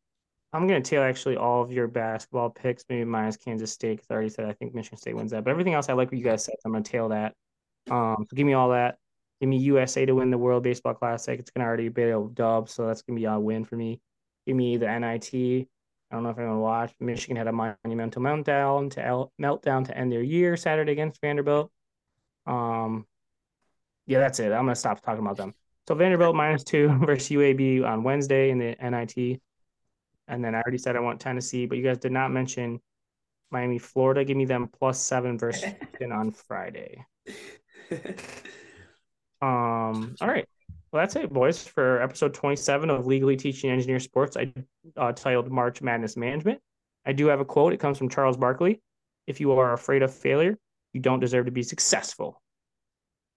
I'm 0.52 0.68
gonna 0.68 0.82
tail 0.82 1.04
actually 1.04 1.38
all 1.38 1.62
of 1.62 1.72
your 1.72 1.88
basketball 1.88 2.50
picks, 2.50 2.84
maybe 2.90 3.06
minus 3.06 3.38
Kansas 3.38 3.72
State 3.72 3.98
because 3.98 4.08
I 4.10 4.14
already 4.14 4.30
said 4.30 4.46
I 4.46 4.54
think 4.54 4.74
Michigan 4.74 4.98
State 4.98 5.16
wins 5.16 5.32
that. 5.32 5.44
But 5.44 5.52
everything 5.52 5.74
else, 5.76 5.90
I 5.90 5.94
like 5.94 6.12
what 6.12 6.18
you 6.18 6.24
guys 6.24 6.44
said. 6.44 6.56
So 6.60 6.62
I'm 6.66 6.72
gonna 6.72 6.84
tail 6.84 7.10
that. 7.10 7.36
Um, 7.92 8.26
so 8.30 8.36
give 8.36 8.48
me 8.48 8.54
all 8.54 8.70
that. 8.70 8.98
Give 9.40 9.50
me 9.50 9.58
USA 9.58 10.06
to 10.06 10.14
win 10.14 10.32
the 10.32 10.38
World 10.38 10.64
Baseball 10.64 10.96
Classic. 10.96 11.40
It's 11.40 11.52
gonna 11.52 11.68
already 11.68 11.90
be 11.90 12.04
a 12.04 12.28
dub, 12.34 12.70
so 12.70 12.88
that's 12.88 13.04
gonna 13.04 13.20
be 13.20 13.26
a 13.26 13.40
win 13.40 13.64
for 13.64 13.76
me. 13.76 14.02
Give 14.48 14.56
me 14.56 14.78
the 14.78 14.88
NIT. 14.88 15.68
I 16.12 16.16
don't 16.16 16.24
know 16.24 16.32
if 16.32 16.40
anyone 16.40 16.60
watched. 16.60 16.96
Michigan 17.00 17.36
had 17.36 17.48
a 17.48 17.52
monumental 17.52 18.22
meltdown 18.22 18.90
to 18.92 19.06
el- 19.06 19.32
meltdown 19.40 19.86
to 19.86 19.96
end 19.96 20.12
their 20.12 20.24
year 20.24 20.58
Saturday 20.58 20.92
against 20.92 21.22
Vanderbilt. 21.22 21.72
Um, 22.48 23.06
yeah, 24.08 24.18
that's 24.18 24.40
it. 24.40 24.52
I'm 24.52 24.66
gonna 24.66 24.76
stop 24.76 25.02
talking 25.02 25.24
about 25.24 25.38
them. 25.38 25.54
So 25.88 25.94
Vanderbilt 25.94 26.36
minus 26.36 26.64
two 26.64 26.88
versus 27.06 27.30
UAB 27.30 27.86
on 27.86 28.04
Wednesday 28.04 28.50
in 28.50 28.58
the 28.58 28.76
NIT. 28.82 29.40
And 30.30 30.44
then 30.44 30.56
I 30.56 30.62
already 30.62 30.78
said 30.78 30.96
I 30.96 31.00
want 31.00 31.20
Tennessee, 31.20 31.66
but 31.66 31.78
you 31.78 31.84
guys 31.84 31.98
did 31.98 32.12
not 32.12 32.32
mention 32.32 32.80
Miami, 33.52 33.80
Florida. 33.80 34.24
Give 34.24 34.38
me 34.38 34.46
them 34.46 34.68
plus 34.68 35.00
seven 35.00 35.38
versus 35.38 35.64
Houston 35.80 36.12
on 36.12 36.32
Friday. 36.32 37.06
Um, 39.42 40.16
all 40.20 40.28
right. 40.28 40.46
Well, 40.92 41.02
that's 41.02 41.16
it, 41.16 41.32
boys, 41.32 41.64
for 41.66 42.02
episode 42.02 42.34
27 42.34 42.90
of 42.90 43.06
Legally 43.06 43.38
Teaching 43.38 43.70
Engineer 43.70 44.00
Sports. 44.00 44.36
I 44.36 44.52
uh, 44.98 45.12
titled 45.12 45.52
March 45.52 45.82
Madness 45.82 46.18
Management. 46.18 46.60
I 47.06 47.14
do 47.14 47.28
have 47.28 47.40
a 47.40 47.46
quote. 47.46 47.74
It 47.74 47.80
comes 47.80 47.98
from 47.98 48.10
Charles 48.10 48.38
Barkley. 48.38 48.82
If 49.28 49.40
you 49.40 49.52
are 49.54 49.74
afraid 49.74 50.02
of 50.02 50.14
failure, 50.14 50.58
you 50.94 51.00
don't 51.00 51.20
deserve 51.20 51.46
to 51.46 51.52
be 51.52 51.64
successful. 51.64 52.42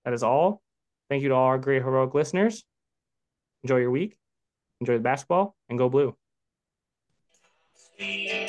That 0.05 0.14
is 0.14 0.22
all. 0.22 0.62
Thank 1.11 1.22
you 1.22 1.28
to 1.28 1.34
all 1.34 1.47
our 1.47 1.59
great 1.59 1.82
heroic 1.82 2.14
listeners. 2.14 2.64
Enjoy 3.62 3.76
your 3.76 3.90
week. 3.90 4.16
Enjoy 4.80 4.95
the 4.95 5.01
basketball 5.01 5.55
and 5.68 5.78
go 5.78 5.88
blue 5.88 6.16
the 7.99 8.41